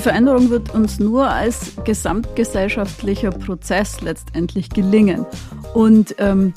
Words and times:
Die 0.00 0.04
Veränderung 0.04 0.48
wird 0.48 0.74
uns 0.74 0.98
nur 0.98 1.28
als 1.28 1.72
gesamtgesellschaftlicher 1.84 3.32
Prozess 3.32 4.00
letztendlich 4.00 4.70
gelingen. 4.70 5.26
Und 5.74 6.14
ähm, 6.16 6.54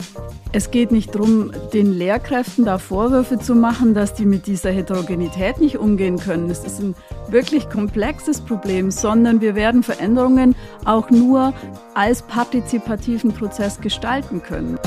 es 0.53 0.71
geht 0.71 0.93
nicht 0.93 1.13
darum, 1.13 1.51
den 1.73 1.91
Lehrkräften 1.91 2.63
da 2.63 2.77
Vorwürfe 2.77 3.39
zu 3.39 3.53
machen, 3.53 3.93
dass 3.93 4.13
die 4.13 4.25
mit 4.25 4.47
dieser 4.47 4.71
Heterogenität 4.71 5.59
nicht 5.59 5.77
umgehen 5.77 6.19
können. 6.19 6.49
Es 6.49 6.63
ist 6.63 6.79
ein 6.79 6.95
wirklich 7.27 7.69
komplexes 7.69 8.39
Problem, 8.39 8.91
sondern 8.91 9.41
wir 9.41 9.55
werden 9.55 9.83
Veränderungen 9.83 10.55
auch 10.85 11.09
nur 11.09 11.53
als 11.95 12.21
partizipativen 12.21 13.33
Prozess 13.33 13.81
gestalten 13.81 14.41
können 14.41 14.79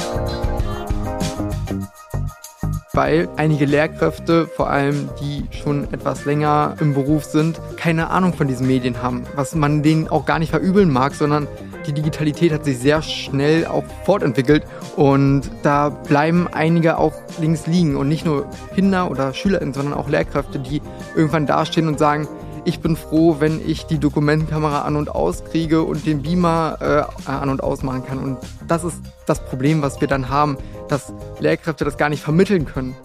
weil 2.97 3.29
einige 3.37 3.67
Lehrkräfte, 3.67 4.47
vor 4.47 4.71
allem 4.71 5.11
die 5.21 5.45
schon 5.51 5.85
etwas 5.93 6.25
länger 6.25 6.77
im 6.81 6.95
Beruf 6.95 7.25
sind, 7.25 7.61
keine 7.77 8.11
Ahnung 8.11 8.33
von 8.33 8.49
diesen 8.49 8.67
Medien 8.67 9.03
haben, 9.03 9.25
was 9.35 9.55
man 9.55 9.83
denen 9.83 10.09
auch 10.09 10.25
gar 10.25 10.39
nicht 10.39 10.51
verübeln 10.51 10.91
mag, 10.91 11.15
sondern 11.15 11.47
die 11.87 11.93
Digitalität 11.93 12.53
hat 12.53 12.65
sich 12.65 12.79
sehr 12.79 13.03
schnell 13.03 13.67
auch 13.67 13.85
fortentwickelt 14.05 14.65
und 14.97 15.43
da 15.63 15.91
bleiben 15.91 16.49
einige 16.51 16.99
auch 16.99 17.13
links 17.39 17.67
liegen 17.67 17.97
und 17.97 18.09
nicht 18.09 18.25
nur 18.25 18.47
Kinder 18.75 19.11
oder 19.11 19.35
SchülerInnen, 19.35 19.75
sondern 19.75 19.95
auch 19.95 20.09
Lehrkräfte, 20.09 20.59
die 20.59 20.83
irgendwann 21.15 21.47
dastehen 21.47 21.87
und 21.87 21.99
sagen, 21.99 22.27
ich 22.67 22.81
bin 22.81 22.97
froh, 22.97 23.37
wenn 23.39 23.67
ich 23.67 23.87
die 23.87 23.99
Dokumentenkamera 23.99 24.83
an 24.83 24.97
und 24.97 25.09
aus 25.09 25.45
kriege 25.45 25.83
und 25.83 26.05
den 26.05 26.23
Beamer 26.23 27.09
äh, 27.27 27.31
an 27.31 27.49
und 27.49 27.63
aus 27.63 27.83
machen 27.83 28.05
kann. 28.05 28.19
Und 28.19 28.39
das 28.67 28.83
ist 28.83 28.97
das 29.25 29.39
Problem, 29.45 29.83
was 29.83 30.01
wir 30.01 30.09
dann 30.09 30.29
haben, 30.29 30.59
dass 30.89 31.13
Lehrkräfte 31.39 31.85
das 31.85 31.97
gar 31.97 32.09
nicht 32.09 32.23
vermitteln 32.23 32.67
können. 32.67 32.97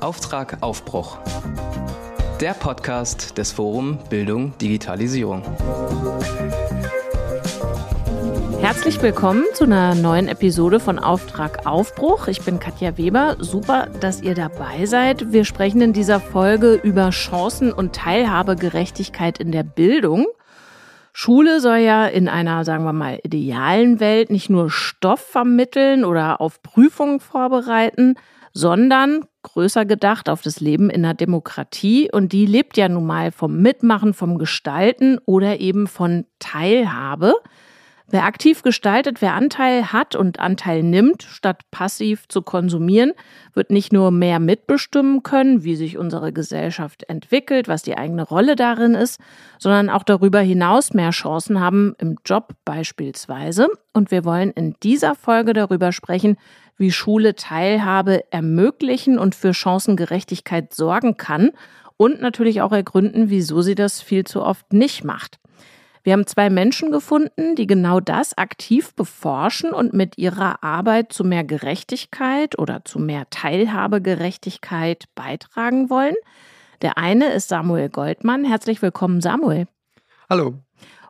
Auftrag 0.00 0.56
Aufbruch. 0.62 1.18
Der 2.40 2.54
Podcast 2.54 3.36
des 3.36 3.52
Forum 3.52 3.98
Bildung 4.08 4.56
Digitalisierung. 4.58 5.42
Herzlich 8.60 9.00
willkommen 9.00 9.44
zu 9.54 9.64
einer 9.64 9.94
neuen 9.94 10.28
Episode 10.28 10.80
von 10.80 10.98
Auftrag 10.98 11.66
Aufbruch. 11.66 12.28
Ich 12.28 12.42
bin 12.42 12.60
Katja 12.60 12.98
Weber. 12.98 13.36
Super, 13.38 13.86
dass 14.00 14.20
ihr 14.20 14.34
dabei 14.34 14.84
seid. 14.84 15.32
Wir 15.32 15.46
sprechen 15.46 15.80
in 15.80 15.94
dieser 15.94 16.20
Folge 16.20 16.74
über 16.74 17.08
Chancen 17.08 17.72
und 17.72 17.94
Teilhabegerechtigkeit 17.94 19.38
in 19.38 19.50
der 19.50 19.62
Bildung. 19.62 20.26
Schule 21.14 21.60
soll 21.60 21.78
ja 21.78 22.06
in 22.06 22.28
einer, 22.28 22.66
sagen 22.66 22.84
wir 22.84 22.92
mal, 22.92 23.18
idealen 23.24 23.98
Welt 23.98 24.28
nicht 24.28 24.50
nur 24.50 24.70
Stoff 24.70 25.20
vermitteln 25.20 26.04
oder 26.04 26.42
auf 26.42 26.62
Prüfungen 26.62 27.18
vorbereiten, 27.18 28.16
sondern 28.52 29.24
größer 29.42 29.86
gedacht 29.86 30.28
auf 30.28 30.42
das 30.42 30.60
Leben 30.60 30.90
in 30.90 31.02
einer 31.04 31.14
Demokratie. 31.14 32.10
Und 32.12 32.32
die 32.32 32.44
lebt 32.44 32.76
ja 32.76 32.90
nun 32.90 33.06
mal 33.06 33.32
vom 33.32 33.62
Mitmachen, 33.62 34.12
vom 34.12 34.36
Gestalten 34.36 35.18
oder 35.24 35.60
eben 35.60 35.86
von 35.86 36.26
Teilhabe. 36.40 37.32
Wer 38.12 38.24
aktiv 38.24 38.62
gestaltet, 38.62 39.22
wer 39.22 39.34
Anteil 39.34 39.92
hat 39.92 40.16
und 40.16 40.40
Anteil 40.40 40.82
nimmt, 40.82 41.22
statt 41.22 41.62
passiv 41.70 42.26
zu 42.26 42.42
konsumieren, 42.42 43.12
wird 43.54 43.70
nicht 43.70 43.92
nur 43.92 44.10
mehr 44.10 44.40
mitbestimmen 44.40 45.22
können, 45.22 45.62
wie 45.62 45.76
sich 45.76 45.96
unsere 45.96 46.32
Gesellschaft 46.32 47.04
entwickelt, 47.04 47.68
was 47.68 47.84
die 47.84 47.96
eigene 47.96 48.24
Rolle 48.24 48.56
darin 48.56 48.94
ist, 48.94 49.20
sondern 49.60 49.88
auch 49.88 50.02
darüber 50.02 50.40
hinaus 50.40 50.92
mehr 50.92 51.10
Chancen 51.10 51.60
haben 51.60 51.94
im 51.98 52.16
Job 52.26 52.54
beispielsweise. 52.64 53.68
Und 53.92 54.10
wir 54.10 54.24
wollen 54.24 54.50
in 54.50 54.74
dieser 54.82 55.14
Folge 55.14 55.52
darüber 55.52 55.92
sprechen, 55.92 56.36
wie 56.76 56.90
Schule 56.90 57.36
Teilhabe 57.36 58.24
ermöglichen 58.32 59.20
und 59.20 59.36
für 59.36 59.54
Chancengerechtigkeit 59.54 60.74
sorgen 60.74 61.16
kann 61.16 61.50
und 61.96 62.20
natürlich 62.20 62.60
auch 62.60 62.72
ergründen, 62.72 63.30
wieso 63.30 63.62
sie 63.62 63.76
das 63.76 64.02
viel 64.02 64.24
zu 64.24 64.42
oft 64.42 64.72
nicht 64.72 65.04
macht. 65.04 65.38
Wir 66.02 66.14
haben 66.14 66.26
zwei 66.26 66.48
Menschen 66.48 66.90
gefunden, 66.90 67.56
die 67.56 67.66
genau 67.66 68.00
das 68.00 68.36
aktiv 68.38 68.94
beforschen 68.94 69.72
und 69.72 69.92
mit 69.92 70.16
ihrer 70.16 70.64
Arbeit 70.64 71.12
zu 71.12 71.24
mehr 71.24 71.44
Gerechtigkeit 71.44 72.58
oder 72.58 72.84
zu 72.84 72.98
mehr 72.98 73.28
Teilhabegerechtigkeit 73.28 75.04
beitragen 75.14 75.90
wollen. 75.90 76.14
Der 76.80 76.96
eine 76.96 77.30
ist 77.32 77.48
Samuel 77.48 77.90
Goldmann. 77.90 78.44
Herzlich 78.44 78.80
willkommen, 78.80 79.20
Samuel. 79.20 79.66
Hallo. 80.30 80.54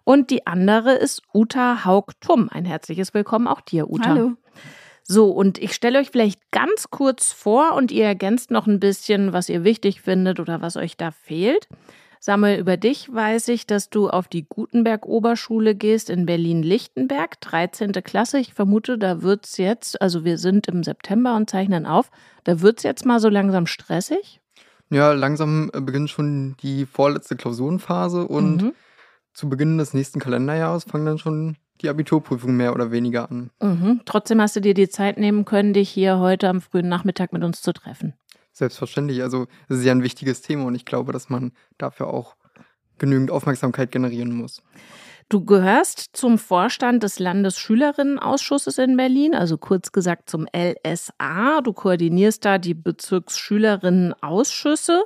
Und 0.02 0.30
die 0.30 0.48
andere 0.48 0.94
ist 0.94 1.22
Uta 1.32 1.84
Haug-Tumm. 1.84 2.48
Ein 2.50 2.64
herzliches 2.64 3.14
Willkommen 3.14 3.46
auch 3.46 3.60
dir, 3.60 3.88
Uta. 3.88 4.08
Hallo. 4.08 4.32
So, 5.04 5.30
und 5.30 5.58
ich 5.58 5.74
stelle 5.74 6.00
euch 6.00 6.10
vielleicht 6.10 6.50
ganz 6.50 6.90
kurz 6.90 7.30
vor 7.30 7.74
und 7.74 7.92
ihr 7.92 8.06
ergänzt 8.06 8.50
noch 8.50 8.66
ein 8.66 8.80
bisschen, 8.80 9.32
was 9.32 9.48
ihr 9.48 9.62
wichtig 9.62 10.00
findet 10.00 10.40
oder 10.40 10.60
was 10.62 10.76
euch 10.76 10.96
da 10.96 11.12
fehlt. 11.12 11.68
Samuel, 12.22 12.60
über 12.60 12.76
dich 12.76 13.10
weiß 13.10 13.48
ich, 13.48 13.66
dass 13.66 13.88
du 13.88 14.10
auf 14.10 14.28
die 14.28 14.46
Gutenberg-Oberschule 14.46 15.74
gehst 15.74 16.10
in 16.10 16.26
Berlin-Lichtenberg, 16.26 17.40
13. 17.40 17.92
Klasse. 17.92 18.38
Ich 18.38 18.52
vermute, 18.52 18.98
da 18.98 19.22
wird 19.22 19.46
es 19.46 19.56
jetzt, 19.56 20.02
also 20.02 20.22
wir 20.22 20.36
sind 20.36 20.68
im 20.68 20.82
September 20.84 21.34
und 21.34 21.48
zeichnen 21.48 21.86
auf, 21.86 22.10
da 22.44 22.60
wird 22.60 22.76
es 22.76 22.84
jetzt 22.84 23.06
mal 23.06 23.20
so 23.20 23.30
langsam 23.30 23.66
stressig. 23.66 24.42
Ja, 24.90 25.12
langsam 25.12 25.70
äh, 25.72 25.80
beginnt 25.80 26.10
schon 26.10 26.56
die 26.62 26.84
vorletzte 26.84 27.36
Klausurenphase 27.36 28.28
und 28.28 28.62
mhm. 28.64 28.72
zu 29.32 29.48
Beginn 29.48 29.78
des 29.78 29.94
nächsten 29.94 30.20
Kalenderjahres 30.20 30.84
fangen 30.84 31.06
dann 31.06 31.18
schon 31.18 31.56
die 31.80 31.88
Abiturprüfungen 31.88 32.54
mehr 32.54 32.74
oder 32.74 32.90
weniger 32.90 33.30
an. 33.30 33.50
Mhm. 33.62 34.02
Trotzdem 34.04 34.42
hast 34.42 34.56
du 34.56 34.60
dir 34.60 34.74
die 34.74 34.90
Zeit 34.90 35.16
nehmen 35.16 35.46
können, 35.46 35.72
dich 35.72 35.88
hier 35.88 36.18
heute 36.18 36.50
am 36.50 36.60
frühen 36.60 36.88
Nachmittag 36.88 37.32
mit 37.32 37.42
uns 37.42 37.62
zu 37.62 37.72
treffen. 37.72 38.12
Selbstverständlich. 38.60 39.22
Also 39.22 39.46
es 39.70 39.78
ist 39.78 39.86
ja 39.86 39.92
ein 39.92 40.02
wichtiges 40.02 40.42
Thema 40.42 40.66
und 40.66 40.74
ich 40.74 40.84
glaube, 40.84 41.14
dass 41.14 41.30
man 41.30 41.52
dafür 41.78 42.08
auch 42.08 42.36
genügend 42.98 43.30
Aufmerksamkeit 43.30 43.90
generieren 43.90 44.34
muss. 44.34 44.62
Du 45.30 45.42
gehörst 45.42 46.10
zum 46.12 46.36
Vorstand 46.36 47.02
des 47.02 47.18
Landesschülerinnenausschusses 47.18 48.76
in 48.76 48.98
Berlin, 48.98 49.34
also 49.34 49.56
kurz 49.56 49.92
gesagt 49.92 50.28
zum 50.28 50.46
LSA. 50.54 51.62
Du 51.62 51.72
koordinierst 51.72 52.44
da 52.44 52.58
die 52.58 52.74
Bezirksschülerinnenausschüsse. 52.74 55.04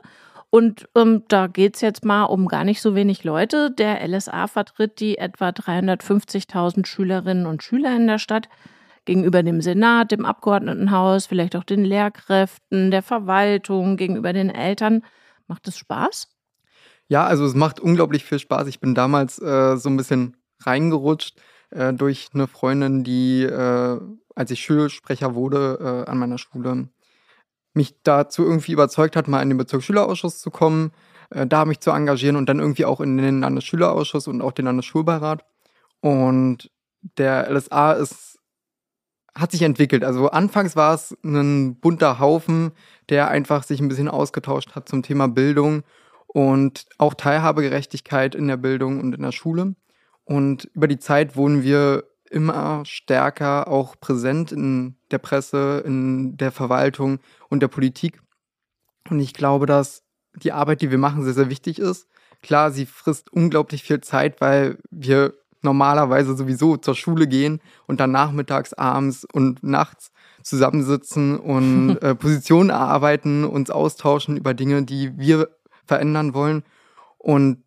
Und 0.50 0.88
ähm, 0.96 1.22
da 1.28 1.46
geht 1.46 1.76
es 1.76 1.80
jetzt 1.80 2.04
mal 2.04 2.24
um 2.24 2.48
gar 2.48 2.64
nicht 2.64 2.82
so 2.82 2.96
wenig 2.96 3.22
Leute. 3.22 3.70
Der 3.70 4.04
LSA 4.04 4.48
vertritt 4.48 4.98
die 4.98 5.18
etwa 5.18 5.50
350.000 5.50 6.86
Schülerinnen 6.86 7.46
und 7.46 7.62
Schüler 7.62 7.94
in 7.94 8.08
der 8.08 8.18
Stadt 8.18 8.48
gegenüber 9.04 9.42
dem 9.42 9.60
Senat, 9.60 10.12
dem 10.12 10.24
Abgeordnetenhaus, 10.24 11.26
vielleicht 11.26 11.56
auch 11.56 11.64
den 11.64 11.84
Lehrkräften, 11.84 12.90
der 12.90 13.02
Verwaltung, 13.02 13.96
gegenüber 13.96 14.32
den 14.32 14.50
Eltern. 14.50 15.02
Macht 15.46 15.68
es 15.68 15.76
Spaß? 15.76 16.28
Ja, 17.08 17.26
also 17.26 17.44
es 17.44 17.54
macht 17.54 17.80
unglaublich 17.80 18.24
viel 18.24 18.38
Spaß. 18.38 18.66
Ich 18.68 18.80
bin 18.80 18.94
damals 18.94 19.38
äh, 19.40 19.76
so 19.76 19.88
ein 19.88 19.96
bisschen 19.96 20.36
reingerutscht 20.60 21.38
äh, 21.70 21.92
durch 21.92 22.30
eine 22.32 22.46
Freundin, 22.46 23.04
die, 23.04 23.42
äh, 23.42 24.00
als 24.34 24.50
ich 24.50 24.64
Schulsprecher 24.64 25.34
wurde 25.34 26.04
äh, 26.06 26.10
an 26.10 26.18
meiner 26.18 26.38
Schule, 26.38 26.88
mich 27.74 27.96
dazu 28.04 28.44
irgendwie 28.44 28.72
überzeugt 28.72 29.16
hat, 29.16 29.28
mal 29.28 29.42
in 29.42 29.50
den 29.50 29.58
Bezirksschülerausschuss 29.58 30.40
zu 30.40 30.50
kommen, 30.50 30.92
äh, 31.30 31.46
da 31.46 31.64
mich 31.64 31.80
zu 31.80 31.90
engagieren 31.90 32.36
und 32.36 32.48
dann 32.48 32.60
irgendwie 32.60 32.84
auch 32.84 33.00
in 33.00 33.18
den 33.18 33.40
Landesschülerausschuss 33.40 34.28
und 34.28 34.40
auch 34.40 34.52
den 34.52 34.64
Landesschulbeirat. 34.64 35.44
Und 36.00 36.70
der 37.18 37.50
LSA 37.50 37.92
ist 37.92 38.33
hat 39.34 39.50
sich 39.50 39.62
entwickelt. 39.62 40.04
Also 40.04 40.30
anfangs 40.30 40.76
war 40.76 40.94
es 40.94 41.16
ein 41.24 41.76
bunter 41.80 42.18
Haufen, 42.18 42.72
der 43.08 43.28
einfach 43.28 43.64
sich 43.64 43.80
ein 43.80 43.88
bisschen 43.88 44.08
ausgetauscht 44.08 44.74
hat 44.74 44.88
zum 44.88 45.02
Thema 45.02 45.28
Bildung 45.28 45.82
und 46.26 46.86
auch 46.98 47.14
Teilhabegerechtigkeit 47.14 48.34
in 48.34 48.48
der 48.48 48.56
Bildung 48.56 49.00
und 49.00 49.14
in 49.14 49.22
der 49.22 49.32
Schule. 49.32 49.74
Und 50.24 50.64
über 50.74 50.88
die 50.88 50.98
Zeit 50.98 51.36
wurden 51.36 51.62
wir 51.62 52.04
immer 52.30 52.84
stärker 52.84 53.68
auch 53.68 53.98
präsent 54.00 54.50
in 54.50 54.96
der 55.10 55.18
Presse, 55.18 55.82
in 55.84 56.36
der 56.36 56.50
Verwaltung 56.50 57.20
und 57.48 57.60
der 57.60 57.68
Politik. 57.68 58.20
Und 59.08 59.20
ich 59.20 59.34
glaube, 59.34 59.66
dass 59.66 60.02
die 60.42 60.52
Arbeit, 60.52 60.80
die 60.80 60.90
wir 60.90 60.98
machen, 60.98 61.22
sehr, 61.22 61.34
sehr 61.34 61.50
wichtig 61.50 61.78
ist. 61.78 62.08
Klar, 62.42 62.70
sie 62.70 62.86
frisst 62.86 63.32
unglaublich 63.32 63.82
viel 63.82 64.00
Zeit, 64.00 64.40
weil 64.40 64.78
wir 64.90 65.34
normalerweise 65.64 66.36
sowieso 66.36 66.76
zur 66.76 66.94
Schule 66.94 67.26
gehen 67.26 67.60
und 67.86 68.00
dann 68.00 68.12
nachmittags, 68.12 68.72
abends 68.72 69.26
und 69.32 69.62
nachts 69.62 70.10
zusammensitzen 70.42 71.38
und 71.38 71.96
äh, 72.02 72.14
Positionen 72.14 72.70
erarbeiten, 72.70 73.44
uns 73.44 73.70
austauschen 73.70 74.36
über 74.36 74.54
Dinge, 74.54 74.84
die 74.84 75.18
wir 75.18 75.48
verändern 75.86 76.34
wollen. 76.34 76.62
Und 77.18 77.64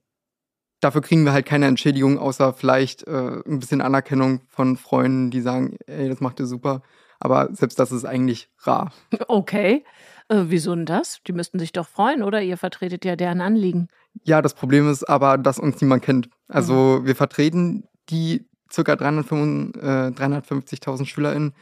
dafür 0.79 1.01
kriegen 1.01 1.25
wir 1.25 1.33
halt 1.33 1.45
keine 1.45 1.65
Entschädigung, 1.65 2.19
außer 2.19 2.53
vielleicht 2.53 3.07
äh, 3.07 3.41
ein 3.45 3.59
bisschen 3.59 3.81
Anerkennung 3.81 4.41
von 4.47 4.77
Freunden, 4.77 5.31
die 5.31 5.41
sagen, 5.41 5.77
ey, 5.87 6.07
das 6.07 6.21
macht 6.21 6.39
ihr 6.39 6.45
super. 6.45 6.81
Aber 7.19 7.49
selbst 7.51 7.79
das 7.79 7.91
ist 7.91 8.05
eigentlich 8.05 8.49
rar. 8.59 8.93
Okay. 9.27 9.83
Äh, 10.29 10.45
wieso 10.47 10.73
denn 10.75 10.85
das? 10.85 11.21
Die 11.25 11.33
müssten 11.33 11.59
sich 11.59 11.71
doch 11.71 11.87
freuen, 11.87 12.23
oder? 12.23 12.41
Ihr 12.41 12.57
vertretet 12.57 13.05
ja 13.05 13.15
deren 13.15 13.41
Anliegen. 13.41 13.87
Ja, 14.23 14.41
das 14.41 14.53
Problem 14.53 14.89
ist 14.89 15.07
aber, 15.07 15.37
dass 15.37 15.59
uns 15.59 15.79
niemand 15.81 16.03
kennt. 16.03 16.29
Also 16.47 16.99
mhm. 17.01 17.05
wir 17.05 17.15
vertreten 17.15 17.87
die 18.09 18.47
ca. 18.73 18.81
350.000 18.81 21.05
SchülerInnen, 21.05 21.53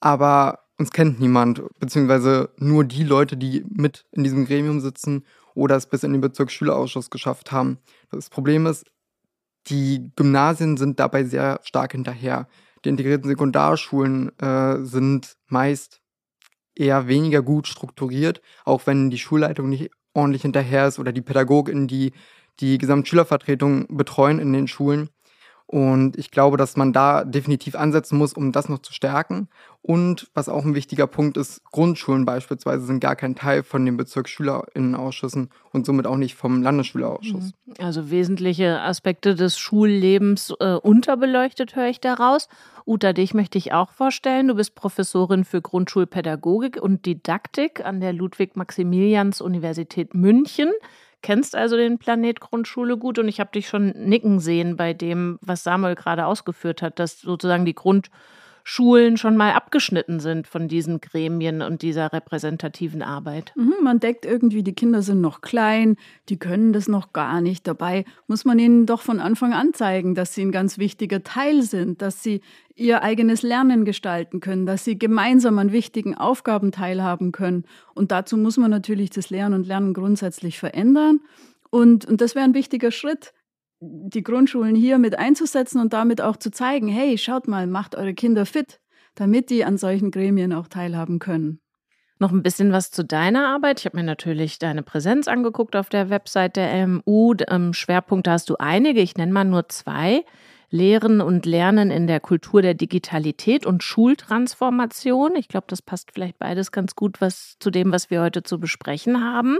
aber 0.00 0.60
uns 0.78 0.90
kennt 0.90 1.20
niemand, 1.20 1.62
beziehungsweise 1.78 2.50
nur 2.56 2.84
die 2.84 3.04
Leute, 3.04 3.36
die 3.36 3.64
mit 3.68 4.06
in 4.12 4.24
diesem 4.24 4.46
Gremium 4.46 4.80
sitzen 4.80 5.24
oder 5.54 5.76
es 5.76 5.86
bis 5.86 6.02
in 6.02 6.12
den 6.12 6.20
Bezirksschülerausschuss 6.20 7.10
geschafft 7.10 7.52
haben. 7.52 7.78
Das 8.10 8.30
Problem 8.30 8.66
ist, 8.66 8.84
die 9.68 10.10
Gymnasien 10.16 10.76
sind 10.76 11.00
dabei 11.00 11.24
sehr 11.24 11.60
stark 11.62 11.92
hinterher. 11.92 12.48
Die 12.84 12.88
integrierten 12.88 13.28
Sekundarschulen 13.28 14.36
äh, 14.38 14.84
sind 14.84 15.36
meist 15.48 16.02
eher 16.76 17.08
weniger 17.08 17.42
gut 17.42 17.66
strukturiert, 17.66 18.40
auch 18.64 18.86
wenn 18.86 19.10
die 19.10 19.18
Schulleitung 19.18 19.68
nicht 19.68 19.90
ordentlich 20.14 20.42
hinterher 20.42 20.86
ist 20.88 20.98
oder 20.98 21.12
die 21.12 21.22
Pädagogin, 21.22 21.86
die 21.88 22.12
die 22.60 22.78
Gesamtschülervertretung 22.78 23.96
betreuen 23.96 24.38
in 24.38 24.52
den 24.52 24.68
Schulen. 24.68 25.10
Und 25.66 26.18
ich 26.18 26.30
glaube, 26.30 26.56
dass 26.56 26.76
man 26.76 26.92
da 26.92 27.24
definitiv 27.24 27.74
ansetzen 27.74 28.18
muss, 28.18 28.34
um 28.34 28.52
das 28.52 28.68
noch 28.68 28.80
zu 28.80 28.92
stärken. 28.92 29.48
Und 29.80 30.30
was 30.34 30.48
auch 30.48 30.64
ein 30.64 30.74
wichtiger 30.74 31.06
Punkt 31.06 31.36
ist, 31.36 31.62
Grundschulen 31.70 32.24
beispielsweise 32.24 32.86
sind 32.86 33.00
gar 33.00 33.16
kein 33.16 33.34
Teil 33.34 33.62
von 33.62 33.84
den 33.84 33.96
Bezirksschülerinnenausschüssen 33.96 35.50
und 35.72 35.84
somit 35.84 36.06
auch 36.06 36.16
nicht 36.16 36.36
vom 36.36 36.62
Landesschülerausschuss. 36.62 37.52
Mhm. 37.66 37.74
Also 37.78 38.10
wesentliche 38.10 38.80
Aspekte 38.80 39.34
des 39.34 39.58
Schullebens 39.58 40.54
äh, 40.60 40.74
unterbeleuchtet, 40.74 41.76
höre 41.76 41.88
ich 41.88 42.00
daraus. 42.00 42.48
Uta, 42.86 43.12
dich 43.12 43.34
möchte 43.34 43.58
ich 43.58 43.72
auch 43.72 43.90
vorstellen. 43.90 44.48
Du 44.48 44.54
bist 44.54 44.74
Professorin 44.74 45.44
für 45.44 45.62
Grundschulpädagogik 45.62 46.80
und 46.80 47.04
Didaktik 47.04 47.84
an 47.84 48.00
der 48.00 48.12
Ludwig-Maximilians-Universität 48.12 50.14
München 50.14 50.70
kennst 51.24 51.56
also 51.56 51.76
den 51.76 51.98
Planet 51.98 52.38
Grundschule 52.38 52.98
gut 52.98 53.18
und 53.18 53.28
ich 53.28 53.40
habe 53.40 53.50
dich 53.50 53.66
schon 53.66 53.88
nicken 53.96 54.40
sehen 54.40 54.76
bei 54.76 54.92
dem, 54.92 55.38
was 55.40 55.64
Samuel 55.64 55.94
gerade 55.94 56.26
ausgeführt 56.26 56.82
hat, 56.82 56.98
dass 56.98 57.18
sozusagen 57.18 57.64
die 57.64 57.72
Grundschulen 58.64 59.18
schon 59.18 59.36
mal 59.36 59.52
abgeschnitten 59.52 60.20
sind 60.20 60.46
von 60.46 60.68
diesen 60.68 61.00
Gremien 61.00 61.60
und 61.60 61.82
dieser 61.82 62.12
repräsentativen 62.12 63.02
Arbeit. 63.02 63.52
Mhm, 63.56 63.74
man 63.82 64.00
denkt 64.00 64.24
irgendwie, 64.24 64.62
die 64.62 64.72
Kinder 64.72 65.02
sind 65.02 65.20
noch 65.20 65.42
klein, 65.42 65.96
die 66.30 66.38
können 66.38 66.72
das 66.72 66.88
noch 66.88 67.12
gar 67.12 67.42
nicht. 67.42 67.66
Dabei 67.66 68.04
muss 68.26 68.46
man 68.46 68.58
ihnen 68.58 68.86
doch 68.86 69.02
von 69.02 69.20
Anfang 69.20 69.52
an 69.52 69.74
zeigen, 69.74 70.14
dass 70.14 70.34
sie 70.34 70.42
ein 70.42 70.50
ganz 70.50 70.78
wichtiger 70.78 71.22
Teil 71.22 71.62
sind, 71.62 72.00
dass 72.00 72.22
sie 72.22 72.40
ihr 72.74 73.02
eigenes 73.02 73.42
Lernen 73.42 73.84
gestalten 73.84 74.40
können, 74.40 74.64
dass 74.64 74.84
sie 74.84 74.98
gemeinsam 74.98 75.58
an 75.58 75.70
wichtigen 75.70 76.16
Aufgaben 76.16 76.72
teilhaben 76.72 77.32
können. 77.32 77.64
Und 77.94 78.12
dazu 78.12 78.36
muss 78.38 78.56
man 78.56 78.70
natürlich 78.70 79.10
das 79.10 79.28
Lernen 79.28 79.56
und 79.56 79.66
Lernen 79.66 79.92
grundsätzlich 79.92 80.58
verändern. 80.58 81.20
Und, 81.70 82.06
und 82.06 82.20
das 82.20 82.34
wäre 82.34 82.44
ein 82.44 82.54
wichtiger 82.54 82.90
Schritt, 82.90 83.34
die 83.84 84.22
Grundschulen 84.22 84.74
hier 84.74 84.98
mit 84.98 85.18
einzusetzen 85.18 85.80
und 85.80 85.92
damit 85.92 86.20
auch 86.20 86.36
zu 86.36 86.50
zeigen, 86.50 86.88
hey, 86.88 87.18
schaut 87.18 87.48
mal, 87.48 87.66
macht 87.66 87.94
eure 87.94 88.14
Kinder 88.14 88.46
fit, 88.46 88.80
damit 89.14 89.50
die 89.50 89.64
an 89.64 89.78
solchen 89.78 90.10
Gremien 90.10 90.52
auch 90.52 90.68
teilhaben 90.68 91.18
können. 91.18 91.60
Noch 92.18 92.30
ein 92.30 92.42
bisschen 92.42 92.72
was 92.72 92.90
zu 92.90 93.04
deiner 93.04 93.48
Arbeit. 93.48 93.80
Ich 93.80 93.86
habe 93.86 93.96
mir 93.96 94.04
natürlich 94.04 94.58
deine 94.58 94.82
Präsenz 94.82 95.26
angeguckt 95.26 95.74
auf 95.74 95.88
der 95.88 96.10
Website 96.10 96.56
der 96.56 96.86
MU. 96.86 97.34
Ähm, 97.48 97.72
Schwerpunkte 97.72 98.30
hast 98.30 98.48
du 98.48 98.56
einige, 98.58 99.00
ich 99.00 99.16
nenne 99.16 99.32
mal 99.32 99.44
nur 99.44 99.68
zwei. 99.68 100.24
Lehren 100.74 101.20
und 101.20 101.46
Lernen 101.46 101.92
in 101.92 102.08
der 102.08 102.18
Kultur 102.18 102.60
der 102.60 102.74
Digitalität 102.74 103.64
und 103.64 103.84
Schultransformation. 103.84 105.36
Ich 105.36 105.46
glaube, 105.46 105.66
das 105.68 105.82
passt 105.82 106.10
vielleicht 106.12 106.36
beides 106.40 106.72
ganz 106.72 106.96
gut 106.96 107.20
was, 107.20 107.54
zu 107.60 107.70
dem, 107.70 107.92
was 107.92 108.10
wir 108.10 108.20
heute 108.20 108.42
zu 108.42 108.58
besprechen 108.58 109.22
haben. 109.22 109.58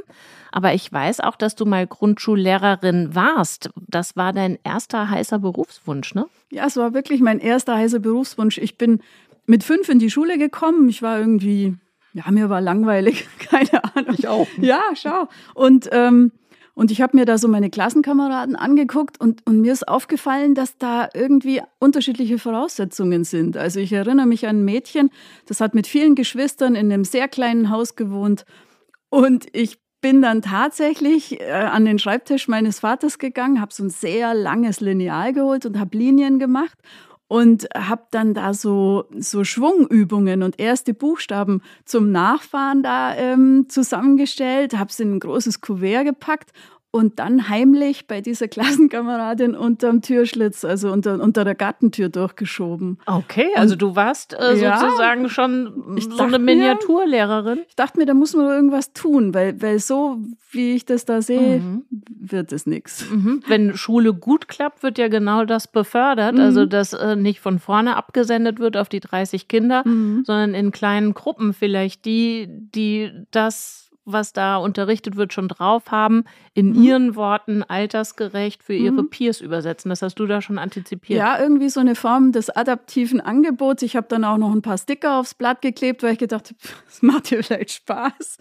Aber 0.51 0.75
ich 0.75 0.93
weiß 0.93 1.21
auch, 1.21 1.37
dass 1.37 1.55
du 1.55 1.67
mal 1.67 1.87
Grundschullehrerin 1.87 3.15
warst. 3.15 3.71
Das 3.87 4.17
war 4.17 4.33
dein 4.33 4.59
erster 4.65 5.09
heißer 5.09 5.39
Berufswunsch, 5.39 6.17
ne? 6.17 6.27
Ja, 6.51 6.67
es 6.67 6.77
war 6.77 6.95
wirklich 6.95 7.21
mein 7.21 7.39
erster 7.39 7.77
heißer 7.77 8.01
Berufswunsch. 8.01 8.59
Ich 8.59 8.77
bin 8.77 9.01
mit 9.47 9.63
fünf 9.63 9.89
in 9.89 10.01
die 10.01 10.11
Schule 10.11 10.37
gekommen. 10.37 10.89
Ich 10.89 11.01
war 11.01 11.21
irgendwie, 11.21 11.77
ja, 12.13 12.29
mir 12.33 12.51
war 12.51 12.61
langweilig, 12.61 13.29
keine 13.39 13.85
Ahnung. 13.95 14.17
Ich 14.19 14.27
auch. 14.27 14.49
Ja, 14.61 14.83
schau. 14.95 15.29
Und 15.55 15.89
ähm, 15.93 16.33
und 16.75 16.91
ich 16.91 17.01
habe 17.01 17.17
mir 17.17 17.25
da 17.25 17.39
so 17.39 17.47
meine 17.47 17.71
Klassenkameraden 17.71 18.57
angeguckt 18.57 19.21
und, 19.21 19.47
und 19.47 19.61
mir 19.61 19.73
ist 19.73 19.87
aufgefallen, 19.87 20.55
dass 20.55 20.77
da 20.77 21.09
irgendwie 21.15 21.63
unterschiedliche 21.79 22.39
Voraussetzungen 22.39 23.25
sind. 23.25 23.57
Also 23.57 23.79
ich 23.79 23.93
erinnere 23.93 24.27
mich 24.27 24.47
an 24.49 24.59
ein 24.59 24.65
Mädchen, 24.65 25.11
das 25.47 25.61
hat 25.61 25.75
mit 25.75 25.87
vielen 25.87 26.17
Geschwistern 26.17 26.75
in 26.75 26.93
einem 26.93 27.05
sehr 27.05 27.29
kleinen 27.29 27.71
Haus 27.71 27.95
gewohnt. 27.95 28.45
Und 29.09 29.47
ich 29.53 29.79
bin 30.01 30.21
dann 30.21 30.43
tatsächlich 30.43 31.41
äh, 31.41 31.51
an 31.51 31.85
den 31.85 31.99
Schreibtisch 31.99 32.49
meines 32.49 32.81
Vaters 32.81 33.19
gegangen, 33.19 33.61
habe 33.61 33.73
so 33.73 33.85
ein 33.85 33.91
sehr 33.91 34.35
langes 34.35 34.81
Lineal 34.81 35.33
geholt 35.33 35.65
und 35.67 35.79
habe 35.79 35.97
Linien 35.97 36.39
gemacht 36.39 36.77
und 37.29 37.67
habe 37.75 38.05
dann 38.11 38.35
da 38.35 38.53
so, 38.55 39.07
so 39.19 39.45
Schwungübungen 39.45 40.43
und 40.43 40.61
erste 40.61 40.95
Buchstaben 40.95 41.63
zum 41.85 42.13
Nachfahren 42.13 42.83
da 42.83 43.17
ähm, 43.17 43.67
zusammengestellt, 43.69 44.79
habe 44.79 44.93
sie 44.93 45.05
in 45.05 45.15
ein 45.15 45.21
großes 45.21 45.61
Kuvert 45.61 46.05
gepackt 46.05 46.53
und 46.95 47.19
dann 47.19 47.49
heimlich 47.49 48.07
bei 48.07 48.21
dieser 48.21 48.47
Klassenkameradin 48.55 49.57
unterm 49.57 50.01
Türschlitz, 50.01 50.65
also 50.65 50.93
unter, 50.93 51.21
unter 51.21 51.45
der 51.45 51.57
Gartentür 51.57 52.09
durchgeschoben. 52.09 52.99
Okay, 53.05 53.49
also 53.57 53.75
du 53.75 53.97
warst 53.97 54.33
äh, 54.33 54.55
ja, 54.57 54.79
sozusagen 54.79 55.29
schon 55.29 55.99
so 55.99 56.23
eine 56.23 56.39
Miniaturlehrerin. 56.39 57.59
Mir, 57.59 57.65
ich 57.69 57.75
dachte 57.75 57.99
mir, 57.99 58.07
da 58.07 58.15
muss 58.15 58.37
man 58.37 58.47
irgendwas 58.47 58.93
tun, 58.93 59.35
weil, 59.35 59.61
weil 59.61 59.81
so, 59.81 60.19
wie 60.53 60.77
ich 60.77 60.87
das 60.87 61.05
da 61.05 61.21
sehe, 61.21 61.59
mhm. 61.59 61.85
wird 61.91 62.53
es 62.53 62.65
nichts. 62.65 63.11
Mhm. 63.11 63.43
Wenn 63.49 63.77
Schule 63.77 64.15
gut 64.15 64.47
klappt, 64.47 64.85
wird 64.85 64.97
ja 64.97 65.09
genau 65.09 65.45
das 65.45 65.67
befördert. 65.67 66.35
Mhm. 66.35 66.41
Also, 66.41 66.65
dass 66.65 66.93
äh, 66.93 67.17
nicht 67.17 67.41
von 67.41 67.59
vorne 67.59 67.97
abgesendet 67.97 68.61
wird 68.61 68.77
auf 68.77 68.89
die 68.89 69.01
30 69.01 69.49
Kinder, 69.49 69.83
mhm. 69.85 70.23
sondern 70.25 70.55
in 70.55 70.71
kleinen 70.71 71.13
Gruppen 71.13 71.55
vielleicht 71.55 72.05
die, 72.05 72.47
die 72.49 73.11
das 73.33 73.84
was 74.05 74.33
da 74.33 74.57
unterrichtet 74.57 75.17
wird, 75.17 75.33
schon 75.33 75.49
drauf 75.49 75.91
haben, 75.91 76.25
in 76.53 76.71
mhm. 76.71 76.83
ihren 76.83 77.17
Worten 77.17 77.63
altersgerecht 77.63 78.63
für 78.63 78.75
ihre 78.75 79.03
mhm. 79.03 79.11
Peers 79.11 79.41
übersetzen. 79.41 79.89
Das 79.89 80.03
hast 80.03 80.17
du 80.17 80.27
da 80.27 80.43
schon 80.43 80.59
antizipiert. 80.59 81.19
Ja, 81.19 81.39
irgendwie 81.41 81.69
so 81.69 81.81
eine 81.81 81.95
Form 81.95 82.33
des 82.33 82.51
adaptiven 82.51 83.21
Angebots. 83.21 83.83
Ich 83.83 83.97
habe 83.97 84.07
dann 84.09 84.25
auch 84.25 84.39
noch 84.39 84.53
ein 84.53 84.63
paar 84.63 84.79
Sticker 84.79 85.19
aufs 85.19 85.35
Blatt 85.35 85.63
geklebt, 85.63 86.03
weil 86.03 86.13
ich 86.13 86.19
gedacht 86.19 86.49
habe, 86.49 86.59
das 86.87 87.03
macht 87.03 87.31
dir 87.31 87.43
vielleicht 87.43 87.71
Spaß. 87.71 88.39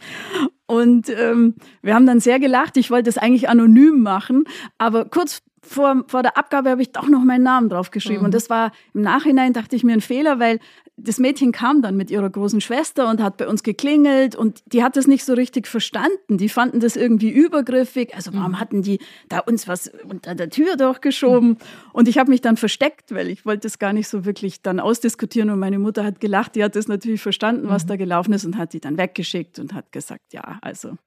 Und 0.66 1.10
ähm, 1.10 1.56
wir 1.82 1.96
haben 1.96 2.06
dann 2.06 2.20
sehr 2.20 2.40
gelacht. 2.40 2.78
Ich 2.78 2.92
wollte 2.92 3.10
es 3.10 3.18
eigentlich 3.18 3.50
anonym 3.50 4.02
machen, 4.02 4.46
aber 4.78 5.06
kurz 5.06 5.42
vor, 5.64 6.04
vor 6.08 6.22
der 6.22 6.38
Abgabe 6.38 6.70
habe 6.70 6.82
ich 6.82 6.92
doch 6.92 7.08
noch 7.08 7.24
meinen 7.24 7.44
Namen 7.44 7.70
draufgeschrieben. 7.70 8.22
Mhm. 8.22 8.26
Und 8.26 8.34
das 8.34 8.50
war 8.50 8.72
im 8.94 9.02
Nachhinein, 9.02 9.54
dachte 9.54 9.76
ich 9.76 9.84
mir, 9.84 9.94
ein 9.94 10.02
Fehler, 10.02 10.40
weil 10.40 10.60
das 10.96 11.18
Mädchen 11.18 11.52
kam 11.52 11.82
dann 11.82 11.98
mit 11.98 12.12
ihrer 12.12 12.30
großen 12.30 12.62
Schwester 12.62 13.10
und 13.10 13.22
hat 13.22 13.38
bei 13.38 13.48
uns 13.48 13.64
geklingelt 13.64 14.36
und 14.36 14.62
die 14.68 14.84
hat 14.84 14.96
das 14.96 15.08
nicht 15.08 15.26
so 15.26 15.34
richtig 15.34 15.68
verstanden. 15.68 16.38
Die 16.38 16.50
fanden 16.50 16.80
das 16.80 16.96
irgendwie 16.96 17.30
übergriffig. 17.30 18.14
Also 18.16 18.32
warum 18.34 18.52
mhm. 18.52 18.60
hatten 18.60 18.82
die 18.84 19.00
da 19.28 19.40
uns 19.40 19.68
was 19.68 19.92
unter 20.08 20.36
der 20.36 20.50
Tür 20.52 20.76
durchgeschoben? 20.78 21.50
Mhm. 21.50 21.58
Und 21.94 22.08
ich 22.08 22.20
habe 22.20 22.30
mich 22.30 22.42
dann 22.42 22.58
versteckt, 22.58 23.14
weil 23.14 23.30
ich 23.30 23.46
wollte 23.46 23.62
das 23.62 23.80
gar 23.80 23.94
nicht 23.94 24.08
so 24.08 24.26
wirklich 24.26 24.62
dann 24.62 24.80
ausdiskutieren. 24.80 25.50
Und 25.50 25.60
meine 25.60 25.80
Mutter 25.80 26.04
hat 26.04 26.20
gelacht, 26.20 26.56
die 26.56 26.64
hat 26.64 26.76
das 26.76 26.88
natürlich 26.88 27.22
verstanden, 27.22 27.70
was 27.70 27.86
mhm. 27.86 27.88
da 27.88 27.96
gelaufen 27.96 28.34
ist 28.34 28.46
und 28.46 28.58
hat 28.58 28.74
die 28.74 28.80
dann 28.80 28.98
weggeschickt 28.98 29.58
und 29.58 29.74
hat 29.74 29.92
gesagt, 29.92 30.32
ja, 30.32 30.60
also 30.62 30.98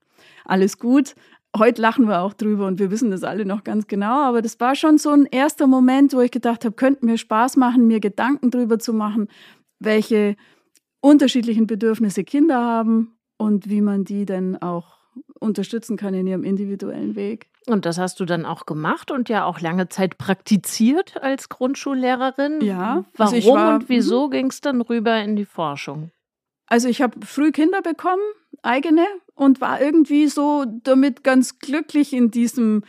alles 0.45 0.79
gut. 0.79 1.15
Heute 1.57 1.81
lachen 1.81 2.07
wir 2.07 2.21
auch 2.21 2.35
drüber 2.35 2.67
und 2.67 2.79
wir 2.79 2.91
wissen 2.91 3.11
das 3.11 3.25
alle 3.25 3.45
noch 3.45 3.65
ganz 3.65 3.87
genau, 3.87 4.23
aber 4.23 4.43
das 4.43 4.61
war 4.61 4.75
schon 4.75 4.99
so 4.99 5.11
ein 5.11 5.27
erster 5.27 5.67
Moment, 5.67 6.13
wo 6.13 6.21
ich 6.21 6.31
gedacht 6.31 6.65
habe, 6.65 6.75
könnte 6.75 7.05
mir 7.05 7.19
Spaß 7.19 7.57
machen, 7.57 7.87
mir 7.87 8.01
Gedanken 8.01 8.51
drüber 8.51 8.79
zu 8.79 8.93
machen, 8.93 9.29
welche 9.79 10.37
unterschiedlichen 11.01 11.67
Bedürfnisse 11.67 12.25
Kinder 12.25 12.63
haben 12.63 13.17
und 13.39 13.71
wie 13.71 13.81
man 13.81 14.05
die 14.05 14.27
dann 14.27 14.57
auch 14.57 14.97
unterstützen 15.41 15.97
kann 15.97 16.15
in 16.15 16.27
ihrem 16.27 16.45
individuellen 16.45 17.15
Weg. 17.15 17.49
Und 17.67 17.85
das 17.85 17.99
hast 17.99 18.21
du 18.21 18.25
dann 18.25 18.47
auch 18.47 18.65
gemacht 18.65 19.11
und 19.11 19.29
ja 19.29 19.45
auch 19.45 19.61
lange 19.61 19.89
Zeit 19.89 20.19
praktiziert 20.19 21.21
als 21.21 21.49
Grundschullehrerin. 21.49 22.61
Ja. 22.61 23.05
Warum 23.17 23.35
also 23.35 23.55
war, 23.55 23.75
und 23.75 23.89
wieso 23.89 24.27
mhm. 24.27 24.31
ging 24.31 24.47
es 24.49 24.61
dann 24.61 24.81
rüber 24.81 25.21
in 25.21 25.37
die 25.37 25.45
Forschung? 25.45 26.11
Also 26.67 26.89
ich 26.89 27.01
habe 27.03 27.25
früh 27.25 27.53
Kinder 27.53 27.83
bekommen, 27.83 28.23
eigene, 28.63 29.07
und 29.35 29.61
war 29.61 29.81
irgendwie 29.81 30.27
so 30.27 30.65
damit 30.83 31.23
ganz 31.23 31.59
glücklich 31.59 32.13
in 32.13 32.31
diesem 32.31 32.83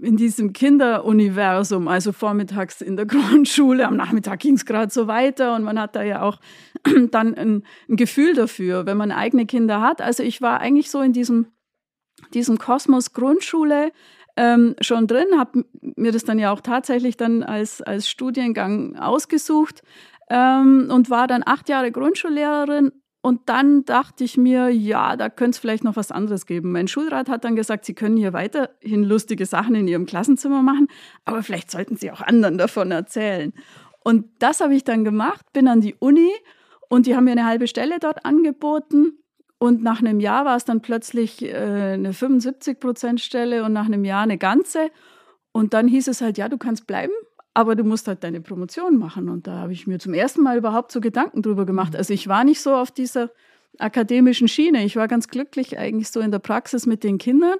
in 0.00 0.16
diesem 0.16 0.54
Kinderuniversum, 0.54 1.86
also 1.86 2.12
vormittags 2.12 2.80
in 2.80 2.96
der 2.96 3.04
Grundschule, 3.06 3.86
am 3.86 3.96
Nachmittag 3.96 4.40
ging 4.40 4.54
es 4.54 4.64
gerade 4.64 4.90
so 4.90 5.06
weiter 5.06 5.54
und 5.54 5.64
man 5.64 5.78
hat 5.78 5.94
da 5.96 6.02
ja 6.02 6.22
auch 6.22 6.40
dann 7.10 7.34
ein, 7.34 7.62
ein, 7.88 7.96
Gefühl 7.96 8.34
dafür, 8.34 8.86
wenn 8.86 8.96
man 8.96 9.12
eigene 9.12 9.44
Kinder 9.44 9.82
hat. 9.82 10.00
Also 10.00 10.22
ich 10.22 10.40
war 10.40 10.60
eigentlich 10.60 10.90
so 10.90 11.02
in 11.02 11.12
diesem, 11.12 11.48
diesem 12.32 12.56
Kosmos 12.56 13.12
Grundschule 13.12 13.92
ähm, 14.36 14.76
schon 14.80 15.06
drin, 15.06 15.26
habe 15.36 15.64
mir 15.82 16.12
das 16.12 16.24
dann 16.24 16.38
ja 16.38 16.52
auch 16.52 16.62
tatsächlich 16.62 17.18
dann 17.18 17.42
als, 17.42 17.82
als 17.82 18.08
Studiengang 18.08 18.96
ausgesucht 18.96 19.82
ähm, 20.30 20.88
und 20.90 21.10
war 21.10 21.26
dann 21.26 21.42
acht 21.44 21.68
Jahre 21.68 21.92
Grundschullehrerin 21.92 22.92
und 23.22 23.48
dann 23.50 23.84
dachte 23.84 24.24
ich 24.24 24.38
mir, 24.38 24.70
ja, 24.70 25.16
da 25.16 25.28
könnte 25.28 25.56
es 25.56 25.58
vielleicht 25.58 25.84
noch 25.84 25.96
was 25.96 26.10
anderes 26.10 26.46
geben. 26.46 26.72
Mein 26.72 26.88
Schulrat 26.88 27.28
hat 27.28 27.44
dann 27.44 27.54
gesagt, 27.54 27.84
Sie 27.84 27.94
können 27.94 28.16
hier 28.16 28.32
weiterhin 28.32 29.04
lustige 29.04 29.44
Sachen 29.44 29.74
in 29.74 29.86
Ihrem 29.86 30.06
Klassenzimmer 30.06 30.62
machen, 30.62 30.88
aber 31.26 31.42
vielleicht 31.42 31.70
sollten 31.70 31.96
Sie 31.96 32.10
auch 32.10 32.22
anderen 32.22 32.56
davon 32.56 32.90
erzählen. 32.90 33.52
Und 34.02 34.26
das 34.38 34.60
habe 34.60 34.74
ich 34.74 34.84
dann 34.84 35.04
gemacht, 35.04 35.52
bin 35.52 35.68
an 35.68 35.82
die 35.82 35.94
Uni 35.98 36.30
und 36.88 37.06
die 37.06 37.14
haben 37.14 37.24
mir 37.24 37.32
eine 37.32 37.44
halbe 37.44 37.66
Stelle 37.66 37.98
dort 37.98 38.24
angeboten. 38.24 39.18
Und 39.58 39.82
nach 39.82 40.00
einem 40.00 40.20
Jahr 40.20 40.46
war 40.46 40.56
es 40.56 40.64
dann 40.64 40.80
plötzlich 40.80 41.42
äh, 41.42 41.54
eine 41.54 42.12
75-Prozent-Stelle 42.12 43.62
und 43.62 43.74
nach 43.74 43.84
einem 43.84 44.06
Jahr 44.06 44.22
eine 44.22 44.38
ganze. 44.38 44.90
Und 45.52 45.74
dann 45.74 45.86
hieß 45.86 46.08
es 46.08 46.22
halt, 46.22 46.38
ja, 46.38 46.48
du 46.48 46.56
kannst 46.56 46.86
bleiben, 46.86 47.12
aber 47.54 47.74
du 47.74 47.84
musst 47.84 48.08
halt 48.08 48.22
deine 48.22 48.40
Promotion 48.40 48.96
machen. 48.96 49.28
Und 49.28 49.46
da 49.46 49.58
habe 49.58 49.72
ich 49.72 49.86
mir 49.86 49.98
zum 49.98 50.14
ersten 50.14 50.42
Mal 50.42 50.58
überhaupt 50.58 50.92
so 50.92 51.00
Gedanken 51.00 51.42
drüber 51.42 51.66
gemacht. 51.66 51.96
Also 51.96 52.12
ich 52.14 52.28
war 52.28 52.44
nicht 52.44 52.60
so 52.60 52.74
auf 52.74 52.90
dieser 52.90 53.30
akademischen 53.78 54.48
Schiene. 54.48 54.84
Ich 54.84 54.96
war 54.96 55.08
ganz 55.08 55.28
glücklich 55.28 55.78
eigentlich 55.78 56.10
so 56.10 56.20
in 56.20 56.30
der 56.30 56.38
Praxis 56.38 56.86
mit 56.86 57.02
den 57.02 57.18
Kindern. 57.18 57.58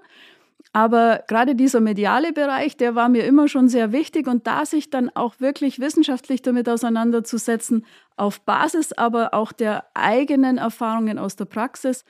Aber 0.73 1.25
gerade 1.27 1.57
dieser 1.57 1.81
mediale 1.81 2.33
Bereich, 2.33 2.77
der 2.77 2.95
war 2.95 3.09
mir 3.09 3.25
immer 3.25 3.49
schon 3.49 3.69
sehr 3.69 3.91
wichtig 3.91 4.29
und 4.29 4.47
da 4.47 4.65
sich 4.65 4.89
dann 4.89 5.11
auch 5.15 5.41
wirklich 5.41 5.81
wissenschaftlich 5.81 6.43
damit 6.43 6.69
auseinanderzusetzen, 6.69 7.85
auf 8.17 8.41
Basis 8.43 8.93
aber 8.93 9.35
auch 9.35 9.51
der 9.51 9.85
eigenen 9.95 10.59
Erfahrungen 10.59 11.19
aus 11.19 11.35
der 11.35 11.47
Praxis, 11.47 12.05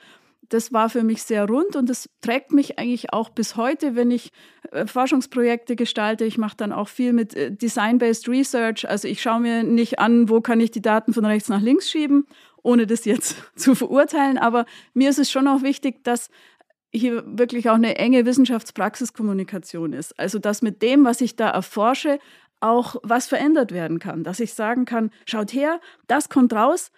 das 0.51 0.73
war 0.73 0.89
für 0.89 1.03
mich 1.03 1.23
sehr 1.23 1.47
rund 1.47 1.77
und 1.77 1.89
das 1.89 2.09
trägt 2.19 2.51
mich 2.51 2.77
eigentlich 2.77 3.13
auch 3.13 3.29
bis 3.29 3.55
heute, 3.55 3.95
wenn 3.95 4.11
ich 4.11 4.31
äh, 4.71 4.85
Forschungsprojekte 4.85 5.77
gestalte. 5.77 6.25
Ich 6.25 6.37
mache 6.37 6.57
dann 6.57 6.73
auch 6.73 6.89
viel 6.89 7.13
mit 7.13 7.33
äh, 7.35 7.51
Design-Based 7.51 8.27
Research. 8.27 8.87
Also 8.87 9.07
ich 9.07 9.21
schaue 9.21 9.39
mir 9.39 9.63
nicht 9.63 9.99
an, 9.99 10.27
wo 10.27 10.41
kann 10.41 10.59
ich 10.59 10.69
die 10.69 10.81
Daten 10.81 11.13
von 11.13 11.25
rechts 11.25 11.47
nach 11.47 11.61
links 11.61 11.89
schieben, 11.89 12.27
ohne 12.63 12.85
das 12.85 13.05
jetzt 13.05 13.37
zu 13.55 13.75
verurteilen. 13.75 14.37
Aber 14.37 14.65
mir 14.93 15.09
ist 15.09 15.19
es 15.19 15.31
schon 15.31 15.47
auch 15.47 15.61
wichtig, 15.61 16.03
dass 16.03 16.29
hier 16.93 17.23
wirklich 17.25 17.69
auch 17.69 17.75
eine 17.75 17.95
enge 17.97 18.25
Wissenschaftspraxiskommunikation 18.25 19.93
ist. 19.93 20.19
Also 20.19 20.37
dass 20.37 20.61
mit 20.61 20.81
dem, 20.81 21.05
was 21.05 21.21
ich 21.21 21.37
da 21.37 21.49
erforsche, 21.49 22.19
auch 22.59 22.97
was 23.03 23.27
verändert 23.27 23.71
werden 23.71 23.99
kann. 23.99 24.25
Dass 24.25 24.41
ich 24.41 24.53
sagen 24.53 24.83
kann, 24.83 25.11
schaut 25.25 25.53
her, 25.53 25.79
das 26.07 26.27
kommt 26.27 26.51
raus. 26.51 26.91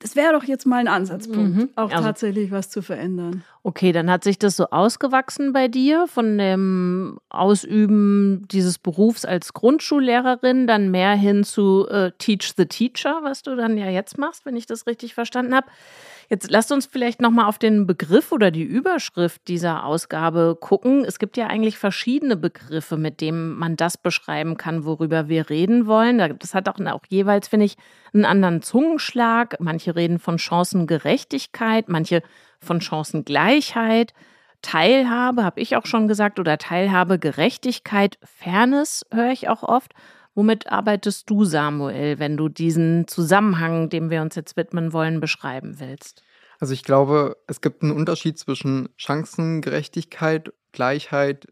Das 0.00 0.16
wäre 0.16 0.32
doch 0.32 0.44
jetzt 0.44 0.66
mal 0.66 0.78
ein 0.78 0.88
Ansatzpunkt, 0.88 1.56
mhm. 1.56 1.68
auch 1.76 1.90
also, 1.90 2.02
tatsächlich 2.02 2.50
was 2.50 2.70
zu 2.70 2.80
verändern. 2.80 3.44
Okay, 3.62 3.92
dann 3.92 4.10
hat 4.10 4.24
sich 4.24 4.38
das 4.38 4.56
so 4.56 4.68
ausgewachsen 4.70 5.52
bei 5.52 5.68
dir 5.68 6.06
von 6.08 6.38
dem 6.38 7.18
Ausüben 7.28 8.48
dieses 8.50 8.78
Berufs 8.78 9.26
als 9.26 9.52
Grundschullehrerin 9.52 10.66
dann 10.66 10.90
mehr 10.90 11.12
hin 11.12 11.44
zu 11.44 11.86
äh, 11.90 12.12
Teach 12.16 12.54
the 12.56 12.64
Teacher, 12.64 13.20
was 13.22 13.42
du 13.42 13.54
dann 13.56 13.76
ja 13.76 13.90
jetzt 13.90 14.16
machst, 14.16 14.46
wenn 14.46 14.56
ich 14.56 14.64
das 14.64 14.86
richtig 14.86 15.12
verstanden 15.12 15.54
habe. 15.54 15.66
Jetzt 16.32 16.48
lasst 16.48 16.70
uns 16.70 16.86
vielleicht 16.86 17.20
nochmal 17.20 17.46
auf 17.46 17.58
den 17.58 17.88
Begriff 17.88 18.30
oder 18.30 18.52
die 18.52 18.62
Überschrift 18.62 19.48
dieser 19.48 19.84
Ausgabe 19.84 20.56
gucken. 20.60 21.04
Es 21.04 21.18
gibt 21.18 21.36
ja 21.36 21.48
eigentlich 21.48 21.76
verschiedene 21.76 22.36
Begriffe, 22.36 22.96
mit 22.96 23.20
denen 23.20 23.58
man 23.58 23.74
das 23.74 23.98
beschreiben 23.98 24.56
kann, 24.56 24.84
worüber 24.84 25.28
wir 25.28 25.50
reden 25.50 25.88
wollen. 25.88 26.18
Das 26.38 26.54
hat 26.54 26.68
auch, 26.68 26.78
auch 26.78 27.02
jeweils, 27.08 27.48
finde 27.48 27.66
ich, 27.66 27.76
einen 28.14 28.24
anderen 28.24 28.62
Zungenschlag. 28.62 29.56
Manche 29.58 29.96
reden 29.96 30.20
von 30.20 30.38
Chancengerechtigkeit, 30.38 31.88
manche 31.88 32.22
von 32.60 32.80
Chancengleichheit. 32.80 34.14
Teilhabe, 34.62 35.42
habe 35.42 35.60
ich 35.60 35.74
auch 35.74 35.86
schon 35.86 36.06
gesagt, 36.06 36.38
oder 36.38 36.58
Teilhabe, 36.58 37.18
Gerechtigkeit, 37.18 38.18
Fairness 38.22 39.04
höre 39.12 39.32
ich 39.32 39.48
auch 39.48 39.64
oft. 39.64 39.94
Womit 40.34 40.70
arbeitest 40.70 41.28
du, 41.28 41.44
Samuel, 41.44 42.18
wenn 42.18 42.36
du 42.36 42.48
diesen 42.48 43.08
Zusammenhang, 43.08 43.88
dem 43.88 44.10
wir 44.10 44.22
uns 44.22 44.34
jetzt 44.36 44.56
widmen 44.56 44.92
wollen, 44.92 45.20
beschreiben 45.20 45.80
willst? 45.80 46.22
Also 46.60 46.74
ich 46.74 46.84
glaube, 46.84 47.36
es 47.46 47.60
gibt 47.60 47.82
einen 47.82 47.92
Unterschied 47.92 48.38
zwischen 48.38 48.90
Chancengerechtigkeit, 48.96 50.52
Gleichheit, 50.72 51.46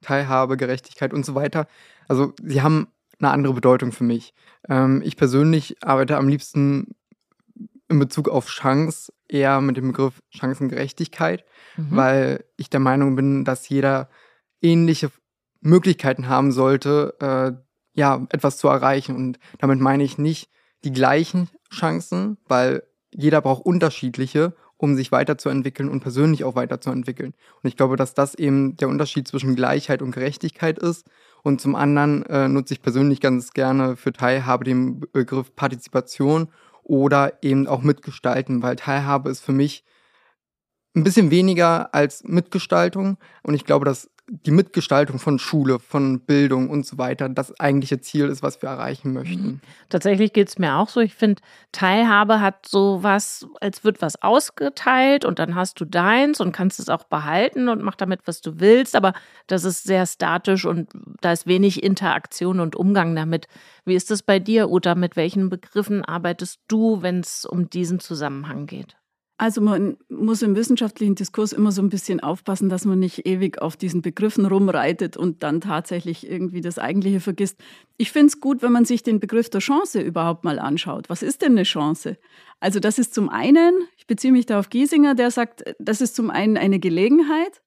Teilhabe, 0.00 0.56
Gerechtigkeit 0.56 1.12
und 1.12 1.24
so 1.24 1.34
weiter. 1.34 1.66
Also 2.08 2.32
sie 2.42 2.62
haben 2.62 2.88
eine 3.18 3.30
andere 3.30 3.54
Bedeutung 3.54 3.92
für 3.92 4.04
mich. 4.04 4.32
Ähm, 4.68 5.02
ich 5.04 5.16
persönlich 5.16 5.76
arbeite 5.82 6.16
am 6.16 6.28
liebsten 6.28 6.94
in 7.88 7.98
Bezug 7.98 8.28
auf 8.28 8.46
Chance 8.48 9.12
eher 9.28 9.60
mit 9.60 9.76
dem 9.76 9.88
Begriff 9.88 10.22
Chancengerechtigkeit, 10.30 11.44
mhm. 11.76 11.88
weil 11.90 12.44
ich 12.56 12.70
der 12.70 12.80
Meinung 12.80 13.16
bin, 13.16 13.44
dass 13.44 13.68
jeder 13.68 14.08
ähnliche 14.62 15.10
Möglichkeiten 15.60 16.28
haben 16.28 16.52
sollte, 16.52 17.14
äh, 17.20 17.67
ja, 17.98 18.24
etwas 18.30 18.58
zu 18.58 18.68
erreichen. 18.68 19.16
Und 19.16 19.40
damit 19.58 19.80
meine 19.80 20.04
ich 20.04 20.18
nicht 20.18 20.50
die 20.84 20.92
gleichen 20.92 21.48
Chancen, 21.68 22.38
weil 22.46 22.84
jeder 23.12 23.40
braucht 23.40 23.66
unterschiedliche, 23.66 24.54
um 24.76 24.94
sich 24.94 25.10
weiterzuentwickeln 25.10 25.88
und 25.88 25.98
persönlich 25.98 26.44
auch 26.44 26.54
weiterzuentwickeln. 26.54 27.34
Und 27.60 27.68
ich 27.68 27.76
glaube, 27.76 27.96
dass 27.96 28.14
das 28.14 28.36
eben 28.36 28.76
der 28.76 28.88
Unterschied 28.88 29.26
zwischen 29.26 29.56
Gleichheit 29.56 30.00
und 30.00 30.12
Gerechtigkeit 30.12 30.78
ist. 30.78 31.08
Und 31.42 31.60
zum 31.60 31.74
anderen 31.74 32.24
äh, 32.26 32.46
nutze 32.46 32.74
ich 32.74 32.82
persönlich 32.82 33.20
ganz 33.20 33.52
gerne 33.52 33.96
für 33.96 34.12
Teilhabe 34.12 34.62
den 34.62 35.00
Begriff 35.00 35.56
Partizipation 35.56 36.52
oder 36.84 37.42
eben 37.42 37.66
auch 37.66 37.82
Mitgestalten, 37.82 38.62
weil 38.62 38.76
Teilhabe 38.76 39.28
ist 39.28 39.40
für 39.40 39.52
mich 39.52 39.84
ein 40.94 41.04
bisschen 41.04 41.30
weniger 41.30 41.94
als 41.94 42.24
Mitgestaltung. 42.24 43.18
Und 43.42 43.54
ich 43.54 43.64
glaube, 43.64 43.84
dass 43.84 44.10
die 44.30 44.50
Mitgestaltung 44.50 45.18
von 45.18 45.38
Schule, 45.38 45.78
von 45.78 46.20
Bildung 46.20 46.68
und 46.68 46.84
so 46.84 46.98
weiter 46.98 47.28
das 47.30 47.58
eigentliche 47.58 48.00
Ziel 48.00 48.26
ist, 48.26 48.42
was 48.42 48.60
wir 48.60 48.68
erreichen 48.68 49.14
möchten. 49.14 49.42
Mhm. 49.42 49.60
Tatsächlich 49.88 50.34
geht 50.34 50.48
es 50.48 50.58
mir 50.58 50.76
auch 50.76 50.90
so. 50.90 51.00
Ich 51.00 51.14
finde, 51.14 51.40
Teilhabe 51.72 52.40
hat 52.40 52.66
so 52.66 53.02
was, 53.02 53.46
als 53.60 53.84
wird 53.84 54.02
was 54.02 54.22
ausgeteilt 54.22 55.24
und 55.24 55.38
dann 55.38 55.54
hast 55.54 55.80
du 55.80 55.86
deins 55.86 56.40
und 56.40 56.52
kannst 56.52 56.78
es 56.78 56.90
auch 56.90 57.04
behalten 57.04 57.68
und 57.68 57.82
mach 57.82 57.94
damit, 57.94 58.20
was 58.26 58.42
du 58.42 58.60
willst. 58.60 58.96
Aber 58.96 59.14
das 59.46 59.64
ist 59.64 59.84
sehr 59.84 60.04
statisch 60.04 60.66
und 60.66 60.90
da 61.22 61.32
ist 61.32 61.46
wenig 61.46 61.82
Interaktion 61.82 62.60
und 62.60 62.76
Umgang 62.76 63.16
damit. 63.16 63.48
Wie 63.86 63.94
ist 63.94 64.10
es 64.10 64.22
bei 64.22 64.38
dir, 64.38 64.68
Uta? 64.68 64.94
Mit 64.94 65.16
welchen 65.16 65.48
Begriffen 65.48 66.04
arbeitest 66.04 66.60
du, 66.68 67.00
wenn 67.00 67.20
es 67.20 67.46
um 67.46 67.70
diesen 67.70 67.98
Zusammenhang 67.98 68.66
geht? 68.66 68.98
Also 69.40 69.60
man 69.60 69.96
muss 70.08 70.42
im 70.42 70.56
wissenschaftlichen 70.56 71.14
Diskurs 71.14 71.52
immer 71.52 71.70
so 71.70 71.80
ein 71.80 71.90
bisschen 71.90 72.18
aufpassen, 72.18 72.68
dass 72.68 72.84
man 72.84 72.98
nicht 72.98 73.24
ewig 73.24 73.62
auf 73.62 73.76
diesen 73.76 74.02
Begriffen 74.02 74.44
rumreitet 74.44 75.16
und 75.16 75.44
dann 75.44 75.60
tatsächlich 75.60 76.28
irgendwie 76.28 76.60
das 76.60 76.80
Eigentliche 76.80 77.20
vergisst. 77.20 77.56
Ich 77.98 78.10
finde 78.10 78.26
es 78.26 78.40
gut, 78.40 78.62
wenn 78.62 78.72
man 78.72 78.84
sich 78.84 79.04
den 79.04 79.20
Begriff 79.20 79.48
der 79.48 79.60
Chance 79.60 80.00
überhaupt 80.00 80.42
mal 80.42 80.58
anschaut. 80.58 81.08
Was 81.08 81.22
ist 81.22 81.42
denn 81.42 81.52
eine 81.52 81.62
Chance? 81.62 82.18
Also 82.58 82.80
das 82.80 82.98
ist 82.98 83.14
zum 83.14 83.28
einen, 83.28 83.74
ich 83.96 84.08
beziehe 84.08 84.32
mich 84.32 84.46
da 84.46 84.58
auf 84.58 84.70
Giesinger, 84.70 85.14
der 85.14 85.30
sagt, 85.30 85.62
das 85.78 86.00
ist 86.00 86.16
zum 86.16 86.30
einen 86.30 86.56
eine 86.56 86.80
Gelegenheit, 86.80 87.62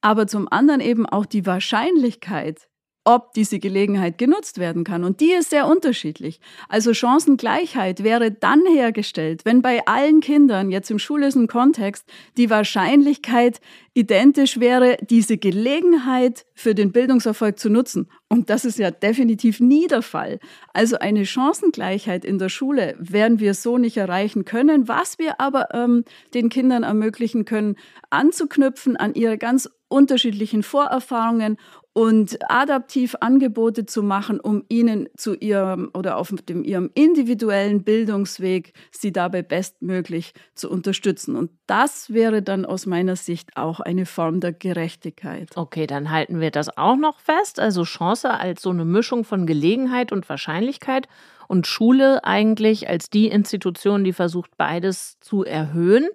aber 0.00 0.28
zum 0.28 0.46
anderen 0.48 0.80
eben 0.80 1.06
auch 1.06 1.26
die 1.26 1.44
Wahrscheinlichkeit, 1.44 2.68
ob 3.06 3.32
diese 3.34 3.60
Gelegenheit 3.60 4.18
genutzt 4.18 4.58
werden 4.58 4.82
kann. 4.82 5.04
Und 5.04 5.20
die 5.20 5.30
ist 5.30 5.50
sehr 5.50 5.68
unterschiedlich. 5.68 6.40
Also 6.68 6.92
Chancengleichheit 6.92 8.02
wäre 8.02 8.32
dann 8.32 8.62
hergestellt, 8.66 9.44
wenn 9.44 9.62
bei 9.62 9.86
allen 9.86 10.20
Kindern 10.20 10.72
jetzt 10.72 10.90
im 10.90 10.98
schulischen 10.98 11.46
Kontext 11.46 12.04
die 12.36 12.50
Wahrscheinlichkeit 12.50 13.60
identisch 13.94 14.58
wäre, 14.58 14.98
diese 15.08 15.38
Gelegenheit 15.38 16.46
für 16.54 16.74
den 16.74 16.90
Bildungserfolg 16.90 17.58
zu 17.60 17.70
nutzen. 17.70 18.10
Und 18.28 18.50
das 18.50 18.64
ist 18.64 18.78
ja 18.78 18.90
definitiv 18.90 19.60
nie 19.60 19.86
der 19.86 20.02
Fall. 20.02 20.40
Also 20.74 20.98
eine 20.98 21.24
Chancengleichheit 21.24 22.24
in 22.24 22.38
der 22.38 22.48
Schule 22.48 22.96
werden 22.98 23.38
wir 23.38 23.54
so 23.54 23.78
nicht 23.78 23.96
erreichen 23.96 24.44
können. 24.44 24.88
Was 24.88 25.20
wir 25.20 25.40
aber 25.40 25.72
ähm, 25.72 26.04
den 26.34 26.48
Kindern 26.48 26.82
ermöglichen 26.82 27.44
können, 27.44 27.76
anzuknüpfen 28.10 28.96
an 28.96 29.14
ihre 29.14 29.38
ganz 29.38 29.70
unterschiedlichen 29.88 30.62
Vorerfahrungen 30.62 31.58
und 31.96 32.36
adaptiv 32.50 33.16
Angebote 33.20 33.86
zu 33.86 34.02
machen, 34.02 34.38
um 34.38 34.62
ihnen 34.68 35.08
zu 35.16 35.34
ihrem 35.34 35.90
oder 35.94 36.18
auf 36.18 36.28
dem, 36.46 36.62
ihrem 36.62 36.90
individuellen 36.92 37.84
Bildungsweg 37.84 38.74
sie 38.90 39.12
dabei 39.12 39.40
bestmöglich 39.40 40.34
zu 40.54 40.68
unterstützen. 40.68 41.36
Und 41.36 41.52
das 41.66 42.12
wäre 42.12 42.42
dann 42.42 42.66
aus 42.66 42.84
meiner 42.84 43.16
Sicht 43.16 43.56
auch 43.56 43.80
eine 43.80 44.04
Form 44.04 44.40
der 44.40 44.52
Gerechtigkeit. 44.52 45.56
Okay, 45.56 45.86
dann 45.86 46.10
halten 46.10 46.38
wir 46.38 46.50
das 46.50 46.76
auch 46.76 46.96
noch 46.96 47.18
fest. 47.18 47.58
Also 47.58 47.84
Chance 47.84 48.28
als 48.28 48.60
so 48.60 48.68
eine 48.68 48.84
Mischung 48.84 49.24
von 49.24 49.46
Gelegenheit 49.46 50.12
und 50.12 50.28
Wahrscheinlichkeit 50.28 51.08
und 51.48 51.66
Schule 51.66 52.24
eigentlich 52.24 52.90
als 52.90 53.08
die 53.08 53.28
Institution, 53.28 54.04
die 54.04 54.12
versucht, 54.12 54.58
beides 54.58 55.18
zu 55.20 55.44
erhöhen. 55.44 56.10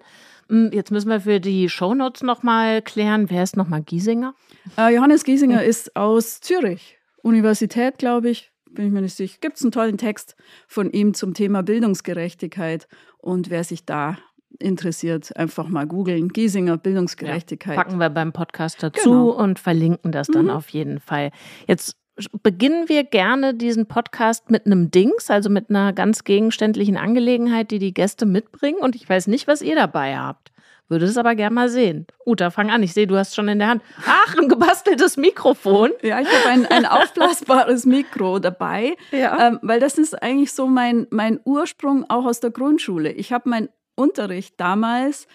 Hm, 0.52 0.70
jetzt 0.70 0.90
müssen 0.90 1.08
wir 1.08 1.20
für 1.22 1.40
die 1.40 1.70
Shownotes 1.70 2.22
nochmal 2.22 2.82
klären, 2.82 3.30
wer 3.30 3.42
ist 3.42 3.56
nochmal 3.56 3.82
Giesinger? 3.82 4.34
Äh, 4.76 4.94
Johannes 4.94 5.24
Giesinger 5.24 5.62
mhm. 5.62 5.68
ist 5.68 5.96
aus 5.96 6.42
Zürich, 6.42 6.98
Universität, 7.22 7.96
glaube 7.96 8.28
ich. 8.28 8.52
Bin 8.70 8.86
ich 8.86 8.92
mir 8.92 9.00
nicht 9.00 9.16
sicher. 9.16 9.38
Gibt 9.40 9.56
es 9.56 9.62
einen 9.62 9.72
tollen 9.72 9.96
Text 9.96 10.36
von 10.68 10.90
ihm 10.90 11.14
zum 11.14 11.32
Thema 11.32 11.62
Bildungsgerechtigkeit. 11.62 12.86
Und 13.16 13.48
wer 13.48 13.64
sich 13.64 13.86
da 13.86 14.18
interessiert, 14.58 15.34
einfach 15.36 15.68
mal 15.68 15.86
googeln. 15.86 16.28
Giesinger 16.28 16.76
Bildungsgerechtigkeit. 16.76 17.76
Ja, 17.76 17.82
packen 17.82 17.98
wir 17.98 18.10
beim 18.10 18.34
Podcast 18.34 18.82
dazu 18.82 19.10
genau. 19.10 19.30
und 19.30 19.58
verlinken 19.58 20.12
das 20.12 20.26
dann 20.26 20.46
mhm. 20.46 20.50
auf 20.50 20.68
jeden 20.68 21.00
Fall. 21.00 21.30
Jetzt 21.66 21.96
beginnen 22.42 22.88
wir 22.88 23.04
gerne 23.04 23.54
diesen 23.54 23.86
Podcast 23.86 24.50
mit 24.50 24.66
einem 24.66 24.90
Dings, 24.90 25.30
also 25.30 25.48
mit 25.50 25.70
einer 25.70 25.92
ganz 25.92 26.24
gegenständlichen 26.24 26.96
Angelegenheit, 26.96 27.70
die 27.70 27.78
die 27.78 27.94
Gäste 27.94 28.26
mitbringen. 28.26 28.78
Und 28.80 28.94
ich 28.94 29.08
weiß 29.08 29.26
nicht, 29.28 29.46
was 29.46 29.62
ihr 29.62 29.74
dabei 29.74 30.18
habt. 30.18 30.52
Würde 30.88 31.06
es 31.06 31.16
aber 31.16 31.34
gerne 31.34 31.54
mal 31.54 31.68
sehen. 31.70 32.06
Uta, 32.26 32.50
fang 32.50 32.70
an. 32.70 32.82
Ich 32.82 32.92
sehe, 32.92 33.06
du 33.06 33.16
hast 33.16 33.34
schon 33.34 33.48
in 33.48 33.58
der 33.58 33.68
Hand. 33.68 33.82
Ach, 34.06 34.36
ein 34.36 34.48
gebasteltes 34.48 35.16
Mikrofon. 35.16 35.90
Ja, 36.02 36.20
ich 36.20 36.28
habe 36.28 36.50
ein, 36.50 36.66
ein 36.66 36.84
aufblasbares 36.86 37.86
Mikro 37.86 38.38
dabei, 38.40 38.96
ja. 39.10 39.48
ähm, 39.48 39.58
weil 39.62 39.80
das 39.80 39.96
ist 39.96 40.22
eigentlich 40.22 40.52
so 40.52 40.66
mein, 40.66 41.06
mein 41.08 41.40
Ursprung 41.44 42.04
auch 42.10 42.26
aus 42.26 42.40
der 42.40 42.50
Grundschule. 42.50 43.10
Ich 43.10 43.32
habe 43.32 43.48
meinen 43.48 43.70
Unterricht 43.94 44.60
damals 44.60 45.28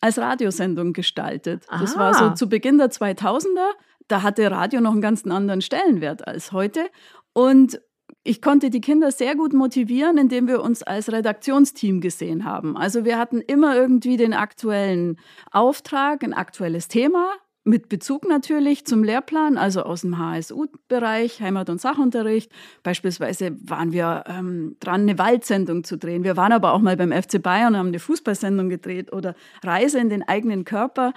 als 0.00 0.18
Radiosendung 0.18 0.94
gestaltet. 0.94 1.64
Aha. 1.68 1.80
Das 1.80 1.98
war 1.98 2.14
so 2.14 2.30
zu 2.30 2.48
Beginn 2.48 2.78
der 2.78 2.90
2000er. 2.90 3.72
Da 4.08 4.22
hatte 4.22 4.50
Radio 4.50 4.80
noch 4.80 4.92
einen 4.92 5.00
ganz 5.00 5.24
anderen 5.26 5.62
Stellenwert 5.62 6.26
als 6.26 6.52
heute. 6.52 6.88
Und 7.32 7.80
ich 8.22 8.40
konnte 8.40 8.70
die 8.70 8.80
Kinder 8.80 9.10
sehr 9.10 9.34
gut 9.34 9.52
motivieren, 9.52 10.18
indem 10.18 10.48
wir 10.48 10.62
uns 10.62 10.82
als 10.82 11.10
Redaktionsteam 11.12 12.00
gesehen 12.00 12.44
haben. 12.44 12.76
Also 12.76 13.04
wir 13.04 13.18
hatten 13.18 13.40
immer 13.40 13.76
irgendwie 13.76 14.16
den 14.16 14.32
aktuellen 14.32 15.18
Auftrag, 15.50 16.22
ein 16.22 16.32
aktuelles 16.32 16.88
Thema, 16.88 17.32
mit 17.64 17.88
Bezug 17.88 18.28
natürlich 18.28 18.84
zum 18.84 19.02
Lehrplan, 19.02 19.56
also 19.56 19.82
aus 19.82 20.02
dem 20.02 20.18
HSU-Bereich, 20.18 21.40
Heimat- 21.40 21.70
und 21.70 21.80
Sachunterricht. 21.80 22.52
Beispielsweise 22.82 23.56
waren 23.62 23.92
wir 23.92 24.24
ähm, 24.26 24.76
dran, 24.80 25.02
eine 25.02 25.18
Waldsendung 25.18 25.82
zu 25.82 25.96
drehen. 25.96 26.24
Wir 26.24 26.36
waren 26.36 26.52
aber 26.52 26.74
auch 26.74 26.80
mal 26.80 26.96
beim 26.96 27.10
FC 27.10 27.42
Bayern 27.42 27.72
und 27.72 27.78
haben 27.78 27.88
eine 27.88 27.98
Fußballsendung 27.98 28.68
gedreht 28.68 29.12
oder 29.14 29.34
Reise 29.62 29.98
in 29.98 30.10
den 30.10 30.22
eigenen 30.22 30.66
Körper. 30.66 31.14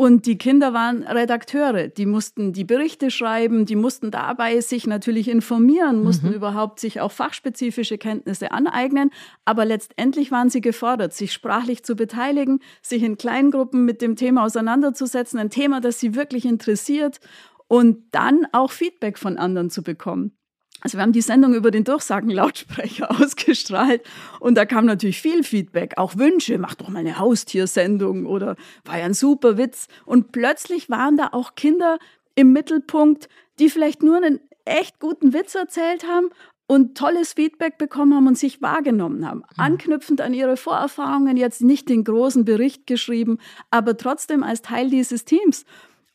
Und 0.00 0.24
die 0.24 0.38
Kinder 0.38 0.72
waren 0.72 1.02
Redakteure, 1.02 1.88
die 1.88 2.06
mussten 2.06 2.54
die 2.54 2.64
Berichte 2.64 3.10
schreiben, 3.10 3.66
die 3.66 3.76
mussten 3.76 4.10
dabei 4.10 4.58
sich 4.62 4.86
natürlich 4.86 5.28
informieren, 5.28 6.02
mussten 6.02 6.28
mhm. 6.28 6.36
überhaupt 6.36 6.80
sich 6.80 7.02
auch 7.02 7.12
fachspezifische 7.12 7.98
Kenntnisse 7.98 8.50
aneignen. 8.50 9.10
Aber 9.44 9.66
letztendlich 9.66 10.30
waren 10.30 10.48
sie 10.48 10.62
gefordert, 10.62 11.12
sich 11.12 11.34
sprachlich 11.34 11.82
zu 11.82 11.96
beteiligen, 11.96 12.60
sich 12.80 13.02
in 13.02 13.18
Kleingruppen 13.18 13.84
mit 13.84 14.00
dem 14.00 14.16
Thema 14.16 14.46
auseinanderzusetzen, 14.46 15.38
ein 15.38 15.50
Thema, 15.50 15.82
das 15.82 16.00
sie 16.00 16.14
wirklich 16.14 16.46
interessiert 16.46 17.20
und 17.68 17.98
dann 18.12 18.46
auch 18.52 18.70
Feedback 18.70 19.18
von 19.18 19.36
anderen 19.36 19.68
zu 19.68 19.82
bekommen. 19.82 20.32
Also 20.80 20.98
wir 20.98 21.02
haben 21.02 21.12
die 21.12 21.20
Sendung 21.20 21.54
über 21.54 21.70
den 21.70 21.84
Durchsagenlautsprecher 21.84 23.10
ausgestrahlt 23.20 24.02
und 24.38 24.56
da 24.56 24.64
kam 24.64 24.86
natürlich 24.86 25.20
viel 25.20 25.42
Feedback, 25.42 25.94
auch 25.96 26.16
Wünsche, 26.16 26.58
mach 26.58 26.74
doch 26.74 26.88
mal 26.88 27.00
eine 27.00 27.18
Haustiersendung 27.18 28.26
oder 28.26 28.56
war 28.84 28.98
ja 28.98 29.04
ein 29.04 29.14
super 29.14 29.58
Witz. 29.58 29.88
Und 30.06 30.32
plötzlich 30.32 30.88
waren 30.90 31.16
da 31.16 31.28
auch 31.32 31.54
Kinder 31.54 31.98
im 32.34 32.52
Mittelpunkt, 32.52 33.28
die 33.58 33.68
vielleicht 33.68 34.02
nur 34.02 34.16
einen 34.16 34.40
echt 34.64 35.00
guten 35.00 35.32
Witz 35.32 35.54
erzählt 35.54 36.06
haben 36.06 36.30
und 36.66 36.96
tolles 36.96 37.32
Feedback 37.32 37.78
bekommen 37.78 38.14
haben 38.14 38.28
und 38.28 38.38
sich 38.38 38.62
wahrgenommen 38.62 39.26
haben. 39.28 39.38
Mhm. 39.38 39.44
Anknüpfend 39.56 40.20
an 40.20 40.32
ihre 40.32 40.56
Vorerfahrungen 40.56 41.36
jetzt 41.36 41.62
nicht 41.62 41.88
den 41.88 42.04
großen 42.04 42.44
Bericht 42.44 42.86
geschrieben, 42.86 43.38
aber 43.70 43.96
trotzdem 43.96 44.44
als 44.44 44.62
Teil 44.62 44.88
dieses 44.88 45.24
Teams. 45.24 45.64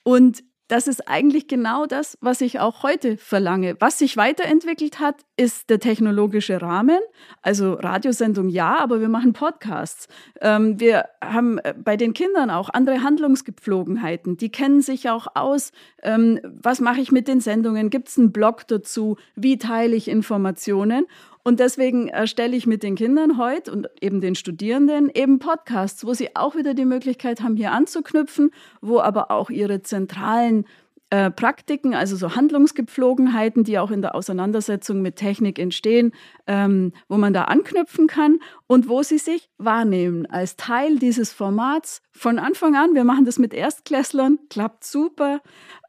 Und 0.03 0.43
das 0.67 0.87
ist 0.87 1.07
eigentlich 1.07 1.47
genau 1.47 1.85
das, 1.85 2.17
was 2.21 2.41
ich 2.41 2.59
auch 2.59 2.81
heute 2.81 3.17
verlange. 3.17 3.75
Was 3.79 3.99
sich 3.99 4.17
weiterentwickelt 4.17 4.99
hat, 4.99 5.17
ist 5.37 5.69
der 5.69 5.79
technologische 5.79 6.61
Rahmen. 6.61 6.99
Also 7.41 7.73
Radiosendung 7.73 8.49
ja, 8.49 8.77
aber 8.79 8.99
wir 8.99 9.09
machen 9.09 9.33
Podcasts. 9.33 10.07
Ähm, 10.41 10.79
wir 10.79 11.05
haben 11.23 11.59
äh, 11.59 11.75
bei 11.77 11.97
den 11.97 12.13
Kindern 12.13 12.49
auch 12.49 12.69
andere 12.69 13.03
Handlungsgepflogenheiten. 13.03 14.37
Die 14.37 14.49
kennen 14.49 14.81
sich 14.81 15.09
auch 15.09 15.27
aus. 15.35 15.71
Ähm, 16.01 16.39
was 16.43 16.79
mache 16.79 17.01
ich 17.01 17.11
mit 17.11 17.27
den 17.27 17.41
Sendungen? 17.41 17.91
Gibt 17.91 18.09
es 18.09 18.17
einen 18.17 18.31
Blog 18.31 18.67
dazu? 18.67 19.17
Wie 19.35 19.57
teile 19.57 19.95
ich 19.95 20.07
Informationen? 20.07 21.05
Und 21.47 21.59
deswegen 21.59 22.07
erstelle 22.07 22.57
ich 22.57 22.65
mit 22.65 22.81
den 22.81 22.95
Kindern 22.95 23.37
heute 23.37 23.71
und 23.71 23.87
eben 24.01 24.19
den 24.19 24.33
Studierenden 24.33 25.11
eben 25.13 25.37
Podcasts, 25.37 26.03
wo 26.03 26.15
sie 26.15 26.35
auch 26.35 26.55
wieder 26.55 26.73
die 26.73 26.85
Möglichkeit 26.85 27.41
haben, 27.41 27.55
hier 27.55 27.71
anzuknüpfen, 27.71 28.49
wo 28.81 28.99
aber 28.99 29.29
auch 29.29 29.51
ihre 29.51 29.83
zentralen 29.83 30.65
äh, 31.11 31.29
Praktiken, 31.29 31.93
also 31.93 32.15
so 32.15 32.35
Handlungsgepflogenheiten, 32.35 33.63
die 33.63 33.77
auch 33.77 33.91
in 33.91 34.01
der 34.01 34.15
Auseinandersetzung 34.15 35.03
mit 35.03 35.17
Technik 35.17 35.59
entstehen, 35.59 36.13
ähm, 36.47 36.93
wo 37.07 37.17
man 37.17 37.31
da 37.31 37.43
anknüpfen 37.43 38.07
kann 38.07 38.39
und 38.65 38.89
wo 38.89 39.03
sie 39.03 39.19
sich 39.19 39.51
wahrnehmen 39.59 40.25
als 40.25 40.55
Teil 40.55 40.97
dieses 40.97 41.31
Formats 41.31 42.01
von 42.11 42.39
Anfang 42.39 42.75
an. 42.75 42.95
Wir 42.95 43.03
machen 43.03 43.25
das 43.25 43.37
mit 43.37 43.53
Erstklässlern, 43.53 44.39
klappt 44.49 44.83
super. 44.83 45.41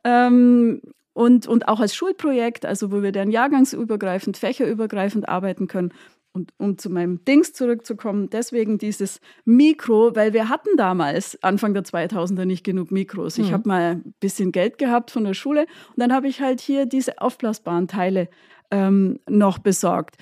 Ähm, 0.04 0.83
und, 1.16 1.46
und 1.46 1.66
auch 1.66 1.81
als 1.81 1.96
Schulprojekt, 1.96 2.66
also 2.66 2.92
wo 2.92 3.02
wir 3.02 3.11
dann 3.11 3.31
jahrgangsübergreifend, 3.31 4.37
fächerübergreifend 4.37 5.31
arbeiten 5.31 5.66
können. 5.66 5.94
Und 6.33 6.52
um 6.59 6.76
zu 6.76 6.90
meinem 6.90 7.24
Dings 7.24 7.55
zurückzukommen, 7.55 8.29
deswegen 8.29 8.76
dieses 8.76 9.22
Mikro, 9.46 10.14
weil 10.14 10.35
wir 10.35 10.50
hatten 10.50 10.76
damals, 10.76 11.42
Anfang 11.42 11.72
der 11.72 11.85
2000er, 11.85 12.44
nicht 12.44 12.64
genug 12.64 12.90
Mikros. 12.90 13.38
Ich 13.38 13.48
mhm. 13.48 13.52
habe 13.55 13.68
mal 13.68 13.81
ein 13.92 14.14
bisschen 14.20 14.52
Geld 14.52 14.76
gehabt 14.76 15.11
von 15.11 15.24
der 15.24 15.33
Schule 15.33 15.62
und 15.62 15.96
dann 15.96 16.12
habe 16.12 16.29
ich 16.29 16.42
halt 16.42 16.61
hier 16.61 16.85
diese 16.85 17.18
aufblasbaren 17.18 17.88
Teile 17.88 18.29
ähm, 18.70 19.18
noch 19.26 19.57
besorgt. 19.57 20.16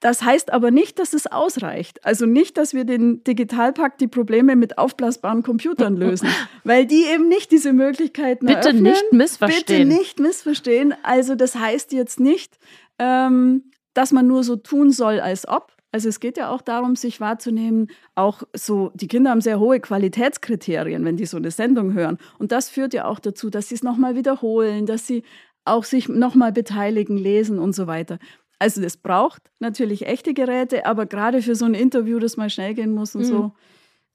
Das 0.00 0.22
heißt 0.22 0.52
aber 0.52 0.70
nicht, 0.70 0.98
dass 0.98 1.14
es 1.14 1.26
ausreicht. 1.26 2.04
Also 2.04 2.26
nicht, 2.26 2.58
dass 2.58 2.74
wir 2.74 2.84
den 2.84 3.24
Digitalpakt 3.24 4.00
die 4.00 4.08
Probleme 4.08 4.54
mit 4.54 4.76
aufblasbaren 4.78 5.42
Computern 5.42 5.96
lösen, 5.96 6.28
weil 6.64 6.86
die 6.86 7.04
eben 7.04 7.28
nicht 7.28 7.50
diese 7.50 7.72
Möglichkeiten 7.72 8.46
Bitte 8.46 8.58
eröffnen. 8.68 8.82
nicht 8.82 9.12
missverstehen. 9.12 9.88
Bitte 9.88 9.98
nicht 10.00 10.20
missverstehen. 10.20 10.94
Also 11.02 11.34
das 11.34 11.54
heißt 11.54 11.92
jetzt 11.92 12.20
nicht, 12.20 12.58
ähm, 12.98 13.70
dass 13.94 14.12
man 14.12 14.26
nur 14.26 14.44
so 14.44 14.56
tun 14.56 14.90
soll, 14.90 15.20
als 15.20 15.48
ob. 15.48 15.72
Also 15.92 16.10
es 16.10 16.20
geht 16.20 16.36
ja 16.36 16.50
auch 16.50 16.60
darum, 16.60 16.94
sich 16.94 17.20
wahrzunehmen, 17.22 17.88
auch 18.14 18.42
so, 18.52 18.90
die 18.92 19.08
Kinder 19.08 19.30
haben 19.30 19.40
sehr 19.40 19.58
hohe 19.58 19.80
Qualitätskriterien, 19.80 21.06
wenn 21.06 21.16
die 21.16 21.24
so 21.24 21.38
eine 21.38 21.50
Sendung 21.50 21.94
hören. 21.94 22.18
Und 22.38 22.52
das 22.52 22.68
führt 22.68 22.92
ja 22.92 23.06
auch 23.06 23.18
dazu, 23.18 23.48
dass 23.48 23.70
sie 23.70 23.76
es 23.76 23.82
nochmal 23.82 24.14
wiederholen, 24.14 24.84
dass 24.84 25.06
sie 25.06 25.22
auch 25.64 25.84
sich 25.84 26.08
nochmal 26.08 26.52
beteiligen, 26.52 27.16
lesen 27.16 27.58
und 27.58 27.74
so 27.74 27.86
weiter. 27.86 28.18
Also 28.58 28.80
das 28.80 28.96
braucht 28.96 29.42
natürlich 29.58 30.06
echte 30.06 30.32
Geräte, 30.32 30.86
aber 30.86 31.06
gerade 31.06 31.42
für 31.42 31.54
so 31.54 31.66
ein 31.66 31.74
Interview, 31.74 32.18
das 32.18 32.36
mal 32.36 32.50
schnell 32.50 32.74
gehen 32.74 32.92
muss 32.92 33.14
und 33.14 33.22
mhm. 33.22 33.26
so. 33.26 33.52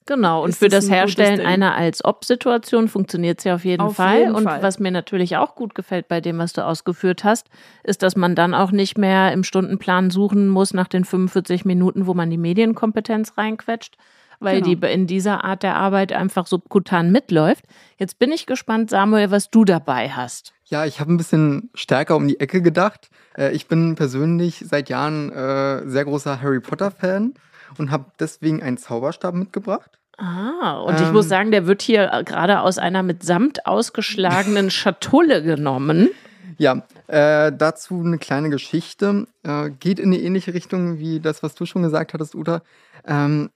Genau, 0.08 0.43
und 0.43 0.56
für 0.56 0.67
das, 0.67 0.86
das 0.86 0.93
Herstellen 0.93 1.45
einer 1.45 1.75
Als-Ob-Situation 1.75 2.88
funktioniert 2.88 3.39
es 3.39 3.43
ja 3.43 3.56
auf 3.56 3.65
jeden 3.65 3.84
auf 3.84 3.97
Fall. 3.97 4.19
Jeden 4.19 4.36
und 4.36 4.43
Fall. 4.45 4.63
was 4.63 4.80
mir 4.80 4.91
natürlich 4.91 5.38
auch 5.38 5.54
gut 5.54 5.75
gefällt 5.75 6.08
bei 6.08 6.21
dem, 6.21 6.39
was 6.39 6.54
du 6.54 6.65
ausgeführt 6.65 7.23
hast, 7.23 7.47
ist, 7.84 8.01
dass 8.01 8.15
man 8.15 8.34
dann 8.36 8.56
auch 8.56 8.71
nicht 8.71 8.97
mehr 8.97 9.32
im 9.32 9.43
Stundenplan 9.43 10.10
suchen 10.10 10.49
muss 10.49 10.73
nach 10.73 10.88
den 10.88 11.06
45 11.06 11.65
Minuten, 11.65 12.08
wo 12.08 12.15
man 12.15 12.32
die 12.32 12.38
Medienkompetenz 12.38 13.38
reinquetscht, 13.38 13.95
weil 14.39 14.62
genau. 14.62 14.82
die 14.82 14.91
in 14.91 15.06
dieser 15.06 15.43
Art 15.43 15.62
der 15.62 15.75
Arbeit 15.75 16.13
einfach 16.13 16.47
subkutan 16.47 17.12
mitläuft. 17.12 17.65
Jetzt 17.97 18.17
bin 18.17 18.32
ich 18.32 18.47
gespannt, 18.47 18.89
Samuel, 18.89 19.30
was 19.30 19.51
du 19.51 19.65
dabei 19.65 20.10
hast. 20.10 20.54
Ja, 20.65 20.86
ich 20.86 20.99
habe 20.99 21.13
ein 21.13 21.17
bisschen 21.17 21.69
stärker 21.75 22.15
um 22.15 22.27
die 22.27 22.39
Ecke 22.39 22.63
gedacht. 22.63 23.12
Äh, 23.38 23.52
ich 23.52 23.67
bin 23.67 23.96
persönlich 23.96 24.63
seit 24.67 24.89
Jahren 24.89 25.32
äh, 25.32 25.88
sehr 25.88 26.06
großer 26.06 26.41
Harry 26.41 26.60
Potter-Fan 26.60 27.34
und 27.78 27.91
habe 27.91 28.06
deswegen 28.20 28.62
einen 28.62 28.78
Zauberstab 28.78 29.34
mitgebracht. 29.34 30.00
Ah, 30.17 30.80
und 30.82 31.00
ähm, 31.00 31.06
ich 31.06 31.12
muss 31.12 31.28
sagen, 31.28 31.52
der 31.52 31.65
wird 31.65 31.82
hier 31.82 32.12
äh, 32.13 32.24
gerade 32.24 32.62
aus 32.62 32.78
einer 32.78 33.04
mit 33.04 33.24
Samt 33.24 33.65
ausgeschlagenen 33.65 34.70
Schatulle 34.72 35.41
genommen. 35.41 36.10
Ja, 36.58 36.84
äh, 37.08 37.52
dazu 37.52 38.02
eine 38.06 38.20
kleine 38.20 38.50
Geschichte. 38.50 39.26
Äh, 39.44 39.72
geht 39.72 40.00
in 40.00 40.13
eine 40.13 40.20
ähnliche 40.20 40.54
Richtung 40.54 41.00
wie 41.00 41.20
das, 41.20 41.41
was 41.41 41.56
du 41.56 41.65
schon 41.65 41.82
gesagt 41.82 42.13
hattest, 42.13 42.36
Uta. 42.36 42.62
Ähm, 43.06 43.50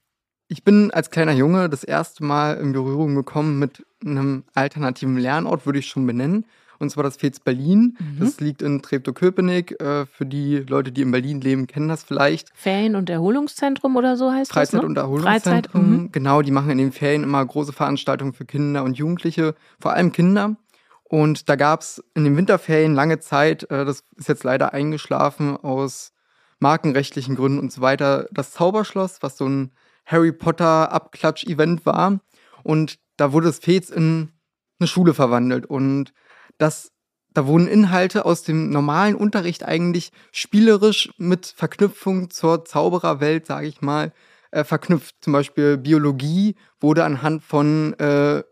ich 0.48 0.64
bin 0.64 0.90
als 0.92 1.10
kleiner 1.10 1.32
Junge 1.32 1.68
das 1.68 1.84
erste 1.84 2.24
Mal 2.24 2.56
in 2.56 2.72
Berührung 2.72 3.14
gekommen 3.14 3.58
mit 3.58 3.84
einem 4.04 4.44
alternativen 4.54 5.18
Lernort, 5.18 5.66
würde 5.66 5.78
ich 5.78 5.86
schon 5.86 6.06
benennen 6.06 6.46
und 6.78 6.90
zwar 6.90 7.04
das 7.04 7.16
FEZ 7.16 7.40
Berlin. 7.40 7.96
Mhm. 7.98 8.20
Das 8.20 8.40
liegt 8.40 8.62
in 8.62 8.82
Treptow-Köpenick. 8.82 9.80
Äh, 9.80 10.06
für 10.06 10.26
die 10.26 10.58
Leute, 10.58 10.92
die 10.92 11.02
in 11.02 11.10
Berlin 11.10 11.40
leben, 11.40 11.66
kennen 11.66 11.88
das 11.88 12.04
vielleicht. 12.04 12.50
Ferien- 12.54 12.96
und 12.96 13.10
Erholungszentrum 13.10 13.96
oder 13.96 14.16
so 14.16 14.32
heißt 14.32 14.52
Freizeit- 14.52 14.74
das, 14.74 14.82
ne? 14.82 14.86
und 14.86 14.98
Erholungszentrum. 14.98 15.82
Freizeit, 15.82 16.02
mhm. 16.02 16.12
Genau, 16.12 16.42
die 16.42 16.50
machen 16.50 16.70
in 16.70 16.78
den 16.78 16.92
Ferien 16.92 17.22
immer 17.22 17.44
große 17.44 17.72
Veranstaltungen 17.72 18.32
für 18.32 18.44
Kinder 18.44 18.84
und 18.84 18.98
Jugendliche, 18.98 19.54
vor 19.80 19.92
allem 19.92 20.12
Kinder. 20.12 20.56
Und 21.04 21.48
da 21.48 21.56
gab 21.56 21.82
es 21.82 22.02
in 22.14 22.24
den 22.24 22.36
Winterferien 22.36 22.94
lange 22.94 23.20
Zeit, 23.20 23.70
äh, 23.70 23.84
das 23.84 24.02
ist 24.16 24.28
jetzt 24.28 24.44
leider 24.44 24.72
eingeschlafen 24.72 25.56
aus 25.56 26.12
markenrechtlichen 26.58 27.36
Gründen 27.36 27.58
und 27.58 27.70
so 27.70 27.80
weiter, 27.80 28.28
das 28.32 28.52
Zauberschloss, 28.52 29.18
was 29.20 29.36
so 29.36 29.46
ein 29.46 29.72
Harry 30.06 30.32
Potter 30.32 30.90
Abklatsch-Event 30.92 31.84
war. 31.84 32.20
Und 32.62 32.98
da 33.16 33.32
wurde 33.32 33.46
das 33.46 33.58
Fez 33.58 33.90
in 33.90 34.30
eine 34.78 34.86
Schule 34.88 35.14
verwandelt. 35.14 35.66
Und 35.66 36.12
dass 36.58 36.92
da 37.36 37.46
wurden 37.46 37.68
Inhalte 37.68 38.24
aus 38.24 38.44
dem 38.44 38.70
normalen 38.70 39.14
Unterricht 39.14 39.62
eigentlich 39.62 40.10
spielerisch 40.32 41.10
mit 41.18 41.46
Verknüpfung 41.46 42.30
zur 42.30 42.64
Zaubererwelt, 42.64 43.44
sage 43.44 43.66
ich 43.66 43.82
mal, 43.82 44.14
äh, 44.52 44.64
verknüpft. 44.64 45.16
Zum 45.20 45.34
Beispiel 45.34 45.76
Biologie 45.76 46.56
wurde 46.80 47.04
anhand 47.04 47.42
von 47.42 47.92
äh, 47.98 48.42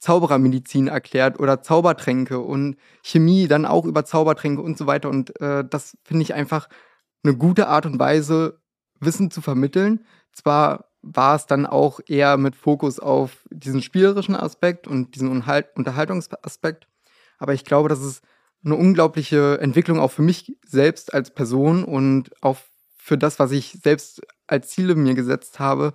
Zauberermedizin 0.00 0.88
erklärt 0.88 1.38
oder 1.38 1.62
Zaubertränke 1.62 2.40
und 2.40 2.76
Chemie 3.04 3.46
dann 3.46 3.64
auch 3.64 3.84
über 3.84 4.04
Zaubertränke 4.04 4.60
und 4.60 4.76
so 4.76 4.88
weiter. 4.88 5.08
Und 5.08 5.40
äh, 5.40 5.64
das 5.64 5.96
finde 6.02 6.24
ich 6.24 6.34
einfach 6.34 6.68
eine 7.22 7.36
gute 7.36 7.68
Art 7.68 7.86
und 7.86 8.00
Weise, 8.00 8.60
Wissen 8.98 9.30
zu 9.30 9.40
vermitteln. 9.40 10.04
Zwar 10.32 10.86
war 11.02 11.36
es 11.36 11.46
dann 11.46 11.66
auch 11.66 12.00
eher 12.06 12.36
mit 12.36 12.56
Fokus 12.56 12.98
auf 12.98 13.46
diesen 13.50 13.82
spielerischen 13.82 14.34
Aspekt 14.34 14.88
und 14.88 15.14
diesen 15.14 15.28
Unterhaltungsaspekt. 15.30 16.88
Aber 17.42 17.54
ich 17.54 17.64
glaube, 17.64 17.88
das 17.88 18.00
ist 18.00 18.22
eine 18.64 18.76
unglaubliche 18.76 19.58
Entwicklung 19.60 19.98
auch 19.98 20.12
für 20.12 20.22
mich 20.22 20.56
selbst 20.64 21.12
als 21.12 21.34
Person 21.34 21.82
und 21.82 22.30
auch 22.40 22.56
für 22.96 23.18
das, 23.18 23.40
was 23.40 23.50
ich 23.50 23.80
selbst 23.82 24.22
als 24.46 24.68
Ziele 24.68 24.94
mir 24.94 25.14
gesetzt 25.14 25.58
habe, 25.58 25.92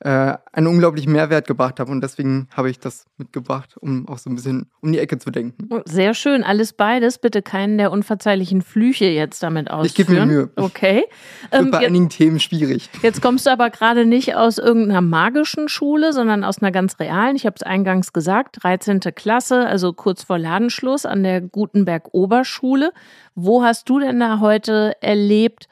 äh, 0.00 0.34
einen 0.52 0.66
unglaublichen 0.66 1.12
Mehrwert 1.12 1.46
gebracht 1.46 1.78
habe. 1.78 1.90
Und 1.90 2.00
deswegen 2.00 2.48
habe 2.56 2.70
ich 2.70 2.78
das 2.78 3.04
mitgebracht, 3.18 3.76
um 3.78 4.08
auch 4.08 4.16
so 4.16 4.30
ein 4.30 4.34
bisschen 4.34 4.70
um 4.80 4.92
die 4.92 4.98
Ecke 4.98 5.18
zu 5.18 5.30
denken. 5.30 5.68
Oh, 5.70 5.80
sehr 5.84 6.14
schön. 6.14 6.42
Alles 6.42 6.72
beides. 6.72 7.18
Bitte 7.18 7.42
keinen 7.42 7.76
der 7.76 7.92
unverzeihlichen 7.92 8.62
Flüche 8.62 9.04
jetzt 9.04 9.42
damit 9.42 9.70
ausführen. 9.70 9.86
Ich 9.86 9.94
gebe 9.94 10.12
mir 10.12 10.26
Mühe. 10.26 10.50
Okay. 10.56 11.04
Das 11.50 11.60
ähm, 11.60 11.70
bei 11.70 11.86
einigen 11.86 12.08
Themen 12.08 12.40
schwierig. 12.40 12.88
Jetzt 13.02 13.20
kommst 13.20 13.44
du 13.44 13.50
aber 13.50 13.68
gerade 13.68 14.06
nicht 14.06 14.34
aus 14.34 14.56
irgendeiner 14.56 15.02
magischen 15.02 15.68
Schule, 15.68 16.14
sondern 16.14 16.44
aus 16.44 16.62
einer 16.62 16.72
ganz 16.72 16.98
realen. 16.98 17.36
Ich 17.36 17.44
habe 17.44 17.56
es 17.56 17.62
eingangs 17.62 18.14
gesagt, 18.14 18.62
13. 18.62 19.00
Klasse, 19.14 19.66
also 19.66 19.92
kurz 19.92 20.22
vor 20.22 20.38
Ladenschluss 20.38 21.04
an 21.04 21.22
der 21.22 21.42
Gutenberg 21.42 22.08
Oberschule. 22.12 22.92
Wo 23.34 23.62
hast 23.62 23.88
du 23.90 24.00
denn 24.00 24.18
da 24.18 24.40
heute 24.40 24.94
erlebt, 25.02 25.68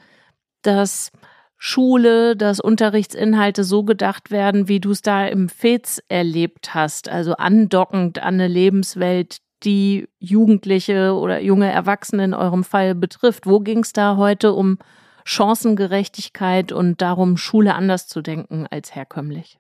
dass 0.61 1.13
Schule, 1.59 2.37
dass 2.37 2.61
Unterrichtsinhalte 2.61 3.65
so 3.65 3.83
gedacht 3.83 4.31
werden, 4.31 4.69
wie 4.69 4.79
du 4.79 4.93
es 4.93 5.03
da 5.03 5.27
im 5.27 5.49
FEZ 5.49 6.01
erlebt 6.09 6.73
hast, 6.73 7.09
also 7.09 7.35
andockend 7.35 8.21
an 8.21 8.35
eine 8.35 8.47
Lebenswelt, 8.47 9.39
die 9.65 10.09
Jugendliche 10.21 11.15
oder 11.15 11.41
junge 11.41 11.71
Erwachsene 11.71 12.25
in 12.25 12.35
eurem 12.35 12.63
Fall 12.63 12.95
betrifft. 12.95 13.45
Wo 13.47 13.59
ging 13.59 13.81
es 13.81 13.93
da 13.93 14.17
heute 14.17 14.53
um 14.53 14.79
Chancengerechtigkeit 15.25 16.71
und 16.71 17.03
darum, 17.03 17.37
Schule 17.37 17.75
anders 17.75 18.07
zu 18.07 18.23
denken 18.23 18.69
als 18.71 18.95
herkömmlich? 18.95 19.59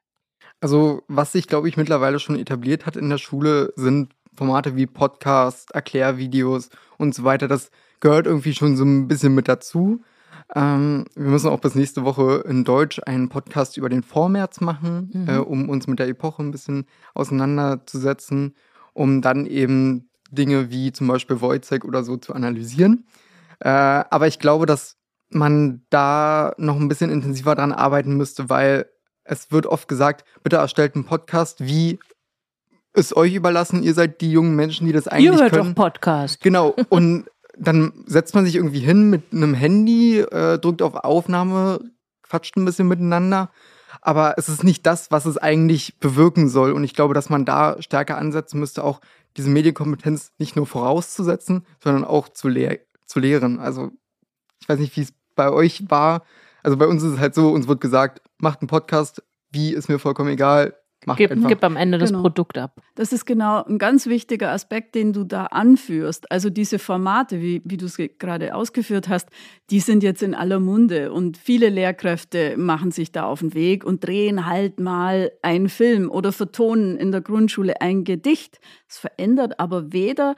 Also, 0.60 1.02
was 1.08 1.32
sich, 1.32 1.48
glaube 1.48 1.68
ich, 1.68 1.76
mittlerweile 1.76 2.20
schon 2.20 2.38
etabliert 2.38 2.86
hat 2.86 2.96
in 2.96 3.10
der 3.10 3.18
Schule, 3.18 3.72
sind 3.74 4.12
Formate 4.34 4.76
wie 4.76 4.86
Podcasts, 4.86 5.70
Erklärvideos 5.72 6.70
und 6.96 7.12
so 7.12 7.24
weiter. 7.24 7.48
Das 7.48 7.70
gehört 7.98 8.26
irgendwie 8.26 8.54
schon 8.54 8.76
so 8.76 8.84
ein 8.84 9.08
bisschen 9.08 9.34
mit 9.34 9.48
dazu. 9.48 10.00
Ähm, 10.54 11.04
wir 11.14 11.30
müssen 11.30 11.50
auch 11.50 11.60
bis 11.60 11.74
nächste 11.74 12.04
Woche 12.04 12.44
in 12.48 12.64
Deutsch 12.64 13.00
einen 13.04 13.28
Podcast 13.28 13.76
über 13.76 13.88
den 13.88 14.02
Vormärz 14.02 14.60
machen, 14.60 15.10
mhm. 15.12 15.28
äh, 15.28 15.38
um 15.38 15.68
uns 15.68 15.86
mit 15.86 15.98
der 15.98 16.08
Epoche 16.08 16.42
ein 16.42 16.50
bisschen 16.50 16.86
auseinanderzusetzen, 17.14 18.54
um 18.94 19.20
dann 19.20 19.46
eben 19.46 20.08
Dinge 20.30 20.70
wie 20.70 20.92
zum 20.92 21.06
Beispiel 21.08 21.40
Wojciech 21.40 21.84
oder 21.84 22.02
so 22.02 22.16
zu 22.16 22.34
analysieren. 22.34 23.06
Äh, 23.60 23.68
aber 23.68 24.26
ich 24.26 24.38
glaube, 24.38 24.66
dass 24.66 24.96
man 25.30 25.82
da 25.90 26.54
noch 26.56 26.76
ein 26.76 26.88
bisschen 26.88 27.10
intensiver 27.10 27.54
dran 27.54 27.72
arbeiten 27.72 28.16
müsste, 28.16 28.48
weil 28.48 28.86
es 29.24 29.52
wird 29.52 29.66
oft 29.66 29.88
gesagt, 29.88 30.24
bitte 30.42 30.56
erstellt 30.56 30.94
einen 30.94 31.04
Podcast, 31.04 31.64
wie 31.66 31.98
ist 32.94 33.14
euch 33.14 33.34
überlassen, 33.34 33.82
ihr 33.82 33.92
seid 33.92 34.22
die 34.22 34.32
jungen 34.32 34.56
Menschen, 34.56 34.86
die 34.86 34.92
das 34.92 35.06
eigentlich 35.06 35.26
ihr 35.26 35.38
hört 35.38 35.52
können. 35.52 35.74
Doch 35.74 35.84
Podcast. 35.84 36.40
Genau. 36.40 36.74
Und 36.88 37.26
dann 37.58 38.04
setzt 38.06 38.34
man 38.34 38.44
sich 38.44 38.56
irgendwie 38.56 38.80
hin 38.80 39.10
mit 39.10 39.32
einem 39.32 39.54
Handy, 39.54 40.20
äh, 40.20 40.58
drückt 40.58 40.82
auf 40.82 40.94
Aufnahme, 40.94 41.80
quatscht 42.22 42.56
ein 42.56 42.64
bisschen 42.64 42.88
miteinander. 42.88 43.50
Aber 44.00 44.34
es 44.36 44.48
ist 44.48 44.64
nicht 44.64 44.86
das, 44.86 45.10
was 45.10 45.26
es 45.26 45.38
eigentlich 45.38 45.98
bewirken 45.98 46.48
soll. 46.48 46.72
Und 46.72 46.84
ich 46.84 46.94
glaube, 46.94 47.14
dass 47.14 47.30
man 47.30 47.44
da 47.44 47.80
stärker 47.80 48.18
ansetzen 48.18 48.60
müsste, 48.60 48.84
auch 48.84 49.00
diese 49.36 49.50
Medienkompetenz 49.50 50.32
nicht 50.38 50.56
nur 50.56 50.66
vorauszusetzen, 50.66 51.66
sondern 51.82 52.04
auch 52.04 52.28
zu, 52.28 52.48
lehr 52.48 52.78
zu 53.06 53.18
lehren. 53.18 53.58
Also 53.58 53.90
ich 54.60 54.68
weiß 54.68 54.78
nicht, 54.78 54.96
wie 54.96 55.02
es 55.02 55.14
bei 55.34 55.50
euch 55.50 55.84
war. 55.88 56.22
Also 56.62 56.76
bei 56.76 56.86
uns 56.86 57.02
ist 57.02 57.14
es 57.14 57.18
halt 57.18 57.34
so, 57.34 57.50
uns 57.50 57.68
wird 57.68 57.80
gesagt, 57.80 58.22
macht 58.38 58.60
einen 58.60 58.68
Podcast, 58.68 59.22
wie 59.50 59.72
ist 59.72 59.88
mir 59.88 59.98
vollkommen 59.98 60.30
egal, 60.30 60.74
Macht 61.08 61.18
gib, 61.18 61.48
gib 61.48 61.64
am 61.64 61.76
Ende 61.76 61.98
das 61.98 62.10
genau. 62.10 62.22
Produkt 62.22 62.56
ab. 62.58 62.80
Das 62.94 63.12
ist 63.12 63.24
genau 63.26 63.64
ein 63.64 63.78
ganz 63.78 64.06
wichtiger 64.06 64.50
Aspekt, 64.50 64.94
den 64.94 65.12
du 65.12 65.24
da 65.24 65.46
anführst. 65.46 66.30
Also 66.30 66.50
diese 66.50 66.78
Formate, 66.78 67.40
wie, 67.40 67.62
wie 67.64 67.76
du 67.76 67.86
es 67.86 67.96
gerade 67.96 68.54
ausgeführt 68.54 69.08
hast, 69.08 69.28
die 69.70 69.80
sind 69.80 70.02
jetzt 70.02 70.22
in 70.22 70.34
aller 70.34 70.60
Munde 70.60 71.12
und 71.12 71.36
viele 71.36 71.68
Lehrkräfte 71.68 72.56
machen 72.56 72.90
sich 72.90 73.12
da 73.12 73.24
auf 73.24 73.40
den 73.40 73.54
Weg 73.54 73.84
und 73.84 74.06
drehen 74.06 74.46
halt 74.46 74.80
mal 74.80 75.32
einen 75.42 75.68
Film 75.68 76.10
oder 76.10 76.32
vertonen 76.32 76.96
in 76.96 77.12
der 77.12 77.20
Grundschule 77.20 77.80
ein 77.80 78.04
Gedicht. 78.04 78.60
Es 78.88 78.98
verändert 78.98 79.58
aber 79.58 79.92
weder 79.92 80.34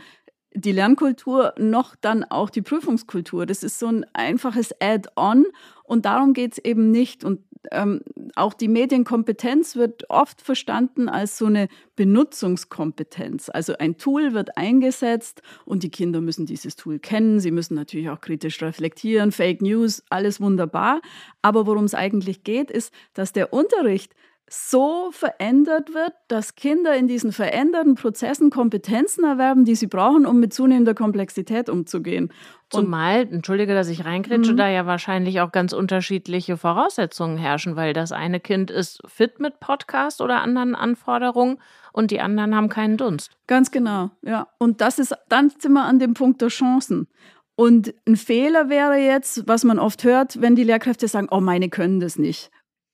die 0.55 0.73
Lernkultur 0.73 1.55
noch 1.59 1.95
dann 2.01 2.25
auch 2.25 2.51
die 2.51 2.63
Prüfungskultur. 2.63 3.47
Das 3.47 3.63
ist 3.63 3.79
so 3.79 3.87
ein 3.87 4.05
einfaches 4.13 4.75
Add-on 4.81 5.47
und 5.85 6.05
darum 6.05 6.33
geht 6.33 6.53
es 6.53 6.59
eben 6.59 6.91
nicht. 6.91 7.25
Und 7.25 7.41
ähm, 7.71 8.01
auch 8.37 8.55
die 8.55 8.69
Medienkompetenz 8.69 9.77
wird 9.77 10.09
oft 10.09 10.41
verstanden 10.41 11.09
als 11.09 11.37
so 11.37 11.47
eine 11.47 11.69
Benutzungskompetenz. 11.97 13.51
Also 13.53 13.77
ein 13.79 13.99
Tool 13.99 14.33
wird 14.33 14.57
eingesetzt 14.57 15.43
und 15.65 15.83
die 15.83 15.91
Kinder 15.91 16.21
müssen 16.21 16.47
dieses 16.47 16.77
Tool 16.77 16.99
kennen. 16.99 17.41
Sie 17.41 17.51
müssen 17.51 17.75
natürlich 17.75 18.09
auch 18.09 18.21
kritisch 18.21 18.63
reflektieren, 18.63 19.33
Fake 19.33 19.61
News, 19.61 20.03
alles 20.09 20.41
wunderbar. 20.41 21.01
Aber 21.43 21.67
worum 21.67 21.85
es 21.85 21.95
eigentlich 21.95 22.45
geht, 22.45 22.71
ist, 22.71 22.93
dass 23.13 23.33
der 23.33 23.53
Unterricht 23.53 24.15
so 24.53 25.13
verändert 25.13 25.95
wird, 25.95 26.13
dass 26.27 26.57
Kinder 26.57 26.97
in 26.97 27.07
diesen 27.07 27.31
veränderten 27.31 27.95
Prozessen 27.95 28.51
Kompetenzen 28.51 29.23
erwerben, 29.23 29.65
die 29.65 29.77
sie 29.77 29.87
brauchen, 29.87 30.27
um 30.27 30.41
mit 30.41 30.53
zunehmender 30.53 30.95
Komplexität 30.95 31.69
umzugehen. 31.69 32.33
Zumal, 32.69 33.29
entschuldige, 33.33 33.75
dass 33.75 33.89
ich 33.89 34.05
reinkretsche, 34.05 34.53
mhm. 34.53 34.57
da 34.57 34.69
ja 34.69 34.87
wahrscheinlich 34.87 35.41
auch 35.41 35.53
ganz 35.53 35.73
unterschiedliche 35.73 36.57
Voraussetzungen 36.57 37.39
herrschen, 37.39 37.77
weil 37.77 37.93
das 37.93 38.11
eine 38.11 38.41
Kind 38.41 38.73
ist 38.73 39.01
fit 39.07 39.39
mit 39.39 39.61
Podcast 39.61 40.21
oder 40.21 40.41
anderen 40.43 40.75
Anforderungen 40.75 41.59
und 41.93 42.11
die 42.11 42.21
anderen 42.21 42.55
haben 42.57 42.69
keinen 42.69 42.97
Dunst. 42.97 43.31
Ganz 43.47 43.71
genau, 43.71 44.11
ja. 44.23 44.49
Und 44.59 44.81
das 44.81 44.99
ist, 44.99 45.15
dann 45.29 45.51
sind 45.51 45.73
wir 45.73 45.85
an 45.85 46.01
dem 46.01 46.15
Punkt 46.15 46.43
der 46.43 46.49
Chancen. 46.49 47.07
Und 47.55 47.95
ein 48.07 48.17
Fehler 48.17 48.69
wäre 48.69 48.97
jetzt, 48.97 49.47
was 49.47 49.63
man 49.63 49.79
oft 49.79 50.03
hört, 50.03 50.41
wenn 50.41 50.57
die 50.57 50.65
Lehrkräfte 50.65 51.07
sagen, 51.07 51.29
oh, 51.31 51.41
meine 51.41 51.69
können 51.69 52.01
das 52.01 52.19
nicht 52.19 52.51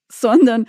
sondern 0.09 0.67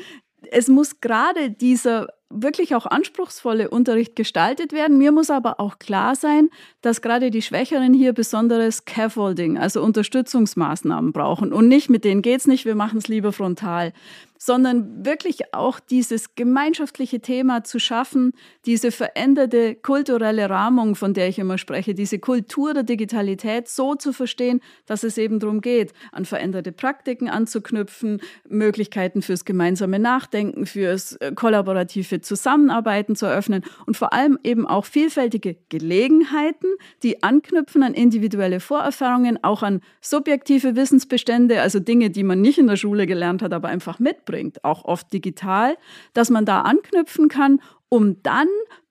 es 0.51 0.67
muss 0.67 1.01
gerade 1.01 1.49
dieser 1.49 2.07
wirklich 2.29 2.75
auch 2.75 2.85
anspruchsvolle 2.85 3.69
Unterricht 3.69 4.15
gestaltet 4.15 4.73
werden. 4.73 4.97
Mir 4.97 5.11
muss 5.11 5.29
aber 5.29 5.59
auch 5.59 5.79
klar 5.79 6.15
sein, 6.15 6.49
dass 6.81 7.01
gerade 7.01 7.31
die 7.31 7.41
Schwächeren 7.41 7.93
hier 7.93 8.11
besonderes 8.11 8.77
Scaffolding, 8.77 9.57
also 9.57 9.81
Unterstützungsmaßnahmen 9.81 11.13
brauchen. 11.13 11.53
Und 11.53 11.69
nicht 11.69 11.89
mit 11.89 12.03
denen 12.03 12.21
geht's 12.21 12.47
nicht, 12.47 12.65
wir 12.65 12.75
machen 12.75 12.97
es 12.97 13.07
lieber 13.07 13.31
frontal 13.31 13.93
sondern 14.37 15.05
wirklich 15.05 15.53
auch 15.53 15.79
dieses 15.79 16.35
gemeinschaftliche 16.35 17.19
Thema 17.19 17.63
zu 17.63 17.79
schaffen, 17.79 18.33
diese 18.65 18.91
veränderte 18.91 19.75
kulturelle 19.75 20.49
Rahmung, 20.49 20.95
von 20.95 21.13
der 21.13 21.27
ich 21.27 21.39
immer 21.39 21.57
spreche, 21.57 21.93
diese 21.93 22.19
Kultur 22.19 22.73
der 22.73 22.83
Digitalität 22.83 23.67
so 23.67 23.95
zu 23.95 24.13
verstehen, 24.13 24.61
dass 24.85 25.03
es 25.03 25.17
eben 25.17 25.39
darum 25.39 25.61
geht, 25.61 25.93
an 26.11 26.25
veränderte 26.25 26.71
Praktiken 26.71 27.29
anzuknüpfen, 27.29 28.21
Möglichkeiten 28.47 29.21
fürs 29.21 29.45
gemeinsame 29.45 29.99
Nachdenken, 29.99 30.65
fürs 30.65 31.13
äh, 31.17 31.31
kollaborative 31.33 32.21
Zusammenarbeiten 32.21 33.15
zu 33.15 33.25
eröffnen 33.25 33.63
und 33.85 33.97
vor 33.97 34.13
allem 34.13 34.37
eben 34.43 34.67
auch 34.67 34.85
vielfältige 34.85 35.57
Gelegenheiten, 35.69 36.67
die 37.03 37.23
anknüpfen 37.23 37.83
an 37.83 37.93
individuelle 37.93 38.59
Vorerfahrungen, 38.59 39.43
auch 39.43 39.63
an 39.63 39.81
subjektive 40.01 40.75
Wissensbestände, 40.75 41.61
also 41.61 41.79
Dinge, 41.79 42.09
die 42.09 42.23
man 42.23 42.41
nicht 42.41 42.57
in 42.57 42.67
der 42.67 42.75
Schule 42.75 43.07
gelernt 43.07 43.41
hat, 43.41 43.53
aber 43.53 43.69
einfach 43.69 43.99
mit 43.99 44.25
mitbringt, 44.27 44.63
auch 44.63 44.85
oft 44.85 45.11
digital, 45.13 45.77
dass 46.13 46.29
man 46.29 46.45
da 46.45 46.61
anknüpfen 46.61 47.29
kann, 47.29 47.61
um 47.89 48.21
dann 48.23 48.47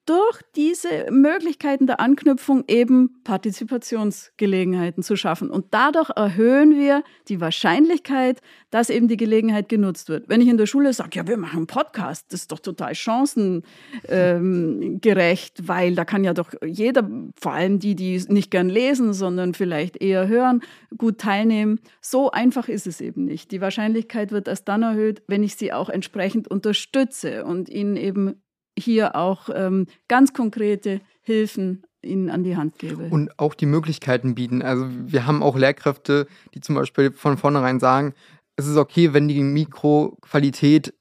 durch 0.07 0.41
diese 0.55 1.11
Möglichkeiten 1.11 1.85
der 1.85 1.99
Anknüpfung 1.99 2.63
eben 2.67 3.21
Partizipationsgelegenheiten 3.25 5.03
zu 5.03 5.17
schaffen. 5.17 5.51
Und 5.51 5.65
dadurch 5.71 6.09
erhöhen 6.15 6.79
wir 6.79 7.03
die 7.27 7.41
Wahrscheinlichkeit, 7.41 8.39
dass 8.71 8.89
eben 8.89 9.09
die 9.09 9.17
Gelegenheit 9.17 9.67
genutzt 9.67 10.07
wird. 10.07 10.29
Wenn 10.29 10.39
ich 10.39 10.47
in 10.47 10.55
der 10.57 10.65
Schule 10.65 10.93
sage, 10.93 11.17
ja, 11.17 11.27
wir 11.27 11.35
machen 11.35 11.57
einen 11.57 11.67
Podcast, 11.67 12.31
das 12.31 12.39
ist 12.41 12.53
doch 12.53 12.59
total 12.59 12.95
chancengerecht, 12.95 15.67
weil 15.67 15.95
da 15.95 16.05
kann 16.05 16.23
ja 16.23 16.33
doch 16.33 16.53
jeder, 16.65 17.09
vor 17.37 17.51
allem 17.51 17.79
die, 17.79 17.95
die 17.95 18.23
nicht 18.29 18.49
gern 18.49 18.69
lesen, 18.69 19.11
sondern 19.11 19.53
vielleicht 19.53 20.01
eher 20.01 20.29
hören, 20.29 20.61
gut 20.97 21.17
teilnehmen. 21.17 21.81
So 21.99 22.31
einfach 22.31 22.69
ist 22.69 22.87
es 22.87 23.01
eben 23.01 23.25
nicht. 23.25 23.51
Die 23.51 23.59
Wahrscheinlichkeit 23.59 24.31
wird 24.31 24.47
erst 24.47 24.69
dann 24.69 24.83
erhöht, 24.83 25.21
wenn 25.27 25.43
ich 25.43 25.57
sie 25.57 25.73
auch 25.73 25.89
entsprechend 25.89 26.47
unterstütze 26.47 27.43
und 27.43 27.67
ihnen 27.67 27.97
eben 27.97 28.41
hier 28.77 29.15
auch 29.15 29.49
ähm, 29.53 29.87
ganz 30.07 30.33
konkrete 30.33 31.01
Hilfen 31.21 31.83
ihnen 32.01 32.29
an 32.29 32.43
die 32.43 32.55
Hand 32.55 32.79
gebe. 32.79 33.07
Und 33.09 33.37
auch 33.39 33.53
die 33.53 33.65
Möglichkeiten 33.65 34.35
bieten. 34.35 34.61
Also 34.61 34.87
wir 34.89 35.25
haben 35.25 35.43
auch 35.43 35.57
Lehrkräfte, 35.57 36.27
die 36.53 36.61
zum 36.61 36.75
Beispiel 36.75 37.11
von 37.11 37.37
vornherein 37.37 37.79
sagen, 37.79 38.13
es 38.55 38.67
ist 38.67 38.77
okay, 38.77 39.13
wenn 39.13 39.27
die 39.27 39.41
Mikroqualität 39.41 40.93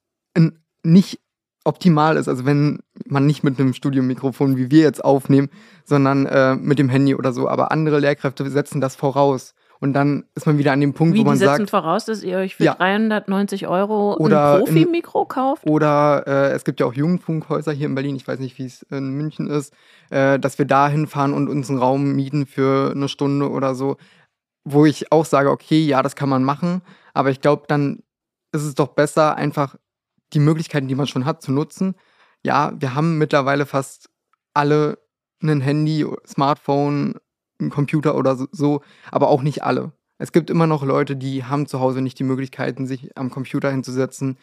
nicht 0.83 1.21
optimal 1.65 2.17
ist. 2.17 2.29
Also 2.29 2.47
wenn 2.47 2.81
man 3.07 3.27
nicht 3.27 3.43
mit 3.43 3.59
einem 3.59 3.75
Studiomikrofon 3.75 4.57
wie 4.57 4.71
wir 4.71 4.83
jetzt 4.83 5.05
aufnehmen, 5.05 5.51
sondern 5.85 6.27
äh, 6.27 6.55
mit 6.55 6.79
dem 6.79 6.89
Handy 6.89 7.15
oder 7.15 7.33
so. 7.33 7.49
Aber 7.49 7.73
andere 7.73 7.99
Lehrkräfte 7.99 8.49
setzen 8.49 8.81
das 8.81 8.97
voraus. 8.97 9.55
Und 9.81 9.93
dann 9.93 10.25
ist 10.35 10.47
man 10.47 10.59
wieder 10.59 10.73
an 10.73 10.81
dem 10.81 10.95
Punkt, 10.95 11.15
Wie, 11.15 11.21
wo 11.21 11.25
man 11.25 11.35
die 11.35 11.45
setzen 11.45 11.67
voraus, 11.67 12.07
dass 12.07 12.23
ihr 12.23 12.39
euch 12.39 12.57
für 12.57 12.65
ja. 12.65 12.75
390 12.75 13.67
Euro 13.67 14.17
oder 14.17 14.55
ein 14.55 14.65
Profi-Mikro 14.65 15.27
kauft? 15.27 15.67
Oder 15.67 16.25
äh, 16.27 16.53
es 16.53 16.65
gibt 16.65 16.81
ja 16.81 16.87
auch 16.87 16.95
Jugendfunkhäuser 16.95 17.73
hier 17.73 17.87
in 17.87 17.95
Berlin, 17.95 18.17
ich 18.17 18.27
weiß 18.27 18.39
nicht, 18.39 18.59
wie 18.59 18.67
es 18.67 18.83
in 18.83 19.11
München 19.11 19.49
ist, 19.49 19.75
äh, 20.11 20.39
dass 20.39 20.59
wir 20.59 20.65
da 20.65 20.89
hinfahren 20.89 21.35
und 21.35 21.49
uns 21.49 21.69
einen 21.69 21.79
Raum 21.79 22.13
mieten 22.13 22.47
für 22.47 22.93
eine 22.93 23.09
Stunde 23.09 23.51
oder 23.51 23.75
so. 23.75 23.97
Wo 24.65 24.87
ich 24.87 25.13
auch 25.13 25.25
sage, 25.25 25.51
okay, 25.51 25.85
ja, 25.85 26.03
das 26.03 26.17
kann 26.17 26.29
man 26.29 26.43
machen, 26.43 26.83
aber 27.15 27.31
ich 27.31 27.41
glaube, 27.41 27.65
dann 27.69 28.03
ist 28.53 28.65
es 28.65 28.75
doch 28.75 28.89
besser, 28.89 29.37
einfach 29.37 29.77
die 30.33 30.41
Möglichkeiten, 30.41 30.89
die 30.89 30.95
man 30.95 31.07
schon 31.07 31.25
hat, 31.25 31.43
zu 31.43 31.53
nutzen. 31.53 31.95
Ja, 32.43 32.73
wir 32.77 32.95
haben 32.95 33.19
mittlerweile 33.19 33.67
fast 33.67 34.09
alle 34.55 34.99
ein 35.43 35.61
Handy, 35.61 36.05
Smartphone, 36.27 37.15
Computer 37.71 38.17
oder 38.17 38.37
so, 38.51 38.83
aber 39.11 39.29
auch 39.29 39.43
nicht 39.43 39.63
alle. 39.63 39.93
Es 40.19 40.33
gibt 40.33 40.51
immer 40.51 40.67
noch 40.67 40.83
Leute, 40.83 41.17
die 41.17 41.45
haben 41.45 41.67
zu 41.67 41.81
Hause 41.81 42.01
nicht 42.01 42.19
die 42.19 42.25
Möglichkeiten, 42.25 42.87
sich 42.87 43.17
am 43.17 43.31
Computer 43.31 43.71
hinzusetzen, 43.71 44.39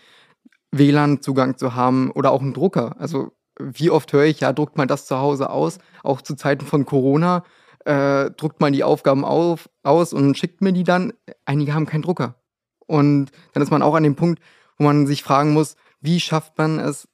WLAN-Zugang 0.71 1.57
zu 1.57 1.75
haben 1.75 2.11
oder 2.11 2.31
auch 2.31 2.41
einen 2.41 2.53
Drucker. 2.53 2.95
Also 2.99 3.31
wie 3.59 3.89
oft 3.89 4.11
höre 4.13 4.25
ich, 4.25 4.39
ja, 4.39 4.53
druckt 4.53 4.77
man 4.77 4.87
das 4.87 5.05
zu 5.05 5.17
Hause 5.17 5.49
aus, 5.49 5.77
auch 6.03 6.21
zu 6.21 6.35
Zeiten 6.35 6.65
von 6.65 6.85
Corona, 6.85 7.43
äh, 7.85 8.31
druckt 8.31 8.61
man 8.61 8.73
die 8.73 8.83
Aufgaben 8.83 9.25
auf, 9.25 9.69
aus 9.83 10.13
und 10.13 10.37
schickt 10.37 10.61
mir 10.61 10.73
die 10.73 10.83
dann. 10.83 11.13
Einige 11.45 11.73
haben 11.73 11.85
keinen 11.85 12.01
Drucker. 12.01 12.35
Und 12.85 13.31
dann 13.53 13.63
ist 13.63 13.71
man 13.71 13.81
auch 13.81 13.95
an 13.95 14.03
dem 14.03 14.15
Punkt, 14.15 14.41
wo 14.77 14.83
man 14.83 15.07
sich 15.07 15.23
fragen 15.23 15.53
muss, 15.53 15.75
wie 16.01 16.19
schafft 16.19 16.57
man 16.57 16.79
es, 16.79 17.07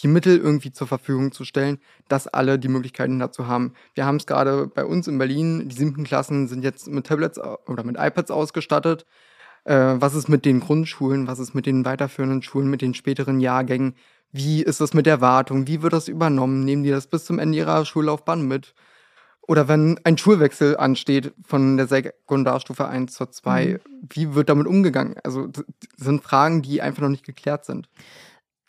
die 0.00 0.08
Mittel 0.08 0.38
irgendwie 0.38 0.72
zur 0.72 0.86
Verfügung 0.86 1.32
zu 1.32 1.44
stellen, 1.44 1.78
dass 2.08 2.26
alle 2.26 2.58
die 2.58 2.68
Möglichkeiten 2.68 3.18
dazu 3.18 3.46
haben. 3.46 3.74
Wir 3.94 4.06
haben 4.06 4.16
es 4.16 4.26
gerade 4.26 4.66
bei 4.66 4.84
uns 4.84 5.06
in 5.06 5.18
Berlin, 5.18 5.68
die 5.68 5.76
siebten 5.76 6.04
Klassen 6.04 6.48
sind 6.48 6.64
jetzt 6.64 6.88
mit 6.88 7.06
Tablets 7.06 7.38
oder 7.38 7.84
mit 7.84 7.96
iPads 7.98 8.30
ausgestattet. 8.30 9.06
Äh, 9.64 9.94
was 9.98 10.14
ist 10.14 10.28
mit 10.28 10.44
den 10.44 10.60
Grundschulen, 10.60 11.26
was 11.26 11.38
ist 11.38 11.54
mit 11.54 11.66
den 11.66 11.84
weiterführenden 11.84 12.42
Schulen, 12.42 12.68
mit 12.68 12.82
den 12.82 12.94
späteren 12.94 13.40
Jahrgängen? 13.40 13.94
Wie 14.32 14.62
ist 14.62 14.80
das 14.80 14.94
mit 14.94 15.06
der 15.06 15.20
Wartung? 15.20 15.68
Wie 15.68 15.82
wird 15.82 15.92
das 15.92 16.08
übernommen? 16.08 16.64
Nehmen 16.64 16.82
die 16.82 16.90
das 16.90 17.06
bis 17.06 17.24
zum 17.24 17.38
Ende 17.38 17.56
ihrer 17.56 17.84
Schullaufbahn 17.84 18.46
mit? 18.46 18.74
Oder 19.46 19.68
wenn 19.68 20.00
ein 20.04 20.18
Schulwechsel 20.18 20.76
ansteht 20.76 21.34
von 21.44 21.76
der 21.76 21.86
Sekundarstufe 21.86 22.88
1 22.88 23.12
zur 23.12 23.30
2, 23.30 23.66
mhm. 23.66 24.08
wie 24.10 24.34
wird 24.34 24.48
damit 24.48 24.66
umgegangen? 24.66 25.16
Also 25.22 25.46
das 25.46 25.64
sind 25.96 26.22
Fragen, 26.22 26.62
die 26.62 26.82
einfach 26.82 27.02
noch 27.02 27.10
nicht 27.10 27.26
geklärt 27.26 27.64
sind. 27.64 27.88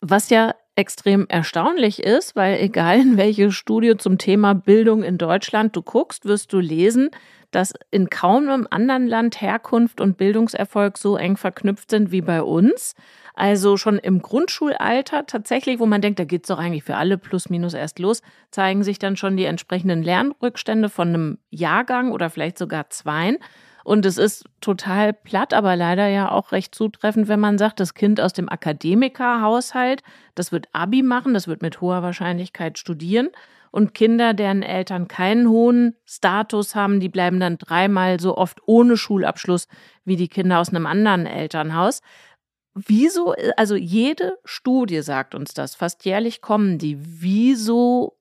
Was 0.00 0.30
ja 0.30 0.54
extrem 0.76 1.26
erstaunlich 1.28 2.02
ist, 2.02 2.36
weil 2.36 2.60
egal 2.60 3.00
in 3.00 3.16
welche 3.16 3.50
Studie 3.50 3.96
zum 3.96 4.18
Thema 4.18 4.54
Bildung 4.54 5.02
in 5.02 5.18
Deutschland 5.18 5.74
du 5.74 5.82
guckst, 5.82 6.26
wirst 6.26 6.52
du 6.52 6.58
lesen, 6.58 7.10
dass 7.50 7.72
in 7.90 8.10
kaum 8.10 8.48
einem 8.48 8.68
anderen 8.70 9.06
Land 9.06 9.40
Herkunft 9.40 10.00
und 10.00 10.18
Bildungserfolg 10.18 10.98
so 10.98 11.16
eng 11.16 11.36
verknüpft 11.36 11.90
sind 11.90 12.10
wie 12.10 12.20
bei 12.20 12.42
uns. 12.42 12.94
Also 13.34 13.76
schon 13.76 13.98
im 13.98 14.20
Grundschulalter 14.20 15.26
tatsächlich, 15.26 15.78
wo 15.78 15.86
man 15.86 16.02
denkt, 16.02 16.18
da 16.18 16.24
geht 16.24 16.44
es 16.44 16.48
doch 16.48 16.58
eigentlich 16.58 16.84
für 16.84 16.96
alle 16.96 17.18
plus 17.18 17.48
minus 17.48 17.74
erst 17.74 17.98
los, 17.98 18.22
zeigen 18.50 18.82
sich 18.82 18.98
dann 18.98 19.16
schon 19.16 19.36
die 19.36 19.44
entsprechenden 19.44 20.02
Lernrückstände 20.02 20.88
von 20.88 21.08
einem 21.08 21.38
Jahrgang 21.50 22.12
oder 22.12 22.30
vielleicht 22.30 22.58
sogar 22.58 22.90
zweien. 22.90 23.38
Und 23.86 24.04
es 24.04 24.18
ist 24.18 24.46
total 24.60 25.12
platt, 25.12 25.54
aber 25.54 25.76
leider 25.76 26.08
ja 26.08 26.32
auch 26.32 26.50
recht 26.50 26.74
zutreffend, 26.74 27.28
wenn 27.28 27.38
man 27.38 27.56
sagt, 27.56 27.78
das 27.78 27.94
Kind 27.94 28.20
aus 28.20 28.32
dem 28.32 28.48
Akademikerhaushalt, 28.48 30.02
das 30.34 30.50
wird 30.50 30.66
Abi 30.72 31.04
machen, 31.04 31.34
das 31.34 31.46
wird 31.46 31.62
mit 31.62 31.80
hoher 31.80 32.02
Wahrscheinlichkeit 32.02 32.78
studieren. 32.78 33.28
Und 33.70 33.94
Kinder, 33.94 34.34
deren 34.34 34.64
Eltern 34.64 35.06
keinen 35.06 35.48
hohen 35.48 35.94
Status 36.04 36.74
haben, 36.74 36.98
die 36.98 37.08
bleiben 37.08 37.38
dann 37.38 37.58
dreimal 37.58 38.18
so 38.18 38.36
oft 38.36 38.58
ohne 38.66 38.96
Schulabschluss 38.96 39.68
wie 40.04 40.16
die 40.16 40.26
Kinder 40.26 40.58
aus 40.58 40.70
einem 40.70 40.86
anderen 40.86 41.24
Elternhaus. 41.24 42.00
Wieso, 42.74 43.36
also 43.56 43.76
jede 43.76 44.36
Studie 44.44 45.00
sagt 45.02 45.32
uns 45.36 45.54
das, 45.54 45.76
fast 45.76 46.04
jährlich 46.04 46.40
kommen 46.40 46.78
die. 46.78 46.98
Wieso 46.98 48.15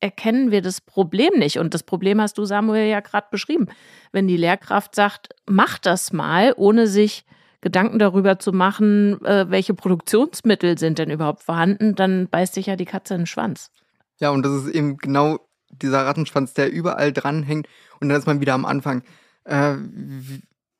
erkennen 0.00 0.50
wir 0.50 0.62
das 0.62 0.80
Problem 0.80 1.38
nicht. 1.38 1.58
Und 1.58 1.74
das 1.74 1.82
Problem 1.82 2.20
hast 2.20 2.38
du, 2.38 2.44
Samuel, 2.44 2.88
ja 2.88 3.00
gerade 3.00 3.26
beschrieben. 3.30 3.66
Wenn 4.12 4.28
die 4.28 4.36
Lehrkraft 4.36 4.94
sagt, 4.94 5.34
mach 5.46 5.78
das 5.78 6.12
mal, 6.12 6.54
ohne 6.56 6.86
sich 6.86 7.24
Gedanken 7.60 7.98
darüber 7.98 8.38
zu 8.38 8.52
machen, 8.52 9.24
äh, 9.24 9.46
welche 9.50 9.74
Produktionsmittel 9.74 10.78
sind 10.78 10.98
denn 10.98 11.10
überhaupt 11.10 11.42
vorhanden, 11.42 11.96
dann 11.96 12.28
beißt 12.28 12.54
sich 12.54 12.66
ja 12.66 12.76
die 12.76 12.84
Katze 12.84 13.14
in 13.14 13.22
den 13.22 13.26
Schwanz. 13.26 13.70
Ja, 14.20 14.30
und 14.30 14.44
das 14.44 14.52
ist 14.52 14.68
eben 14.68 14.96
genau 14.96 15.40
dieser 15.70 16.06
Rattenschwanz, 16.06 16.54
der 16.54 16.70
überall 16.70 17.12
dranhängt. 17.12 17.66
Und 18.00 18.08
dann 18.08 18.18
ist 18.18 18.26
man 18.26 18.40
wieder 18.40 18.54
am 18.54 18.64
Anfang. 18.64 19.02
Äh, 19.44 19.74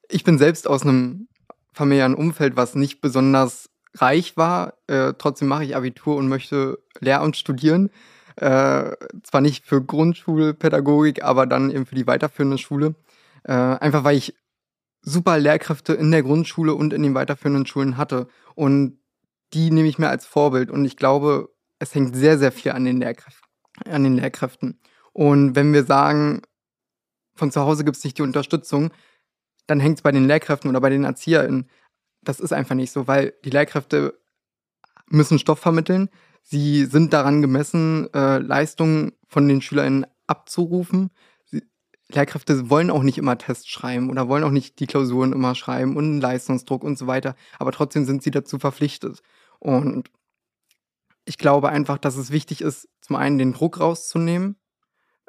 ich 0.08 0.22
bin 0.22 0.38
selbst 0.38 0.68
aus 0.68 0.82
einem 0.82 1.28
familiären 1.72 2.14
Umfeld, 2.14 2.56
was 2.56 2.74
nicht 2.74 3.00
besonders 3.00 3.70
reich 3.94 4.36
war. 4.36 4.74
Äh, 4.86 5.14
trotzdem 5.18 5.48
mache 5.48 5.64
ich 5.64 5.76
Abitur 5.76 6.16
und 6.16 6.28
möchte 6.28 6.78
Lehramt 7.00 7.36
studieren. 7.36 7.90
Äh, 8.40 8.92
zwar 9.24 9.40
nicht 9.40 9.66
für 9.66 9.82
Grundschulpädagogik, 9.82 11.24
aber 11.24 11.46
dann 11.46 11.70
eben 11.70 11.86
für 11.86 11.96
die 11.96 12.06
weiterführende 12.06 12.58
Schule. 12.58 12.94
Äh, 13.42 13.52
einfach 13.52 14.04
weil 14.04 14.16
ich 14.16 14.34
super 15.02 15.38
Lehrkräfte 15.38 15.94
in 15.94 16.10
der 16.10 16.22
Grundschule 16.22 16.74
und 16.74 16.92
in 16.92 17.02
den 17.02 17.14
weiterführenden 17.14 17.66
Schulen 17.66 17.96
hatte. 17.96 18.28
Und 18.54 18.98
die 19.54 19.70
nehme 19.70 19.88
ich 19.88 19.98
mir 19.98 20.08
als 20.08 20.24
Vorbild. 20.24 20.70
Und 20.70 20.84
ich 20.84 20.96
glaube, 20.96 21.48
es 21.80 21.94
hängt 21.94 22.14
sehr, 22.14 22.38
sehr 22.38 22.52
viel 22.52 22.72
an 22.72 22.84
den, 22.84 22.98
Lehrkräften, 22.98 23.48
an 23.90 24.04
den 24.04 24.16
Lehrkräften. 24.16 24.80
Und 25.12 25.56
wenn 25.56 25.72
wir 25.72 25.84
sagen, 25.84 26.42
von 27.34 27.50
zu 27.50 27.60
Hause 27.60 27.84
gibt 27.84 27.96
es 27.96 28.04
nicht 28.04 28.18
die 28.18 28.22
Unterstützung, 28.22 28.92
dann 29.66 29.80
hängt 29.80 29.98
es 29.98 30.02
bei 30.02 30.12
den 30.12 30.26
Lehrkräften 30.26 30.70
oder 30.70 30.80
bei 30.80 30.90
den 30.90 31.04
ErzieherInnen. 31.04 31.68
Das 32.22 32.38
ist 32.38 32.52
einfach 32.52 32.74
nicht 32.74 32.92
so, 32.92 33.08
weil 33.08 33.34
die 33.44 33.50
Lehrkräfte 33.50 34.18
müssen 35.08 35.38
Stoff 35.38 35.58
vermitteln. 35.58 36.08
Sie 36.50 36.86
sind 36.86 37.12
daran 37.12 37.42
gemessen, 37.42 38.08
äh, 38.14 38.38
Leistungen 38.38 39.12
von 39.26 39.46
den 39.46 39.60
SchülerInnen 39.60 40.06
abzurufen. 40.26 41.10
Sie, 41.44 41.62
Lehrkräfte 42.08 42.70
wollen 42.70 42.90
auch 42.90 43.02
nicht 43.02 43.18
immer 43.18 43.36
Tests 43.36 43.68
schreiben 43.68 44.08
oder 44.08 44.28
wollen 44.28 44.44
auch 44.44 44.50
nicht 44.50 44.80
die 44.80 44.86
Klausuren 44.86 45.34
immer 45.34 45.54
schreiben 45.54 45.98
und 45.98 46.22
Leistungsdruck 46.22 46.84
und 46.84 46.96
so 46.96 47.06
weiter. 47.06 47.34
Aber 47.58 47.70
trotzdem 47.70 48.06
sind 48.06 48.22
sie 48.22 48.30
dazu 48.30 48.58
verpflichtet. 48.58 49.20
Und 49.58 50.10
ich 51.26 51.36
glaube 51.36 51.68
einfach, 51.68 51.98
dass 51.98 52.16
es 52.16 52.30
wichtig 52.30 52.62
ist, 52.62 52.88
zum 53.02 53.16
einen 53.16 53.36
den 53.36 53.52
Druck 53.52 53.78
rauszunehmen, 53.78 54.56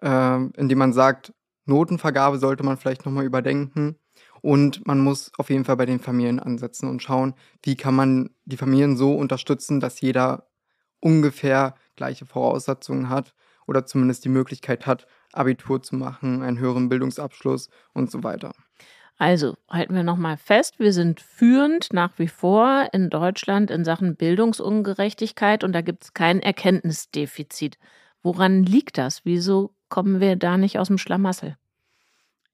äh, 0.01 0.41
indem 0.55 0.77
man 0.77 0.93
sagt, 0.93 1.34
Notenvergabe 1.65 2.39
sollte 2.39 2.63
man 2.63 2.77
vielleicht 2.77 3.05
nochmal 3.05 3.25
überdenken. 3.25 3.97
Und 4.41 4.88
man 4.88 4.99
muss 4.99 5.34
auf 5.38 5.49
jeden 5.49 5.65
Fall 5.65 5.75
bei 5.75 5.86
den 5.86 5.99
Familien 5.99 6.39
ansetzen 6.39 6.88
und 6.88 7.03
schauen, 7.03 7.36
wie 7.62 7.75
kann 7.75 7.93
man 7.93 8.29
die 8.45 8.55
Familien 8.55 8.95
so 8.95 9.13
unterstützen, 9.15 9.82
dass 9.82 9.99
jeder 9.99 10.49
ungefähr 11.00 11.76
gleiche 11.96 12.26
Voraussetzungen 12.26 13.10
hat 13.10 13.34
oder 13.68 13.86
zumindest 13.86 14.26
die 14.26 14.30
Möglichkeit 14.30 14.86
hat, 14.86 15.06
Abitur 15.34 15.82
zu 15.82 15.96
machen, 15.96 16.42
einen 16.42 16.60
höheren 16.60 16.90
Bildungsabschluss 16.90 17.70
und 17.94 18.10
so 18.10 18.24
weiter. 18.24 18.54
Also 19.18 19.58
halten 19.70 19.96
wir 19.96 20.04
nochmal 20.04 20.38
fest, 20.38 20.80
wir 20.80 20.94
sind 20.94 21.20
führend 21.20 21.92
nach 21.92 22.18
wie 22.18 22.30
vor 22.30 22.88
in 22.94 23.10
Deutschland 23.10 23.70
in 23.70 23.84
Sachen 23.84 24.16
Bildungsungerechtigkeit 24.16 25.66
und 25.66 25.74
da 25.74 25.82
gibt 25.82 26.06
es 26.06 26.14
kein 26.14 26.40
Erkenntnisdefizit. 26.42 27.78
Woran 28.24 28.64
liegt 28.64 28.98
das? 28.98 29.26
Wieso 29.26 29.76
kommen 29.90 30.22
wir 30.22 30.38
da 30.38 30.58
nicht 30.58 30.80
aus 30.80 30.88
dem 30.88 30.98
Schlamassel? 30.98 31.58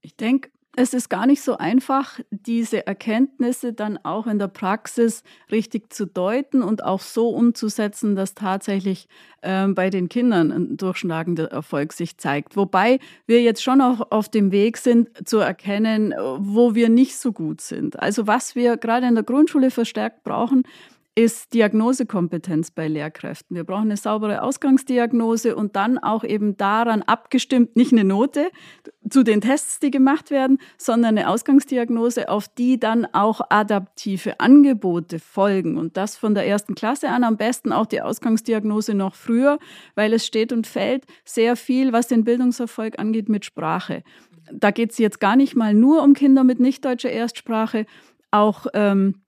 Ich 0.00 0.16
denke, 0.16 0.50
es 0.76 0.92
ist 0.92 1.08
gar 1.08 1.26
nicht 1.26 1.42
so 1.42 1.56
einfach, 1.56 2.20
diese 2.30 2.86
Erkenntnisse 2.86 3.72
dann 3.72 3.98
auch 4.02 4.26
in 4.26 4.38
der 4.38 4.48
Praxis 4.48 5.22
richtig 5.50 5.92
zu 5.92 6.06
deuten 6.06 6.62
und 6.62 6.84
auch 6.84 7.00
so 7.00 7.30
umzusetzen, 7.30 8.14
dass 8.14 8.34
tatsächlich 8.34 9.08
äh, 9.40 9.66
bei 9.68 9.88
den 9.88 10.10
Kindern 10.10 10.52
ein 10.52 10.76
durchschlagender 10.76 11.50
Erfolg 11.50 11.94
sich 11.94 12.18
zeigt. 12.18 12.56
Wobei 12.56 12.98
wir 13.26 13.40
jetzt 13.40 13.62
schon 13.62 13.80
auch 13.80 14.10
auf 14.10 14.28
dem 14.28 14.52
Weg 14.52 14.76
sind, 14.76 15.26
zu 15.26 15.38
erkennen, 15.38 16.14
wo 16.38 16.74
wir 16.74 16.90
nicht 16.90 17.16
so 17.16 17.32
gut 17.32 17.62
sind. 17.62 17.98
Also 17.98 18.26
was 18.26 18.54
wir 18.54 18.76
gerade 18.76 19.06
in 19.06 19.14
der 19.14 19.24
Grundschule 19.24 19.70
verstärkt 19.70 20.24
brauchen, 20.24 20.64
ist 21.18 21.54
Diagnosekompetenz 21.54 22.70
bei 22.70 22.88
Lehrkräften. 22.88 23.56
Wir 23.56 23.64
brauchen 23.64 23.84
eine 23.84 23.96
saubere 23.96 24.42
Ausgangsdiagnose 24.42 25.56
und 25.56 25.74
dann 25.74 25.96
auch 25.96 26.24
eben 26.24 26.58
daran 26.58 27.00
abgestimmt, 27.00 27.74
nicht 27.74 27.92
eine 27.92 28.04
Note 28.04 28.50
zu 29.08 29.22
den 29.22 29.40
Tests, 29.40 29.80
die 29.80 29.90
gemacht 29.90 30.30
werden, 30.30 30.58
sondern 30.76 31.16
eine 31.16 31.30
Ausgangsdiagnose, 31.30 32.28
auf 32.28 32.48
die 32.48 32.78
dann 32.78 33.06
auch 33.14 33.40
adaptive 33.48 34.40
Angebote 34.40 35.18
folgen. 35.18 35.78
Und 35.78 35.96
das 35.96 36.18
von 36.18 36.34
der 36.34 36.46
ersten 36.46 36.74
Klasse 36.74 37.08
an, 37.08 37.24
am 37.24 37.38
besten 37.38 37.72
auch 37.72 37.86
die 37.86 38.02
Ausgangsdiagnose 38.02 38.92
noch 38.92 39.14
früher, 39.14 39.58
weil 39.94 40.12
es 40.12 40.26
steht 40.26 40.52
und 40.52 40.66
fällt 40.66 41.06
sehr 41.24 41.56
viel, 41.56 41.94
was 41.94 42.08
den 42.08 42.24
Bildungserfolg 42.24 42.98
angeht, 42.98 43.30
mit 43.30 43.46
Sprache. 43.46 44.02
Da 44.52 44.70
geht 44.70 44.92
es 44.92 44.98
jetzt 44.98 45.18
gar 45.18 45.36
nicht 45.36 45.56
mal 45.56 45.72
nur 45.72 46.02
um 46.02 46.12
Kinder 46.12 46.44
mit 46.44 46.60
nicht 46.60 46.84
deutscher 46.84 47.10
Erstsprache, 47.10 47.86
auch 48.30 48.66
ähm, 48.74 49.22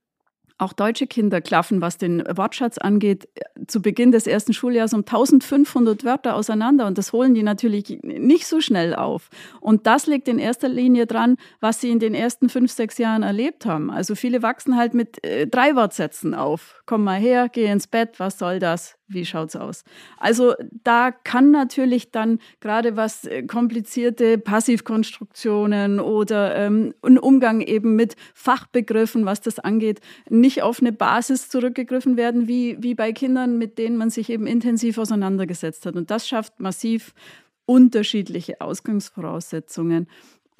auch 0.58 0.72
deutsche 0.72 1.06
Kinder 1.06 1.40
klaffen, 1.40 1.80
was 1.80 1.98
den 1.98 2.22
Wortschatz 2.34 2.78
angeht, 2.78 3.28
zu 3.66 3.80
Beginn 3.80 4.12
des 4.12 4.26
ersten 4.26 4.52
Schuljahres 4.52 4.92
um 4.92 5.00
1500 5.00 6.04
Wörter 6.04 6.34
auseinander. 6.34 6.86
Und 6.86 6.98
das 6.98 7.12
holen 7.12 7.34
die 7.34 7.42
natürlich 7.42 8.00
nicht 8.02 8.46
so 8.46 8.60
schnell 8.60 8.94
auf. 8.94 9.30
Und 9.60 9.86
das 9.86 10.06
liegt 10.06 10.28
in 10.28 10.38
erster 10.38 10.68
Linie 10.68 11.06
dran, 11.06 11.36
was 11.60 11.80
sie 11.80 11.90
in 11.90 12.00
den 12.00 12.14
ersten 12.14 12.48
fünf, 12.48 12.72
sechs 12.72 12.98
Jahren 12.98 13.22
erlebt 13.22 13.66
haben. 13.66 13.90
Also 13.90 14.14
viele 14.14 14.42
wachsen 14.42 14.76
halt 14.76 14.94
mit 14.94 15.24
äh, 15.24 15.46
drei 15.46 15.76
Wortsätzen 15.76 16.34
auf. 16.34 16.82
Komm 16.86 17.04
mal 17.04 17.18
her, 17.18 17.48
geh 17.50 17.66
ins 17.66 17.86
Bett, 17.86 18.18
was 18.18 18.38
soll 18.38 18.58
das? 18.58 18.97
Wie 19.08 19.24
schaut 19.24 19.48
es 19.48 19.56
aus? 19.56 19.84
Also 20.18 20.54
da 20.84 21.10
kann 21.10 21.50
natürlich 21.50 22.10
dann 22.10 22.38
gerade 22.60 22.96
was 22.96 23.24
äh, 23.24 23.42
komplizierte 23.42 24.38
Passivkonstruktionen 24.38 25.98
oder 25.98 26.54
ähm, 26.56 26.94
ein 27.02 27.18
Umgang 27.18 27.60
eben 27.60 27.96
mit 27.96 28.16
Fachbegriffen, 28.34 29.24
was 29.24 29.40
das 29.40 29.58
angeht, 29.58 30.00
nicht 30.28 30.62
auf 30.62 30.80
eine 30.80 30.92
Basis 30.92 31.48
zurückgegriffen 31.48 32.16
werden, 32.16 32.48
wie, 32.48 32.76
wie 32.80 32.94
bei 32.94 33.12
Kindern, 33.12 33.58
mit 33.58 33.78
denen 33.78 33.96
man 33.96 34.10
sich 34.10 34.30
eben 34.30 34.46
intensiv 34.46 34.98
auseinandergesetzt 34.98 35.86
hat. 35.86 35.96
Und 35.96 36.10
das 36.10 36.28
schafft 36.28 36.60
massiv 36.60 37.14
unterschiedliche 37.64 38.60
Ausgangsvoraussetzungen. 38.60 40.08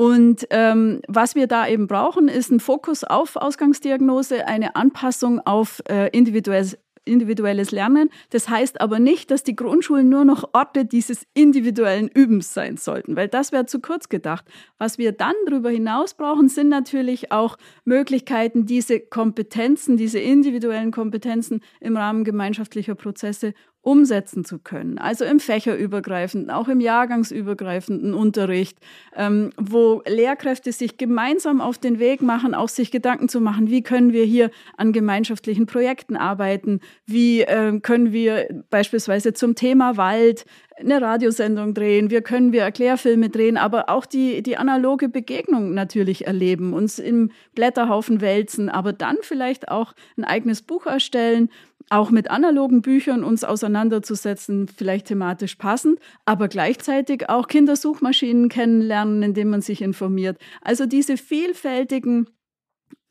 Und 0.01 0.47
ähm, 0.51 1.01
was 1.09 1.35
wir 1.35 1.49
da 1.49 1.67
eben 1.67 1.89
brauchen, 1.89 2.29
ist 2.29 2.53
ein 2.53 2.61
Fokus 2.61 3.03
auf 3.03 3.35
Ausgangsdiagnose, 3.35 4.47
eine 4.47 4.77
Anpassung 4.77 5.41
auf 5.45 5.83
äh, 5.89 6.09
individuelles 6.17 6.79
individuelles 7.09 7.71
Lernen. 7.71 8.11
Das 8.31 8.49
heißt 8.49 8.81
aber 8.81 8.99
nicht, 8.99 9.31
dass 9.31 9.43
die 9.43 9.57
Grundschulen 9.57 10.09
nur 10.09 10.25
noch 10.25 10.51
Orte 10.53 10.85
dieses 10.85 11.27
individuellen 11.35 12.09
Übens 12.09 12.55
sein 12.55 12.77
sollten, 12.77 13.17
weil 13.17 13.29
das 13.29 13.51
wäre 13.51 13.67
zu 13.67 13.81
kurz 13.81 14.09
gedacht. 14.09 14.45
Was 14.79 14.99
wir 14.99 15.13
dann 15.13 15.35
darüber 15.47 15.71
hinaus 15.71 16.15
brauchen, 16.15 16.49
sind 16.49 16.69
natürlich 16.69 17.33
auch 17.33 17.57
Möglichkeiten, 17.85 18.67
diese 18.67 19.01
Kompetenzen, 19.01 19.97
diese 19.97 20.19
individuellen 20.21 20.93
Kompetenzen 20.93 21.61
im 21.81 21.97
Rahmen 21.97 22.25
gemeinschaftlicher 22.25 22.95
Prozesse 22.95 23.55
umsetzen 23.89 24.45
zu 24.45 24.59
können. 24.59 24.99
Also 24.99 25.25
im 25.25 25.41
fächerübergreifenden, 25.41 26.51
auch 26.51 26.69
im 26.69 26.79
jahrgangsübergreifenden 26.79 28.13
Unterricht, 28.13 28.77
ähm, 29.17 29.49
wo 29.57 30.03
Lehrkräfte 30.07 30.73
sich 30.73 30.99
gemeinsam 30.99 31.63
auf 31.63 31.79
den 31.79 31.99
Weg 31.99 32.21
machen, 32.21 32.55
auch 32.55 32.69
sich 32.69 32.91
Gedanken 32.91 33.31
zu 33.31 33.41
machen, 33.41 33.71
wie 33.71 33.83
können 33.83 34.13
wir 34.13 34.25
hier 34.25 34.51
an 34.77 34.93
gemeinschaftlichen 34.93 35.65
Projekten 35.65 36.17
arbeiten, 36.17 36.81
wie 37.07 37.41
äh, 37.41 37.81
können 37.81 38.13
wir 38.13 38.63
beispielsweise 38.69 39.33
zum 39.33 39.55
Thema 39.55 39.97
Wald 39.97 40.45
eine 40.79 41.01
Radiosendung 41.01 41.73
drehen, 41.73 42.11
wir 42.11 42.21
können 42.21 42.53
wir 42.53 42.63
Erklärfilme 42.63 43.31
drehen, 43.31 43.57
aber 43.57 43.89
auch 43.89 44.05
die, 44.05 44.43
die 44.43 44.59
analoge 44.59 45.09
Begegnung 45.09 45.73
natürlich 45.73 46.27
erleben, 46.27 46.75
uns 46.75 46.99
im 46.99 47.31
Blätterhaufen 47.55 48.21
wälzen, 48.21 48.69
aber 48.69 48.93
dann 48.93 49.17
vielleicht 49.23 49.71
auch 49.71 49.95
ein 50.19 50.25
eigenes 50.25 50.61
Buch 50.61 50.85
erstellen, 50.85 51.49
auch 51.91 52.11
mit 52.11 52.31
analogen 52.31 52.83
Büchern 52.83 53.25
uns 53.25 53.45
auseinanderzusetzen, 53.45 54.69
vielleicht 54.69 55.07
thematisch 55.07 55.57
passend, 55.57 55.99
aber 56.25 56.49
gleichzeitig 56.49 57.29
auch 57.29 57.49
Kindersuchmaschinen 57.49 58.49
kennenlernen, 58.49 59.23
indem 59.23 59.51
man 59.51 59.63
sich 59.63 59.83
informiert. 59.83 60.39
Also 60.63 60.87
diese 60.87 61.17
vielfältigen 61.17 62.29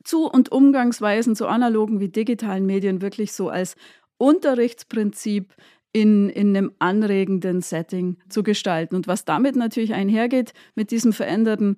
Zu- 0.04 0.30
und 0.30 0.52
Umgangsweisen 0.52 1.36
zu 1.36 1.46
analogen 1.46 2.00
wie 2.00 2.08
digitalen 2.08 2.66
Medien 2.66 3.02
wirklich 3.02 3.32
so 3.32 3.48
als 3.48 3.76
Unterrichtsprinzip 4.16 5.54
in, 5.92 6.28
in 6.30 6.56
einem 6.56 6.72
anregenden 6.78 7.60
Setting 7.60 8.18
zu 8.28 8.42
gestalten. 8.42 8.94
Und 8.94 9.06
was 9.06 9.24
damit 9.24 9.56
natürlich 9.56 9.94
einhergeht, 9.94 10.52
mit 10.74 10.90
diesem 10.90 11.12
veränderten 11.12 11.76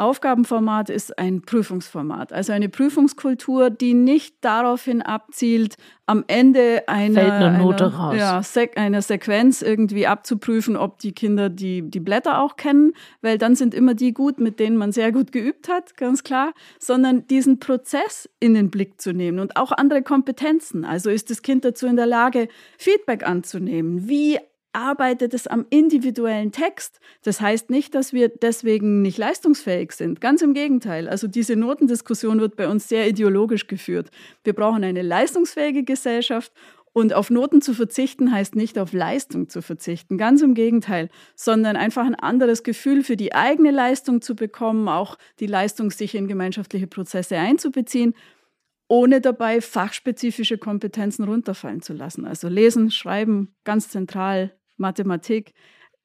Aufgabenformat 0.00 0.90
ist 0.90 1.18
ein 1.18 1.42
Prüfungsformat, 1.42 2.32
also 2.32 2.52
eine 2.52 2.68
Prüfungskultur, 2.68 3.70
die 3.70 3.94
nicht 3.94 4.36
daraufhin 4.40 5.02
abzielt, 5.02 5.76
am 6.06 6.24
Ende 6.26 6.88
einer, 6.88 7.32
einer, 7.32 8.14
ja, 8.16 8.42
Sek 8.42 8.76
einer 8.76 9.00
Sequenz 9.00 9.62
irgendwie 9.62 10.08
abzuprüfen, 10.08 10.76
ob 10.76 10.98
die 10.98 11.12
Kinder 11.12 11.48
die, 11.48 11.82
die 11.82 12.00
Blätter 12.00 12.42
auch 12.42 12.56
kennen, 12.56 12.94
weil 13.22 13.38
dann 13.38 13.54
sind 13.54 13.74
immer 13.74 13.94
die 13.94 14.12
gut, 14.12 14.40
mit 14.40 14.58
denen 14.58 14.76
man 14.76 14.90
sehr 14.90 15.12
gut 15.12 15.30
geübt 15.30 15.68
hat, 15.68 15.96
ganz 15.96 16.24
klar, 16.24 16.52
sondern 16.80 17.28
diesen 17.28 17.60
Prozess 17.60 18.28
in 18.40 18.54
den 18.54 18.70
Blick 18.70 19.00
zu 19.00 19.12
nehmen 19.12 19.38
und 19.38 19.56
auch 19.56 19.70
andere 19.70 20.02
Kompetenzen. 20.02 20.84
Also 20.84 21.10
ist 21.10 21.30
das 21.30 21.42
Kind 21.42 21.64
dazu 21.64 21.86
in 21.86 21.94
der 21.96 22.06
Lage, 22.06 22.48
Feedback 22.76 23.24
anzunehmen? 23.24 24.08
Wie 24.08 24.38
arbeitet 24.72 25.34
es 25.34 25.46
am 25.46 25.66
individuellen 25.70 26.52
Text. 26.52 27.00
Das 27.22 27.40
heißt 27.40 27.70
nicht, 27.70 27.94
dass 27.94 28.12
wir 28.12 28.28
deswegen 28.28 29.02
nicht 29.02 29.18
leistungsfähig 29.18 29.92
sind. 29.92 30.20
Ganz 30.20 30.42
im 30.42 30.54
Gegenteil. 30.54 31.08
Also 31.08 31.26
diese 31.26 31.56
Notendiskussion 31.56 32.40
wird 32.40 32.56
bei 32.56 32.68
uns 32.68 32.88
sehr 32.88 33.08
ideologisch 33.08 33.66
geführt. 33.66 34.10
Wir 34.44 34.52
brauchen 34.52 34.84
eine 34.84 35.02
leistungsfähige 35.02 35.84
Gesellschaft 35.84 36.52
und 36.92 37.14
auf 37.14 37.30
Noten 37.30 37.62
zu 37.62 37.72
verzichten 37.72 38.32
heißt 38.32 38.56
nicht 38.56 38.78
auf 38.78 38.92
Leistung 38.92 39.48
zu 39.48 39.62
verzichten, 39.62 40.18
ganz 40.18 40.42
im 40.42 40.54
Gegenteil, 40.54 41.08
sondern 41.36 41.76
einfach 41.76 42.04
ein 42.04 42.16
anderes 42.16 42.64
Gefühl 42.64 43.04
für 43.04 43.16
die 43.16 43.32
eigene 43.32 43.70
Leistung 43.70 44.22
zu 44.22 44.34
bekommen, 44.34 44.88
auch 44.88 45.16
die 45.38 45.46
Leistung 45.46 45.92
sich 45.92 46.16
in 46.16 46.26
gemeinschaftliche 46.26 46.88
Prozesse 46.88 47.36
einzubeziehen, 47.36 48.14
ohne 48.88 49.20
dabei 49.20 49.60
fachspezifische 49.60 50.58
Kompetenzen 50.58 51.24
runterfallen 51.24 51.80
zu 51.80 51.92
lassen. 51.92 52.24
Also 52.24 52.48
lesen, 52.48 52.90
schreiben, 52.90 53.54
ganz 53.62 53.88
zentral, 53.88 54.52
Mathematik. 54.80 55.52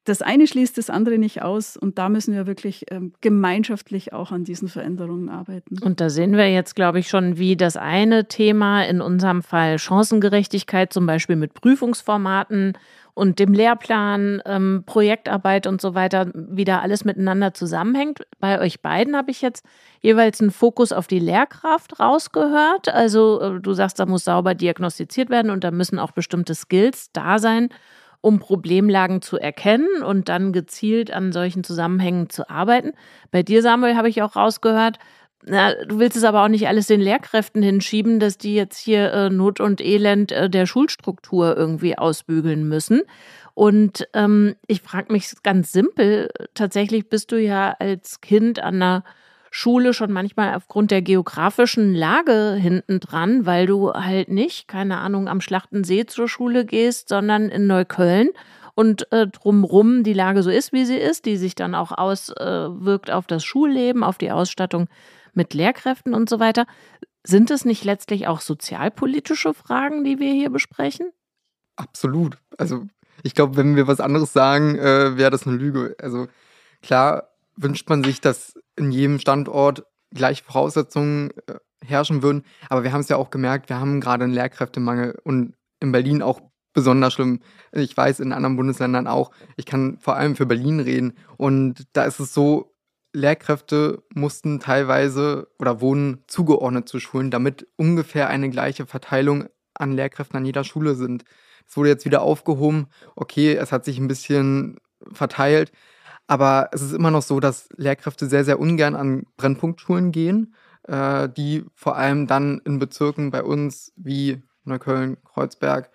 Das 0.06 0.22
eine 0.22 0.46
schließt 0.46 0.78
das 0.78 0.88
andere 0.88 1.18
nicht 1.18 1.42
aus 1.42 1.76
und 1.76 1.98
da 1.98 2.08
müssen 2.08 2.32
wir 2.32 2.46
wirklich 2.46 2.84
ähm, 2.92 3.12
gemeinschaftlich 3.20 4.12
auch 4.12 4.30
an 4.30 4.44
diesen 4.44 4.68
Veränderungen 4.68 5.28
arbeiten. 5.28 5.82
Und 5.82 6.00
da 6.00 6.10
sehen 6.10 6.36
wir 6.36 6.48
jetzt, 6.48 6.76
glaube 6.76 7.00
ich, 7.00 7.08
schon, 7.08 7.38
wie 7.38 7.56
das 7.56 7.76
eine 7.76 8.28
Thema, 8.28 8.84
in 8.84 9.00
unserem 9.00 9.42
Fall 9.42 9.80
Chancengerechtigkeit, 9.80 10.92
zum 10.92 11.06
Beispiel 11.06 11.34
mit 11.34 11.54
Prüfungsformaten 11.54 12.78
und 13.14 13.40
dem 13.40 13.52
Lehrplan, 13.52 14.42
ähm, 14.46 14.84
Projektarbeit 14.86 15.66
und 15.66 15.80
so 15.80 15.96
weiter, 15.96 16.30
wieder 16.34 16.82
alles 16.82 17.04
miteinander 17.04 17.52
zusammenhängt. 17.52 18.28
Bei 18.38 18.60
euch 18.60 18.82
beiden 18.82 19.16
habe 19.16 19.32
ich 19.32 19.42
jetzt 19.42 19.66
jeweils 20.02 20.40
einen 20.40 20.52
Fokus 20.52 20.92
auf 20.92 21.08
die 21.08 21.18
Lehrkraft 21.18 21.98
rausgehört. 21.98 22.88
Also 22.90 23.40
äh, 23.40 23.60
du 23.60 23.72
sagst, 23.72 23.98
da 23.98 24.06
muss 24.06 24.22
sauber 24.22 24.54
diagnostiziert 24.54 25.30
werden 25.30 25.50
und 25.50 25.64
da 25.64 25.72
müssen 25.72 25.98
auch 25.98 26.12
bestimmte 26.12 26.54
Skills 26.54 27.10
da 27.12 27.40
sein 27.40 27.70
um 28.26 28.40
Problemlagen 28.40 29.22
zu 29.22 29.38
erkennen 29.38 30.02
und 30.04 30.28
dann 30.28 30.52
gezielt 30.52 31.12
an 31.12 31.30
solchen 31.30 31.62
Zusammenhängen 31.62 32.28
zu 32.28 32.50
arbeiten. 32.50 32.90
Bei 33.30 33.44
dir, 33.44 33.62
Samuel, 33.62 33.94
habe 33.94 34.08
ich 34.08 34.20
auch 34.20 34.34
rausgehört, 34.34 34.98
na, 35.44 35.72
du 35.84 36.00
willst 36.00 36.16
es 36.16 36.24
aber 36.24 36.42
auch 36.42 36.48
nicht 36.48 36.66
alles 36.66 36.88
den 36.88 37.00
Lehrkräften 37.00 37.62
hinschieben, 37.62 38.18
dass 38.18 38.36
die 38.36 38.56
jetzt 38.56 38.78
hier 38.78 39.12
äh, 39.12 39.30
Not 39.30 39.60
und 39.60 39.80
Elend 39.80 40.32
äh, 40.32 40.50
der 40.50 40.66
Schulstruktur 40.66 41.56
irgendwie 41.56 41.96
ausbügeln 41.96 42.68
müssen. 42.68 43.02
Und 43.54 44.08
ähm, 44.12 44.56
ich 44.66 44.82
frage 44.82 45.12
mich 45.12 45.30
ganz 45.44 45.70
simpel, 45.70 46.28
tatsächlich 46.54 47.08
bist 47.08 47.30
du 47.30 47.40
ja 47.40 47.76
als 47.78 48.20
Kind 48.20 48.58
an 48.58 48.74
einer 48.74 49.04
Schule 49.58 49.94
schon 49.94 50.12
manchmal 50.12 50.54
aufgrund 50.54 50.90
der 50.90 51.00
geografischen 51.00 51.94
Lage 51.94 52.58
hinten 52.60 53.00
dran, 53.00 53.46
weil 53.46 53.64
du 53.64 53.90
halt 53.90 54.28
nicht, 54.28 54.68
keine 54.68 54.98
Ahnung, 54.98 55.28
am 55.28 55.40
Schlachtensee 55.40 56.04
zur 56.04 56.28
Schule 56.28 56.66
gehst, 56.66 57.08
sondern 57.08 57.48
in 57.48 57.66
Neukölln 57.66 58.28
und 58.74 59.10
äh, 59.12 59.26
drumrum 59.26 60.02
die 60.02 60.12
Lage 60.12 60.42
so 60.42 60.50
ist, 60.50 60.74
wie 60.74 60.84
sie 60.84 60.98
ist, 60.98 61.24
die 61.24 61.38
sich 61.38 61.54
dann 61.54 61.74
auch 61.74 61.90
auswirkt 61.90 63.08
äh, 63.08 63.12
auf 63.12 63.26
das 63.26 63.44
Schulleben, 63.44 64.04
auf 64.04 64.18
die 64.18 64.30
Ausstattung 64.30 64.88
mit 65.32 65.54
Lehrkräften 65.54 66.12
und 66.12 66.28
so 66.28 66.38
weiter. 66.38 66.66
Sind 67.24 67.50
es 67.50 67.64
nicht 67.64 67.82
letztlich 67.82 68.26
auch 68.26 68.42
sozialpolitische 68.42 69.54
Fragen, 69.54 70.04
die 70.04 70.18
wir 70.18 70.34
hier 70.34 70.50
besprechen? 70.50 71.12
Absolut. 71.76 72.36
Also 72.58 72.84
ich 73.22 73.32
glaube, 73.32 73.56
wenn 73.56 73.74
wir 73.74 73.86
was 73.86 74.00
anderes 74.00 74.34
sagen, 74.34 74.76
äh, 74.76 75.16
wäre 75.16 75.30
das 75.30 75.46
eine 75.46 75.56
Lüge. 75.56 75.96
Also 75.98 76.26
klar 76.82 77.30
wünscht 77.56 77.88
man 77.88 78.04
sich, 78.04 78.20
dass 78.20 78.54
in 78.76 78.90
jedem 78.90 79.18
Standort 79.18 79.84
gleiche 80.14 80.44
Voraussetzungen 80.44 81.30
äh, 81.46 81.54
herrschen 81.84 82.22
würden. 82.22 82.44
Aber 82.68 82.84
wir 82.84 82.92
haben 82.92 83.00
es 83.00 83.08
ja 83.08 83.16
auch 83.16 83.30
gemerkt, 83.30 83.68
wir 83.68 83.80
haben 83.80 84.00
gerade 84.00 84.24
einen 84.24 84.32
Lehrkräftemangel 84.32 85.18
und 85.24 85.54
in 85.80 85.92
Berlin 85.92 86.22
auch 86.22 86.40
besonders 86.72 87.14
schlimm. 87.14 87.40
Ich 87.72 87.96
weiß, 87.96 88.20
in 88.20 88.32
anderen 88.32 88.56
Bundesländern 88.56 89.06
auch. 89.06 89.30
Ich 89.56 89.66
kann 89.66 89.98
vor 89.98 90.16
allem 90.16 90.36
für 90.36 90.46
Berlin 90.46 90.80
reden. 90.80 91.14
Und 91.38 91.86
da 91.94 92.04
ist 92.04 92.20
es 92.20 92.34
so, 92.34 92.76
Lehrkräfte 93.14 94.02
mussten 94.14 94.60
teilweise 94.60 95.48
oder 95.58 95.80
wurden 95.80 96.22
zugeordnet 96.26 96.86
zu 96.86 97.00
Schulen, 97.00 97.30
damit 97.30 97.66
ungefähr 97.76 98.28
eine 98.28 98.50
gleiche 98.50 98.84
Verteilung 98.84 99.48
an 99.72 99.92
Lehrkräften 99.92 100.36
an 100.36 100.44
jeder 100.44 100.64
Schule 100.64 100.94
sind. 100.94 101.24
Es 101.66 101.76
wurde 101.78 101.88
jetzt 101.88 102.04
wieder 102.04 102.20
aufgehoben. 102.20 102.88
Okay, 103.16 103.54
es 103.54 103.72
hat 103.72 103.86
sich 103.86 103.98
ein 103.98 104.08
bisschen 104.08 104.76
verteilt. 105.12 105.72
Aber 106.26 106.70
es 106.72 106.82
ist 106.82 106.92
immer 106.92 107.10
noch 107.10 107.22
so, 107.22 107.40
dass 107.40 107.68
Lehrkräfte 107.76 108.26
sehr, 108.26 108.44
sehr 108.44 108.58
ungern 108.58 108.94
an 108.96 109.26
Brennpunktschulen 109.36 110.10
gehen, 110.12 110.54
äh, 110.84 111.28
die 111.28 111.64
vor 111.74 111.96
allem 111.96 112.26
dann 112.26 112.60
in 112.64 112.78
Bezirken 112.78 113.30
bei 113.30 113.42
uns 113.42 113.92
wie 113.96 114.42
Neukölln, 114.64 115.18
Kreuzberg 115.24 115.90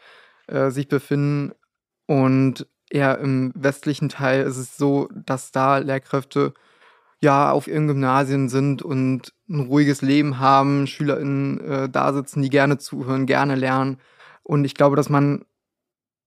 äh, 0.47 0.70
sich 0.70 0.88
befinden. 0.88 1.53
Und 2.08 2.68
eher 2.89 3.20
im 3.20 3.51
westlichen 3.55 4.10
Teil 4.10 4.43
ist 4.43 4.58
es 4.58 4.78
so, 4.78 5.10
dass 5.14 5.51
da 5.51 5.78
Lehrkräfte 5.78 6.53
ja 7.22 7.51
auf 7.51 7.68
ihren 7.68 7.88
Gymnasien 7.88 8.49
sind 8.49 8.82
und 8.82 9.34
ein 9.49 9.60
ruhiges 9.62 10.01
Leben 10.01 10.39
haben, 10.39 10.88
SchülerInnen 10.88 11.60
äh, 11.60 11.89
da 11.89 12.14
sitzen, 12.14 12.41
die 12.41 12.49
gerne 12.49 12.78
zuhören, 12.78 13.26
gerne 13.26 13.55
lernen. 13.55 13.99
Und 14.43 14.66
ich 14.66 14.76
glaube, 14.76 14.95
dass 14.95 15.10
man 15.10 15.45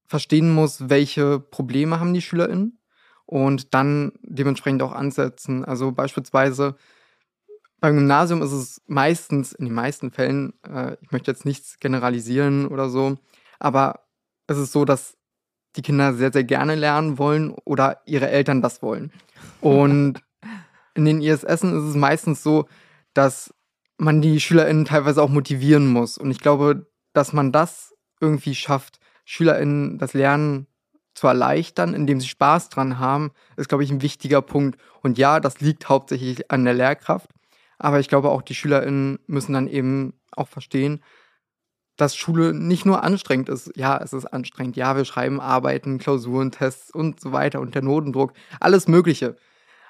verstehen 0.06 0.52
muss, 0.52 0.90
welche 0.90 1.40
Probleme 1.40 1.98
haben 1.98 2.14
die 2.14 2.22
SchülerInnen 2.22 2.78
und 3.34 3.74
dann 3.74 4.12
dementsprechend 4.22 4.80
auch 4.80 4.92
ansetzen. 4.92 5.64
Also 5.64 5.90
beispielsweise 5.90 6.76
beim 7.80 7.96
Gymnasium 7.96 8.42
ist 8.42 8.52
es 8.52 8.80
meistens, 8.86 9.52
in 9.52 9.64
den 9.64 9.74
meisten 9.74 10.12
Fällen, 10.12 10.52
äh, 10.62 10.96
ich 11.00 11.10
möchte 11.10 11.32
jetzt 11.32 11.44
nichts 11.44 11.80
generalisieren 11.80 12.68
oder 12.68 12.88
so, 12.88 13.16
aber 13.58 14.04
ist 14.46 14.58
es 14.58 14.70
so, 14.70 14.84
dass 14.84 15.16
die 15.74 15.82
Kinder 15.82 16.14
sehr, 16.14 16.32
sehr 16.32 16.44
gerne 16.44 16.76
lernen 16.76 17.18
wollen 17.18 17.50
oder 17.64 18.02
ihre 18.06 18.28
Eltern 18.28 18.62
das 18.62 18.82
wollen. 18.82 19.10
Und 19.60 20.22
in 20.94 21.04
den 21.04 21.20
ISSen 21.20 21.76
ist 21.76 21.90
es 21.90 21.96
meistens 21.96 22.40
so, 22.40 22.68
dass 23.14 23.52
man 23.98 24.22
die 24.22 24.38
SchülerInnen 24.38 24.84
teilweise 24.84 25.20
auch 25.20 25.28
motivieren 25.28 25.88
muss. 25.88 26.18
Und 26.18 26.30
ich 26.30 26.38
glaube, 26.38 26.86
dass 27.14 27.32
man 27.32 27.50
das 27.50 27.96
irgendwie 28.20 28.54
schafft, 28.54 29.00
SchülerInnen 29.24 29.98
das 29.98 30.14
Lernen 30.14 30.68
zu 31.14 31.26
erleichtern, 31.26 31.94
indem 31.94 32.20
sie 32.20 32.28
Spaß 32.28 32.68
dran 32.68 32.98
haben, 32.98 33.30
ist, 33.56 33.68
glaube 33.68 33.84
ich, 33.84 33.90
ein 33.90 34.02
wichtiger 34.02 34.42
Punkt. 34.42 34.80
Und 35.02 35.18
ja, 35.18 35.40
das 35.40 35.60
liegt 35.60 35.88
hauptsächlich 35.88 36.50
an 36.50 36.64
der 36.64 36.74
Lehrkraft. 36.74 37.30
Aber 37.78 38.00
ich 38.00 38.08
glaube 38.08 38.30
auch, 38.30 38.42
die 38.42 38.54
SchülerInnen 38.54 39.18
müssen 39.26 39.52
dann 39.52 39.68
eben 39.68 40.14
auch 40.32 40.48
verstehen, 40.48 41.02
dass 41.96 42.16
Schule 42.16 42.52
nicht 42.52 42.86
nur 42.86 43.04
anstrengend 43.04 43.48
ist. 43.48 43.70
Ja, 43.76 43.96
es 44.02 44.12
ist 44.12 44.26
anstrengend. 44.26 44.76
Ja, 44.76 44.96
wir 44.96 45.04
schreiben 45.04 45.40
Arbeiten, 45.40 45.98
Klausuren, 45.98 46.50
Tests 46.50 46.90
und 46.90 47.20
so 47.20 47.32
weiter 47.32 47.60
und 47.60 47.74
der 47.74 47.82
Notendruck, 47.82 48.32
alles 48.60 48.88
Mögliche. 48.88 49.36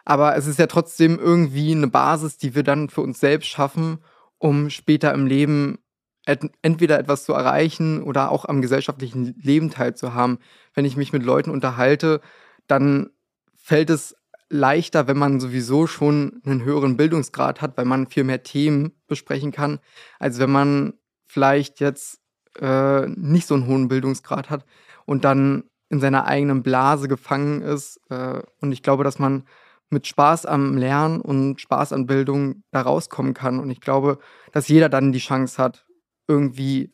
Aber 0.04 0.36
es 0.36 0.46
ist 0.46 0.58
ja 0.58 0.66
trotzdem 0.66 1.18
irgendwie 1.18 1.72
eine 1.72 1.88
Basis, 1.88 2.36
die 2.36 2.54
wir 2.54 2.62
dann 2.62 2.90
für 2.90 3.00
uns 3.00 3.20
selbst 3.20 3.48
schaffen, 3.48 3.98
um 4.38 4.68
später 4.68 5.14
im 5.14 5.26
Leben 5.26 5.78
entweder 6.26 6.98
etwas 6.98 7.24
zu 7.24 7.32
erreichen 7.32 8.02
oder 8.02 8.30
auch 8.30 8.44
am 8.46 8.62
gesellschaftlichen 8.62 9.34
Leben 9.40 9.70
teilzuhaben. 9.70 10.38
Wenn 10.74 10.84
ich 10.84 10.96
mich 10.96 11.12
mit 11.12 11.22
Leuten 11.22 11.50
unterhalte, 11.50 12.20
dann 12.66 13.10
fällt 13.56 13.90
es 13.90 14.16
leichter, 14.48 15.06
wenn 15.08 15.18
man 15.18 15.40
sowieso 15.40 15.86
schon 15.86 16.40
einen 16.44 16.64
höheren 16.64 16.96
Bildungsgrad 16.96 17.60
hat, 17.60 17.76
weil 17.76 17.84
man 17.84 18.06
viel 18.06 18.24
mehr 18.24 18.42
Themen 18.42 18.92
besprechen 19.06 19.52
kann, 19.52 19.80
als 20.18 20.38
wenn 20.38 20.50
man 20.50 20.94
vielleicht 21.26 21.80
jetzt 21.80 22.20
äh, 22.60 23.06
nicht 23.08 23.46
so 23.46 23.54
einen 23.54 23.66
hohen 23.66 23.88
Bildungsgrad 23.88 24.50
hat 24.50 24.64
und 25.06 25.24
dann 25.24 25.64
in 25.88 26.00
seiner 26.00 26.26
eigenen 26.26 26.62
Blase 26.62 27.08
gefangen 27.08 27.62
ist. 27.62 28.00
Äh, 28.10 28.42
und 28.60 28.72
ich 28.72 28.82
glaube, 28.82 29.04
dass 29.04 29.18
man 29.18 29.44
mit 29.90 30.06
Spaß 30.06 30.46
am 30.46 30.76
Lernen 30.76 31.20
und 31.20 31.60
Spaß 31.60 31.92
an 31.92 32.06
Bildung 32.06 32.62
da 32.70 32.82
rauskommen 32.82 33.34
kann. 33.34 33.58
Und 33.60 33.70
ich 33.70 33.80
glaube, 33.80 34.18
dass 34.52 34.68
jeder 34.68 34.88
dann 34.88 35.12
die 35.12 35.18
Chance 35.18 35.62
hat, 35.62 35.83
irgendwie 36.26 36.92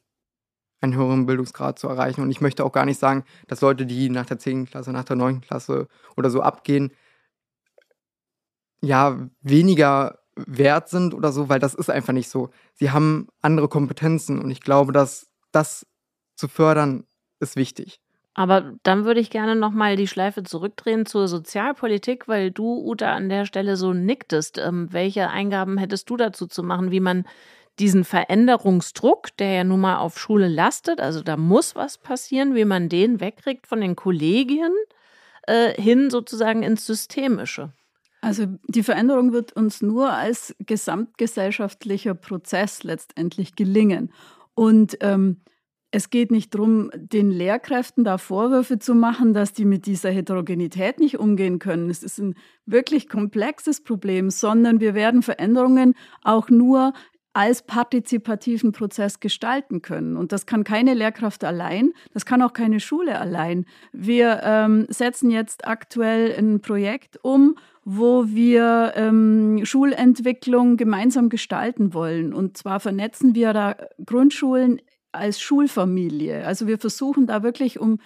einen 0.81 0.95
höheren 0.95 1.27
Bildungsgrad 1.27 1.79
zu 1.79 1.89
erreichen. 1.89 2.23
Und 2.23 2.31
ich 2.31 2.41
möchte 2.41 2.65
auch 2.65 2.73
gar 2.73 2.87
nicht 2.87 2.99
sagen, 2.99 3.25
dass 3.49 3.61
Leute, 3.61 3.87
die 3.87 4.09
nach 4.09 4.27
der 4.27 4.39
10. 4.39 4.67
Klasse, 4.67 4.93
nach 4.93 5.05
der 5.05 5.17
9. 5.17 5.43
Klasse 5.43 5.89
oder 6.17 6.31
so 6.31 6.43
abgehen, 6.43 6.93
ja, 8.81 9.29
weniger 9.43 10.21
wert 10.37 10.89
sind 10.89 11.13
oder 11.13 11.33
so, 11.33 11.49
weil 11.49 11.59
das 11.59 11.75
ist 11.75 11.91
einfach 11.91 12.15
nicht 12.15 12.31
so. 12.31 12.51
Sie 12.75 12.91
haben 12.91 13.29
andere 13.43 13.69
Kompetenzen 13.69 14.39
und 14.39 14.51
ich 14.51 14.63
glaube, 14.63 14.93
dass 14.93 15.31
das 15.53 15.87
zu 16.35 16.49
fördern 16.49 17.05
ist 17.41 17.57
wichtig. 17.57 18.01
Aber 18.33 18.73
dann 18.85 19.05
würde 19.05 19.21
ich 19.21 19.31
gerne 19.31 19.57
nochmal 19.57 19.97
die 19.97 20.07
Schleife 20.07 20.45
zurückdrehen 20.45 21.05
zur 21.05 21.27
Sozialpolitik, 21.29 22.29
weil 22.29 22.51
du, 22.51 22.79
Uta, 22.87 23.13
an 23.13 23.29
der 23.29 23.45
Stelle 23.45 23.77
so 23.77 23.93
nicktest. 23.93 24.57
Ähm, 24.57 24.89
welche 24.93 25.29
Eingaben 25.29 25.77
hättest 25.79 26.09
du 26.09 26.17
dazu 26.17 26.47
zu 26.47 26.63
machen, 26.63 26.91
wie 26.91 27.01
man 27.01 27.25
diesen 27.79 28.05
Veränderungsdruck, 28.05 29.37
der 29.39 29.53
ja 29.53 29.65
nun 29.65 29.81
mal 29.81 29.99
auf 29.99 30.19
Schule 30.19 30.49
lastet, 30.49 31.01
also 31.01 31.23
da 31.23 31.37
muss 31.37 31.75
was 31.75 31.99
passieren, 31.99 32.55
wie 32.55 32.65
man 32.65 32.89
den 32.89 33.21
wegkriegt 33.21 33.67
von 33.67 33.81
den 33.81 33.97
Kollegien 33.97 34.73
äh, 35.47 35.81
hin 35.81 36.11
sozusagen 36.11 36.63
ins 36.63 36.87
Systemische? 36.87 37.73
Also 38.21 38.47
die 38.69 38.83
Veränderung 38.83 39.33
wird 39.33 39.53
uns 39.55 39.81
nur 39.81 40.13
als 40.13 40.55
gesamtgesellschaftlicher 40.59 42.15
Prozess 42.15 42.83
letztendlich 42.83 43.57
gelingen. 43.57 44.13
Und 44.55 44.99
ähm, 45.01 45.41
es 45.91 46.11
geht 46.11 46.31
nicht 46.31 46.55
darum, 46.55 46.91
den 46.95 47.31
Lehrkräften 47.31 48.05
da 48.05 48.19
Vorwürfe 48.19 48.79
zu 48.79 48.95
machen, 48.95 49.35
dass 49.35 49.53
die 49.53 49.65
mit 49.65 49.87
dieser 49.87 50.11
Heterogenität 50.11 51.01
nicht 51.01 51.19
umgehen 51.19 51.59
können. 51.59 51.91
Es 51.91 52.03
ist 52.03 52.19
ein 52.19 52.37
wirklich 52.65 53.09
komplexes 53.09 53.83
Problem, 53.83 54.31
sondern 54.31 54.81
wir 54.81 54.95
werden 54.95 55.23
Veränderungen 55.23 55.95
auch 56.23 56.49
nur 56.49 56.93
als 57.33 57.63
partizipativen 57.63 58.73
Prozess 58.73 59.21
gestalten 59.21 59.83
können. 59.83 60.17
Und 60.17 60.33
das 60.33 60.47
kann 60.47 60.65
keine 60.65 60.95
Lehrkraft 60.95 61.45
allein, 61.45 61.93
das 62.13 62.27
kann 62.27 62.43
auch 62.43 62.53
keine 62.53 62.81
Schule 62.81 63.19
allein. 63.19 63.67
Wir 63.93 64.41
ähm, 64.43 64.87
setzen 64.89 65.31
jetzt 65.31 65.67
aktuell 65.67 66.35
ein 66.37 66.61
Projekt 66.61 67.19
um, 67.23 67.57
wo 67.85 68.27
wir 68.27 68.93
ähm, 68.97 69.61
Schulentwicklung 69.65 70.77
gemeinsam 70.77 71.29
gestalten 71.29 71.95
wollen. 71.95 72.35
Und 72.35 72.57
zwar 72.57 72.81
vernetzen 72.81 73.35
wir 73.35 73.53
da 73.53 73.77
Grundschulen 74.05 74.81
als 75.13 75.41
Schulfamilie. 75.41 76.45
Also 76.45 76.67
wir 76.67 76.79
versuchen 76.79 77.27
da 77.27 77.43
wirklich 77.43 77.79
um 77.81 77.99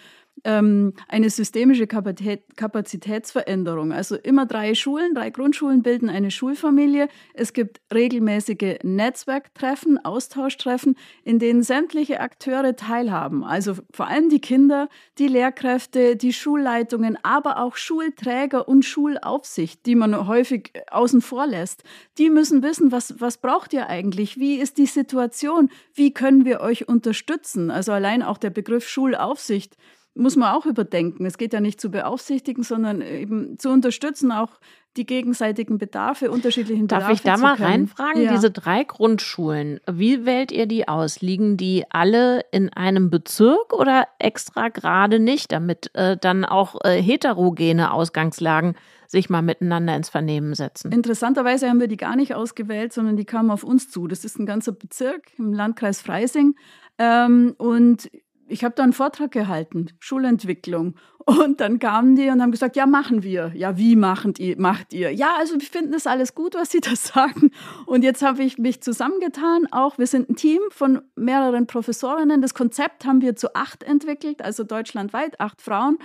ähm, 0.42 0.94
eine 1.08 1.30
systemische 1.30 1.86
Kapazitätsveränderung. 1.86 3.92
Also 3.92 4.16
immer 4.16 4.46
drei 4.46 4.74
Schulen, 4.74 5.14
drei 5.14 5.30
Grundschulen 5.30 5.82
bilden 5.82 6.10
eine 6.10 6.30
Schulfamilie. 6.30 7.08
Es 7.32 7.52
gibt 7.52 7.80
regelmäßige 7.92 8.78
Netzwerktreffen, 8.82 10.04
Austauschtreffen, 10.04 10.96
in 11.22 11.38
denen 11.38 11.62
sämtliche 11.62 12.20
Akteure 12.20 12.76
teilhaben. 12.76 13.44
Also 13.44 13.74
vor 13.92 14.08
allem 14.08 14.28
die 14.28 14.40
Kinder, 14.40 14.88
die 15.18 15.28
Lehrkräfte, 15.28 16.16
die 16.16 16.32
Schulleitungen, 16.32 17.18
aber 17.22 17.58
auch 17.58 17.76
Schulträger 17.76 18.68
und 18.68 18.84
Schulaufsicht, 18.84 19.86
die 19.86 19.94
man 19.94 20.26
häufig 20.26 20.72
außen 20.90 21.22
vor 21.22 21.46
lässt. 21.46 21.84
Die 22.18 22.30
müssen 22.30 22.62
wissen, 22.62 22.92
was, 22.92 23.20
was 23.20 23.38
braucht 23.38 23.72
ihr 23.72 23.88
eigentlich? 23.88 24.38
Wie 24.38 24.56
ist 24.56 24.78
die 24.78 24.86
Situation? 24.86 25.70
Wie 25.94 26.12
können 26.12 26.44
wir 26.44 26.60
euch 26.60 26.88
unterstützen? 26.88 27.70
Also 27.70 27.92
allein 27.92 28.22
auch 28.22 28.38
der 28.38 28.50
Begriff 28.50 28.88
Schulaufsicht 28.88 29.76
muss 30.14 30.36
man 30.36 30.54
auch 30.54 30.66
überdenken. 30.66 31.26
Es 31.26 31.38
geht 31.38 31.52
ja 31.52 31.60
nicht 31.60 31.80
zu 31.80 31.90
beaufsichtigen, 31.90 32.62
sondern 32.62 33.00
eben 33.02 33.58
zu 33.58 33.70
unterstützen, 33.70 34.30
auch 34.30 34.60
die 34.96 35.06
gegenseitigen 35.06 35.76
Bedarfe, 35.78 36.30
unterschiedlichen 36.30 36.86
Darf 36.86 37.08
Bedarfe. 37.08 37.24
Darf 37.24 37.36
ich 37.36 37.42
da 37.42 37.48
mal 37.48 37.54
reinfragen? 37.54 38.22
Ja. 38.22 38.32
Diese 38.32 38.52
drei 38.52 38.84
Grundschulen, 38.84 39.80
wie 39.90 40.24
wählt 40.24 40.52
ihr 40.52 40.66
die 40.66 40.86
aus? 40.86 41.20
Liegen 41.20 41.56
die 41.56 41.84
alle 41.90 42.42
in 42.52 42.72
einem 42.72 43.10
Bezirk 43.10 43.72
oder 43.72 44.06
extra 44.20 44.68
gerade 44.68 45.18
nicht, 45.18 45.50
damit 45.50 45.90
äh, 45.94 46.16
dann 46.16 46.44
auch 46.44 46.76
äh, 46.84 47.02
heterogene 47.02 47.92
Ausgangslagen 47.92 48.76
sich 49.08 49.30
mal 49.30 49.42
miteinander 49.42 49.96
ins 49.96 50.10
Vernehmen 50.10 50.54
setzen? 50.54 50.92
Interessanterweise 50.92 51.68
haben 51.68 51.80
wir 51.80 51.88
die 51.88 51.96
gar 51.96 52.14
nicht 52.14 52.34
ausgewählt, 52.34 52.92
sondern 52.92 53.16
die 53.16 53.24
kamen 53.24 53.50
auf 53.50 53.64
uns 53.64 53.90
zu. 53.90 54.06
Das 54.06 54.24
ist 54.24 54.38
ein 54.38 54.46
ganzer 54.46 54.72
Bezirk 54.72 55.36
im 55.38 55.52
Landkreis 55.52 56.00
Freising. 56.00 56.54
Ähm, 56.98 57.54
und 57.58 58.08
ich 58.54 58.62
habe 58.62 58.76
da 58.76 58.84
einen 58.84 58.92
Vortrag 58.92 59.32
gehalten, 59.32 59.88
Schulentwicklung. 59.98 60.94
Und 61.26 61.60
dann 61.60 61.80
kamen 61.80 62.14
die 62.14 62.28
und 62.28 62.40
haben 62.40 62.52
gesagt, 62.52 62.76
ja, 62.76 62.86
machen 62.86 63.24
wir. 63.24 63.50
Ja, 63.56 63.76
wie 63.76 63.96
machen 63.96 64.32
die, 64.32 64.54
macht 64.54 64.92
ihr? 64.92 65.10
Ja, 65.10 65.34
also 65.38 65.54
wir 65.54 65.66
finden 65.66 65.90
das 65.90 66.06
alles 66.06 66.36
gut, 66.36 66.54
was 66.54 66.70
sie 66.70 66.78
da 66.78 66.90
sagen. 66.94 67.50
Und 67.84 68.04
jetzt 68.04 68.22
habe 68.22 68.44
ich 68.44 68.56
mich 68.58 68.80
zusammengetan. 68.80 69.66
Auch 69.72 69.98
wir 69.98 70.06
sind 70.06 70.30
ein 70.30 70.36
Team 70.36 70.60
von 70.70 71.02
mehreren 71.16 71.66
Professorinnen. 71.66 72.42
Das 72.42 72.54
Konzept 72.54 73.04
haben 73.04 73.22
wir 73.22 73.34
zu 73.34 73.56
acht 73.56 73.82
entwickelt, 73.82 74.40
also 74.40 74.62
deutschlandweit, 74.62 75.40
acht 75.40 75.60
Frauen. 75.60 75.98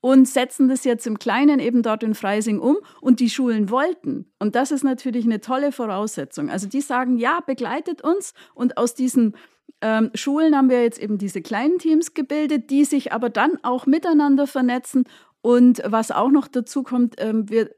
Und 0.00 0.28
setzen 0.28 0.68
das 0.68 0.84
jetzt 0.84 1.08
im 1.08 1.18
Kleinen 1.18 1.58
eben 1.58 1.82
dort 1.82 2.04
in 2.04 2.14
Freising 2.14 2.60
um. 2.60 2.76
Und 3.00 3.18
die 3.18 3.30
Schulen 3.30 3.68
wollten. 3.68 4.30
Und 4.38 4.54
das 4.54 4.70
ist 4.70 4.84
natürlich 4.84 5.24
eine 5.24 5.40
tolle 5.40 5.72
Voraussetzung. 5.72 6.50
Also 6.50 6.68
die 6.68 6.82
sagen, 6.82 7.16
ja, 7.16 7.40
begleitet 7.44 8.02
uns. 8.02 8.32
Und 8.54 8.78
aus 8.78 8.94
diesen 8.94 9.34
ähm, 9.80 10.10
Schulen 10.14 10.56
haben 10.56 10.70
wir 10.70 10.82
jetzt 10.82 10.98
eben 10.98 11.18
diese 11.18 11.42
kleinen 11.42 11.78
Teams 11.78 12.14
gebildet, 12.14 12.70
die 12.70 12.84
sich 12.84 13.12
aber 13.12 13.30
dann 13.30 13.58
auch 13.62 13.86
miteinander 13.86 14.46
vernetzen. 14.46 15.04
Und 15.42 15.82
was 15.84 16.10
auch 16.10 16.30
noch 16.30 16.48
dazu 16.48 16.82
kommt, 16.82 17.16
ähm, 17.18 17.48
wir 17.48 17.70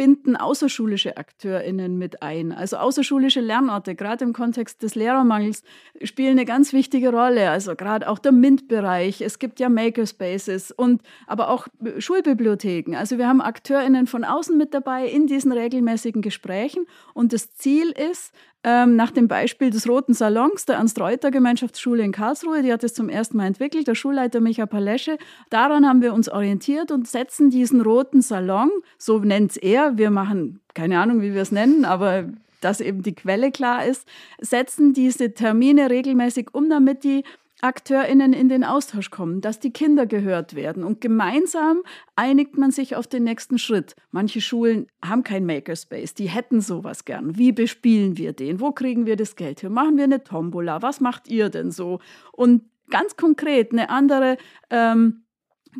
binden 0.00 0.34
außerschulische 0.34 1.18
AkteurInnen 1.18 1.98
mit 1.98 2.22
ein. 2.22 2.52
Also 2.52 2.78
außerschulische 2.78 3.42
Lernorte, 3.42 3.94
gerade 3.94 4.24
im 4.24 4.32
Kontext 4.32 4.82
des 4.82 4.94
Lehrermangels, 4.94 5.62
spielen 6.02 6.30
eine 6.30 6.46
ganz 6.46 6.72
wichtige 6.72 7.10
Rolle. 7.10 7.50
Also 7.50 7.76
gerade 7.76 8.08
auch 8.08 8.18
der 8.18 8.32
MINT-Bereich. 8.32 9.20
Es 9.20 9.38
gibt 9.38 9.60
ja 9.60 9.68
Makerspaces 9.68 10.70
und 10.70 11.02
aber 11.26 11.50
auch 11.50 11.68
Schulbibliotheken. 11.98 12.96
Also 12.96 13.18
wir 13.18 13.28
haben 13.28 13.42
AkteurInnen 13.42 14.06
von 14.06 14.24
außen 14.24 14.56
mit 14.56 14.72
dabei 14.72 15.06
in 15.06 15.26
diesen 15.26 15.52
regelmäßigen 15.52 16.22
Gesprächen. 16.22 16.86
Und 17.12 17.34
das 17.34 17.52
Ziel 17.52 17.90
ist, 17.90 18.32
ähm, 18.62 18.96
nach 18.96 19.10
dem 19.10 19.28
Beispiel 19.28 19.70
des 19.70 19.88
Roten 19.88 20.12
Salons 20.12 20.66
der 20.66 20.76
Ernst-Reuter-Gemeinschaftsschule 20.76 22.02
in 22.02 22.12
Karlsruhe, 22.12 22.62
die 22.62 22.72
hat 22.72 22.84
es 22.84 22.94
zum 22.94 23.08
ersten 23.08 23.38
Mal 23.38 23.46
entwickelt, 23.46 23.88
der 23.88 23.94
Schulleiter 23.94 24.40
Micha 24.40 24.66
Palesche. 24.66 25.16
Daran 25.48 25.86
haben 25.86 26.02
wir 26.02 26.12
uns 26.12 26.28
orientiert 26.28 26.90
und 26.90 27.08
setzen 27.08 27.50
diesen 27.50 27.80
Roten 27.80 28.20
Salon, 28.20 28.70
so 28.98 29.18
nennt 29.18 29.52
es 29.52 29.56
er, 29.56 29.96
wir 29.96 30.10
machen 30.10 30.60
keine 30.74 31.00
Ahnung, 31.00 31.22
wie 31.22 31.34
wir 31.34 31.42
es 31.42 31.52
nennen, 31.52 31.84
aber 31.84 32.24
dass 32.60 32.80
eben 32.80 33.02
die 33.02 33.14
Quelle 33.14 33.50
klar 33.50 33.86
ist, 33.86 34.06
setzen 34.40 34.92
diese 34.92 35.32
Termine 35.32 35.90
regelmäßig 35.90 36.48
um, 36.52 36.68
damit 36.68 37.04
die 37.04 37.24
AkteurInnen 37.62 38.32
in 38.32 38.48
den 38.48 38.64
Austausch 38.64 39.10
kommen, 39.10 39.40
dass 39.40 39.60
die 39.60 39.72
Kinder 39.72 40.06
gehört 40.06 40.54
werden. 40.54 40.84
Und 40.84 41.00
gemeinsam 41.00 41.82
einigt 42.16 42.56
man 42.56 42.70
sich 42.70 42.96
auf 42.96 43.06
den 43.06 43.24
nächsten 43.24 43.58
Schritt. 43.58 43.94
Manche 44.10 44.40
Schulen 44.40 44.86
haben 45.04 45.22
kein 45.22 45.46
Makerspace, 45.46 46.14
die 46.14 46.28
hätten 46.28 46.60
sowas 46.60 47.04
gern. 47.04 47.36
Wie 47.36 47.52
bespielen 47.52 48.16
wir 48.16 48.32
den? 48.32 48.60
Wo 48.60 48.72
kriegen 48.72 49.06
wir 49.06 49.16
das 49.16 49.36
Geld 49.36 49.62
her? 49.62 49.70
Machen 49.70 49.96
wir 49.96 50.04
eine 50.04 50.24
Tombola? 50.24 50.82
Was 50.82 51.00
macht 51.00 51.28
ihr 51.28 51.48
denn 51.48 51.70
so? 51.70 52.00
Und 52.32 52.62
ganz 52.90 53.16
konkret 53.16 53.72
eine 53.72 53.90
andere 53.90 54.36
ähm, 54.70 55.24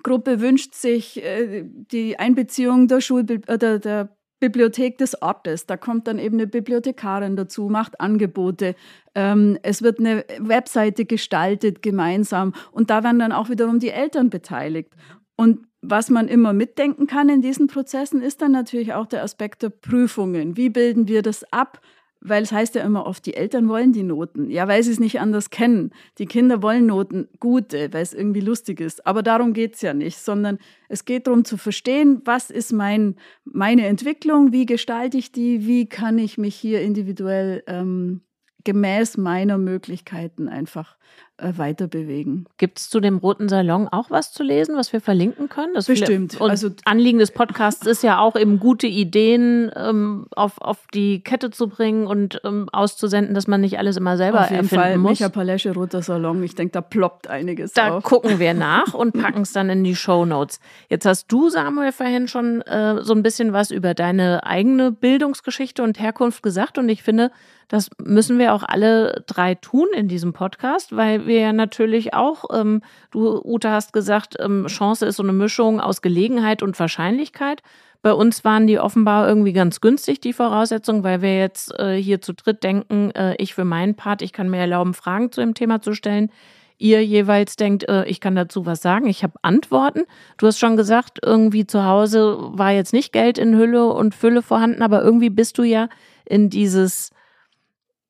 Gruppe 0.02 0.40
wünscht 0.40 0.74
sich 0.74 1.22
äh, 1.22 1.64
die 1.66 2.18
Einbeziehung 2.18 2.86
der, 2.88 3.00
Schul 3.00 3.24
oder 3.48 3.78
der 3.78 4.16
Bibliothek 4.40 4.98
des 4.98 5.20
Ortes. 5.22 5.66
Da 5.66 5.76
kommt 5.76 6.06
dann 6.06 6.18
eben 6.18 6.36
eine 6.36 6.46
Bibliothekarin 6.46 7.36
dazu, 7.36 7.68
macht 7.68 8.00
Angebote. 8.00 8.74
Ähm, 9.14 9.58
es 9.62 9.82
wird 9.82 10.00
eine 10.00 10.24
Webseite 10.38 11.04
gestaltet 11.04 11.82
gemeinsam 11.82 12.54
und 12.72 12.90
da 12.90 13.04
werden 13.04 13.18
dann 13.18 13.32
auch 13.32 13.50
wiederum 13.50 13.78
die 13.78 13.90
Eltern 13.90 14.30
beteiligt. 14.30 14.94
Und 15.36 15.66
was 15.82 16.10
man 16.10 16.28
immer 16.28 16.52
mitdenken 16.52 17.06
kann 17.06 17.28
in 17.28 17.40
diesen 17.40 17.66
Prozessen, 17.66 18.20
ist 18.20 18.42
dann 18.42 18.52
natürlich 18.52 18.92
auch 18.92 19.06
der 19.06 19.22
Aspekt 19.22 19.62
der 19.62 19.70
Prüfungen. 19.70 20.56
Wie 20.56 20.68
bilden 20.68 21.08
wir 21.08 21.22
das 21.22 21.50
ab? 21.52 21.80
Weil 22.20 22.42
es 22.42 22.52
heißt 22.52 22.74
ja 22.74 22.82
immer 22.82 23.06
oft, 23.06 23.24
die 23.24 23.34
Eltern 23.34 23.68
wollen 23.68 23.92
die 23.92 24.02
Noten. 24.02 24.50
Ja, 24.50 24.68
weil 24.68 24.82
sie 24.82 24.92
es 24.92 25.00
nicht 25.00 25.20
anders 25.20 25.50
kennen. 25.50 25.92
Die 26.18 26.26
Kinder 26.26 26.62
wollen 26.62 26.86
Noten, 26.86 27.28
gute, 27.40 27.92
weil 27.92 28.02
es 28.02 28.12
irgendwie 28.12 28.40
lustig 28.40 28.80
ist. 28.80 29.06
Aber 29.06 29.22
darum 29.22 29.52
geht 29.54 29.76
es 29.76 29.80
ja 29.80 29.94
nicht, 29.94 30.18
sondern 30.18 30.58
es 30.88 31.04
geht 31.04 31.26
darum 31.26 31.44
zu 31.44 31.56
verstehen, 31.56 32.20
was 32.24 32.50
ist 32.50 32.72
mein, 32.72 33.16
meine 33.44 33.86
Entwicklung, 33.86 34.52
wie 34.52 34.66
gestalte 34.66 35.16
ich 35.16 35.32
die, 35.32 35.66
wie 35.66 35.88
kann 35.88 36.18
ich 36.18 36.36
mich 36.36 36.56
hier 36.56 36.82
individuell 36.82 37.62
ähm, 37.66 38.20
gemäß 38.64 39.16
meiner 39.16 39.58
Möglichkeiten 39.58 40.48
einfach 40.48 40.96
äh, 41.40 41.56
weiter 41.56 41.88
bewegen. 41.88 42.44
Gibt 42.58 42.78
es 42.78 42.90
zu 42.90 43.00
dem 43.00 43.16
Roten 43.16 43.48
Salon 43.48 43.88
auch 43.88 44.10
was 44.10 44.32
zu 44.32 44.42
lesen, 44.42 44.76
was 44.76 44.92
wir 44.92 45.00
verlinken 45.00 45.48
können? 45.48 45.72
Das 45.74 45.86
Bestimmt. 45.86 46.40
Und 46.40 46.50
also 46.50 46.68
Anliegen 46.84 47.18
des 47.18 47.30
Podcasts 47.30 47.86
ist 47.86 48.02
ja 48.02 48.18
auch 48.18 48.36
eben 48.36 48.60
gute 48.60 48.86
Ideen 48.86 49.70
ähm, 49.74 50.26
auf, 50.36 50.60
auf 50.60 50.86
die 50.92 51.22
Kette 51.22 51.50
zu 51.50 51.68
bringen 51.68 52.06
und 52.06 52.40
ähm, 52.44 52.68
auszusenden, 52.72 53.34
dass 53.34 53.46
man 53.46 53.62
nicht 53.62 53.78
alles 53.78 53.96
immer 53.96 54.16
selber 54.16 54.42
auf 54.42 54.50
jeden 54.50 54.64
erfinden 54.64 54.84
Fall. 54.84 54.98
muss. 54.98 55.20
Micha 55.20 55.28
Palesche, 55.30 55.72
Roter 55.72 56.02
Salon, 56.02 56.42
ich 56.42 56.54
denke, 56.54 56.72
da 56.72 56.80
ploppt 56.82 57.28
einiges 57.28 57.72
Da 57.72 57.96
auf. 57.96 58.04
gucken 58.04 58.38
wir 58.38 58.54
nach 58.60 58.92
und 58.92 59.12
packen 59.12 59.42
es 59.42 59.52
dann 59.52 59.70
in 59.70 59.82
die 59.82 59.96
Show 59.96 60.26
Notes. 60.26 60.60
Jetzt 60.88 61.06
hast 61.06 61.28
du, 61.28 61.48
Samuel, 61.48 61.92
vorhin 61.92 62.28
schon 62.28 62.60
äh, 62.62 63.02
so 63.02 63.14
ein 63.14 63.22
bisschen 63.22 63.52
was 63.52 63.70
über 63.70 63.94
deine 63.94 64.44
eigene 64.44 64.92
Bildungsgeschichte 64.92 65.82
und 65.82 65.98
Herkunft 65.98 66.42
gesagt 66.42 66.76
und 66.76 66.88
ich 66.88 67.02
finde, 67.02 67.30
das 67.70 67.88
müssen 68.02 68.40
wir 68.40 68.52
auch 68.52 68.64
alle 68.66 69.22
drei 69.28 69.54
tun 69.54 69.86
in 69.94 70.08
diesem 70.08 70.32
Podcast, 70.32 70.96
weil 70.96 71.28
wir 71.28 71.38
ja 71.38 71.52
natürlich 71.52 72.14
auch, 72.14 72.44
ähm, 72.52 72.82
du, 73.12 73.40
Ute, 73.44 73.70
hast 73.70 73.92
gesagt, 73.92 74.36
ähm, 74.40 74.66
Chance 74.66 75.06
ist 75.06 75.16
so 75.16 75.22
eine 75.22 75.32
Mischung 75.32 75.80
aus 75.80 76.02
Gelegenheit 76.02 76.64
und 76.64 76.78
Wahrscheinlichkeit. 76.80 77.62
Bei 78.02 78.12
uns 78.12 78.44
waren 78.44 78.66
die 78.66 78.80
offenbar 78.80 79.28
irgendwie 79.28 79.52
ganz 79.52 79.80
günstig, 79.80 80.20
die 80.20 80.32
Voraussetzungen, 80.32 81.04
weil 81.04 81.22
wir 81.22 81.38
jetzt 81.38 81.72
äh, 81.78 81.94
hier 81.94 82.20
zu 82.20 82.34
dritt 82.34 82.64
denken, 82.64 83.12
äh, 83.12 83.36
ich 83.36 83.54
für 83.54 83.64
meinen 83.64 83.94
Part, 83.94 84.20
ich 84.22 84.32
kann 84.32 84.50
mir 84.50 84.58
erlauben, 84.58 84.92
Fragen 84.92 85.30
zu 85.30 85.40
dem 85.40 85.54
Thema 85.54 85.80
zu 85.80 85.94
stellen. 85.94 86.32
Ihr 86.76 87.04
jeweils 87.04 87.54
denkt, 87.54 87.88
äh, 87.88 88.04
ich 88.06 88.20
kann 88.20 88.34
dazu 88.34 88.66
was 88.66 88.82
sagen, 88.82 89.06
ich 89.06 89.22
habe 89.22 89.34
Antworten. 89.42 90.06
Du 90.38 90.48
hast 90.48 90.58
schon 90.58 90.76
gesagt, 90.76 91.20
irgendwie 91.22 91.68
zu 91.68 91.84
Hause 91.84 92.36
war 92.40 92.72
jetzt 92.72 92.92
nicht 92.92 93.12
Geld 93.12 93.38
in 93.38 93.54
Hülle 93.54 93.86
und 93.92 94.16
Fülle 94.16 94.42
vorhanden, 94.42 94.82
aber 94.82 95.04
irgendwie 95.04 95.30
bist 95.30 95.56
du 95.56 95.62
ja 95.62 95.88
in 96.24 96.50
dieses 96.50 97.12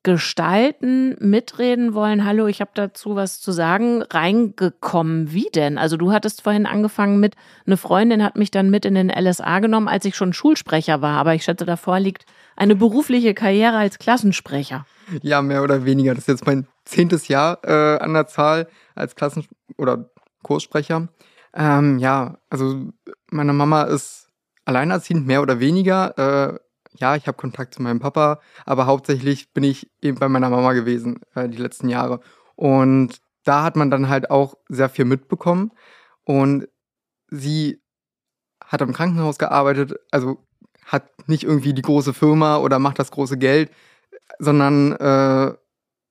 gestalten, 0.03 1.15
mitreden 1.21 1.93
wollen, 1.93 2.25
hallo, 2.25 2.47
ich 2.47 2.61
habe 2.61 2.71
dazu 2.75 3.17
was 3.17 3.41
zu 3.41 3.53
sagen, 3.53 4.03
reingekommen. 4.03 5.33
Wie 5.33 5.49
denn? 5.55 5.77
Also 5.77 5.99
du 5.99 6.11
hattest 6.11 6.43
vorhin 6.43 6.65
angefangen 6.65 7.21
mit, 7.21 7.35
eine 7.67 7.77
Freundin 7.77 8.23
hat 8.23 8.37
mich 8.37 8.51
dann 8.51 8.71
mit 8.71 8.87
in 8.87 8.95
den 8.95 9.11
LSA 9.11 9.59
genommen, 9.59 9.89
als 9.89 10.07
ich 10.07 10.17
schon 10.17 10.33
Schulsprecher 10.33 11.03
war, 11.03 11.19
aber 11.19 11.35
ich 11.35 11.45
schätze, 11.45 11.67
davor 11.67 12.01
liegt 12.01 12.25
eine 12.57 12.77
berufliche 12.77 13.35
Karriere 13.35 13.77
als 13.77 13.99
Klassensprecher. 13.99 14.87
Ja, 15.23 15.43
mehr 15.43 15.63
oder 15.63 15.85
weniger. 15.85 16.15
Das 16.15 16.25
ist 16.25 16.29
jetzt 16.29 16.47
mein 16.47 16.67
zehntes 16.85 17.29
Jahr 17.29 17.59
äh, 17.65 17.99
an 17.99 18.15
der 18.15 18.27
Zahl 18.27 18.69
als 18.95 19.15
Klassen- 19.15 19.47
oder 19.77 20.11
Kurssprecher. 20.43 21.09
Ähm, 21.55 21.99
ja, 21.99 22.39
also 22.49 22.91
meine 23.31 23.53
Mama 23.53 23.83
ist 23.83 24.29
alleinerziehend, 24.65 25.27
mehr 25.27 25.43
oder 25.43 25.61
weniger. 25.61 26.17
Äh, 26.55 26.59
ja, 27.01 27.17
ich 27.17 27.27
habe 27.27 27.37
Kontakt 27.37 27.75
zu 27.75 27.83
meinem 27.83 28.01
Papa, 28.01 28.41
aber 28.67 28.87
hauptsächlich 28.87 29.53
bin 29.53 29.65
ich 29.65 29.91
eben 30.03 30.19
bei 30.19 30.29
meiner 30.29 30.51
Mama 30.51 30.73
gewesen 30.73 31.21
äh, 31.35 31.49
die 31.49 31.59
letzten 31.59 31.89
Jahre. 31.89 32.21
Und 32.57 33.21
da 33.45 33.63
hat 33.63 33.77
man 33.77 33.91
dann 33.91 34.09
halt 34.09 34.31
auch 34.31 34.55
sehr 34.69 34.89
viel 34.89 35.07
mitbekommen. 35.07 35.73
Und 36.25 36.69
sie 37.29 37.83
hat 38.65 38.83
am 38.83 38.93
Krankenhaus 38.93 39.39
gearbeitet, 39.39 39.95
also 40.11 40.47
hat 40.85 41.29
nicht 41.29 41.45
irgendwie 41.45 41.73
die 41.73 41.83
große 41.83 42.13
Firma 42.13 42.59
oder 42.59 42.79
macht 42.79 42.99
das 42.99 43.11
große 43.11 43.39
Geld, 43.39 43.71
sondern 44.39 44.93
äh, 44.93 45.55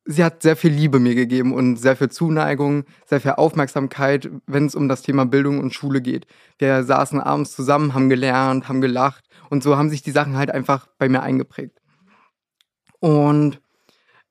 sie 0.10 0.24
hat 0.24 0.42
sehr 0.42 0.56
viel 0.56 0.72
Liebe 0.72 1.00
mir 1.00 1.14
gegeben 1.14 1.54
und 1.54 1.78
sehr 1.78 1.96
viel 1.96 2.10
Zuneigung, 2.10 2.86
sehr 3.06 3.22
viel 3.22 3.34
Aufmerksamkeit, 3.34 4.30
wenn 4.48 4.66
es 4.66 4.74
um 4.74 4.90
das 4.90 5.04
Thema 5.04 5.26
Bildung 5.26 5.60
und 5.60 5.74
Schule 5.74 6.02
geht. 6.02 6.26
Wir 6.58 6.84
saßen 6.84 7.22
abends 7.22 7.56
zusammen, 7.56 7.94
haben 7.94 8.10
gelernt, 8.10 8.68
haben 8.68 8.82
gelacht 8.82 9.26
und 9.52 9.62
so 9.62 9.78
haben 9.78 9.90
sich 9.90 10.02
die 10.02 10.12
Sachen 10.12 10.36
halt 10.36 10.50
einfach 10.50 10.88
bei 10.98 11.08
mir 11.10 11.22
eingeprägt. 11.22 11.80
Und 13.00 13.62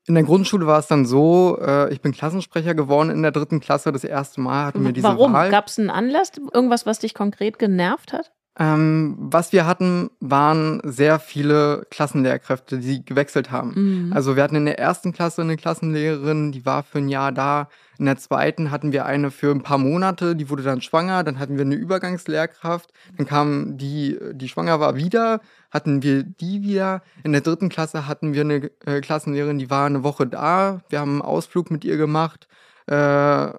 in 0.06 0.14
der 0.14 0.24
Grundschule 0.24 0.66
war 0.66 0.80
es 0.80 0.88
dann 0.88 1.06
so, 1.06 1.58
äh, 1.60 1.92
ich 1.92 2.00
bin 2.00 2.12
Klassensprecher 2.12 2.74
geworden 2.74 3.10
in 3.10 3.22
der 3.22 3.30
dritten 3.30 3.60
Klasse. 3.60 3.92
Das 3.92 4.04
erste 4.04 4.40
Mal 4.40 4.66
hatten 4.66 4.84
wir 4.84 4.92
diese 4.92 5.06
Warum? 5.06 5.32
Wahl. 5.32 5.50
Gab 5.50 5.68
es 5.68 5.78
einen 5.78 5.90
Anlass? 5.90 6.32
Irgendwas, 6.52 6.86
was 6.86 6.98
dich 6.98 7.14
konkret 7.14 7.58
genervt 7.58 8.12
hat? 8.12 8.32
Ähm, 8.60 9.14
was 9.18 9.52
wir 9.52 9.66
hatten, 9.66 10.10
waren 10.18 10.80
sehr 10.82 11.20
viele 11.20 11.86
Klassenlehrkräfte, 11.90 12.78
die 12.78 13.04
gewechselt 13.04 13.52
haben. 13.52 14.06
Mhm. 14.06 14.12
Also 14.12 14.34
wir 14.34 14.42
hatten 14.42 14.56
in 14.56 14.66
der 14.66 14.80
ersten 14.80 15.12
Klasse 15.12 15.42
eine 15.42 15.56
Klassenlehrerin, 15.56 16.50
die 16.50 16.66
war 16.66 16.82
für 16.82 16.98
ein 16.98 17.08
Jahr 17.08 17.30
da. 17.30 17.68
In 17.98 18.06
der 18.06 18.16
zweiten 18.16 18.72
hatten 18.72 18.90
wir 18.90 19.06
eine 19.06 19.30
für 19.30 19.52
ein 19.52 19.62
paar 19.62 19.78
Monate, 19.78 20.34
die 20.34 20.50
wurde 20.50 20.64
dann 20.64 20.80
schwanger. 20.80 21.22
Dann 21.22 21.38
hatten 21.38 21.56
wir 21.56 21.64
eine 21.64 21.76
Übergangslehrkraft. 21.76 22.92
Dann 23.16 23.26
kam 23.26 23.78
die, 23.78 24.18
die 24.32 24.48
schwanger 24.48 24.80
war 24.80 24.96
wieder, 24.96 25.40
hatten 25.70 26.02
wir 26.02 26.24
die 26.24 26.62
wieder. 26.62 27.02
In 27.22 27.32
der 27.32 27.42
dritten 27.42 27.68
Klasse 27.68 28.08
hatten 28.08 28.34
wir 28.34 28.40
eine 28.40 28.70
äh, 28.86 29.00
Klassenlehrerin, 29.00 29.58
die 29.58 29.70
war 29.70 29.86
eine 29.86 30.02
Woche 30.02 30.26
da. 30.26 30.80
Wir 30.88 30.98
haben 30.98 31.12
einen 31.12 31.22
Ausflug 31.22 31.70
mit 31.70 31.84
ihr 31.84 31.96
gemacht. 31.96 32.48
Äh, 32.86 33.50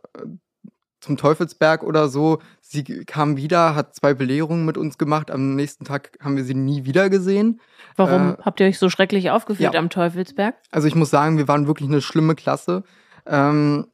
zum 1.02 1.18
Teufelsberg 1.18 1.84
oder 1.84 2.10
so. 2.10 2.39
Sie 2.62 2.84
kam 2.84 3.38
wieder, 3.38 3.76
hat 3.76 3.95
zwei 3.95 4.14
Belehrungen 4.14 4.66
mit 4.66 4.78
uns 4.78 4.97
gemacht. 4.97 5.32
Am 5.32 5.56
nächsten 5.56 5.86
Tag 5.86 6.12
haben 6.22 6.36
wir 6.36 6.43
sie 6.43 6.54
nie 6.54 6.86
wieder 6.86 7.10
gesehen. 7.10 7.60
Warum 7.95 8.32
Äh, 8.34 8.38
habt 8.41 8.60
ihr 8.60 8.68
euch 8.68 8.80
so 8.80 8.89
schrecklich 8.89 9.30
aufgeführt 9.32 9.74
ja. 9.74 9.80
am 9.80 9.89
Teufelsberg? 9.89 10.56
Also 10.72 10.88
ich 10.88 10.95
muss 10.95 11.10
sagen, 11.10 11.38
wir 11.38 11.47
waren 11.47 11.68
wirklich 11.68 11.89
eine 11.89 12.02
schlimme 12.02 12.36
Klasse. 12.36 12.84
Ähm, 13.26 13.88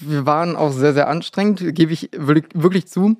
wir 0.00 0.24
waren 0.26 0.56
auch 0.56 0.72
sehr, 0.72 0.94
sehr 0.94 1.08
anstrengend, 1.08 1.62
gebe 1.74 1.92
ich 1.92 2.10
wirklich, 2.16 2.86
zu. 2.88 3.16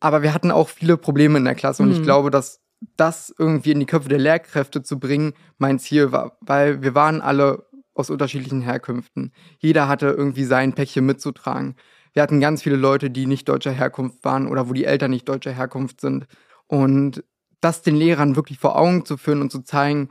Aber 0.00 0.22
wir 0.22 0.34
hatten 0.34 0.50
auch 0.50 0.68
viele 0.68 0.96
Probleme 0.96 1.38
in 1.38 1.44
der 1.44 1.54
Klasse 1.54 1.82
und 1.82 1.90
ich 1.90 2.00
Mhm. 2.00 2.04
glaube, 2.04 2.30
dass 2.30 2.60
das 2.98 3.34
irgendwie 3.38 3.72
in 3.72 3.80
die 3.80 3.86
Köpfe 3.86 4.10
der 4.10 4.18
Lehrkräfte 4.18 4.82
zu 4.82 4.98
bringen, 4.98 5.32
mein 5.56 5.78
Ziel 5.78 6.12
war, 6.12 6.36
weil 6.42 6.82
wir 6.82 6.94
waren 6.94 7.22
alle 7.22 7.64
aus 7.96 8.10
unterschiedlichen 8.10 8.60
Herkünften. 8.60 9.32
Jeder 9.58 9.88
hatte 9.88 10.06
irgendwie 10.06 10.44
sein 10.44 10.74
Päckchen 10.74 11.06
mitzutragen. 11.06 11.76
Wir 12.12 12.22
hatten 12.22 12.40
ganz 12.40 12.62
viele 12.62 12.76
Leute, 12.76 13.10
die 13.10 13.26
nicht 13.26 13.48
deutscher 13.48 13.72
Herkunft 13.72 14.24
waren 14.24 14.48
oder 14.48 14.68
wo 14.68 14.72
die 14.72 14.84
Eltern 14.84 15.10
nicht 15.10 15.28
deutscher 15.28 15.52
Herkunft 15.52 16.00
sind. 16.00 16.26
Und 16.66 17.24
das 17.60 17.82
den 17.82 17.96
Lehrern 17.96 18.36
wirklich 18.36 18.58
vor 18.58 18.76
Augen 18.76 19.04
zu 19.04 19.16
führen 19.16 19.40
und 19.40 19.50
zu 19.50 19.62
zeigen, 19.62 20.10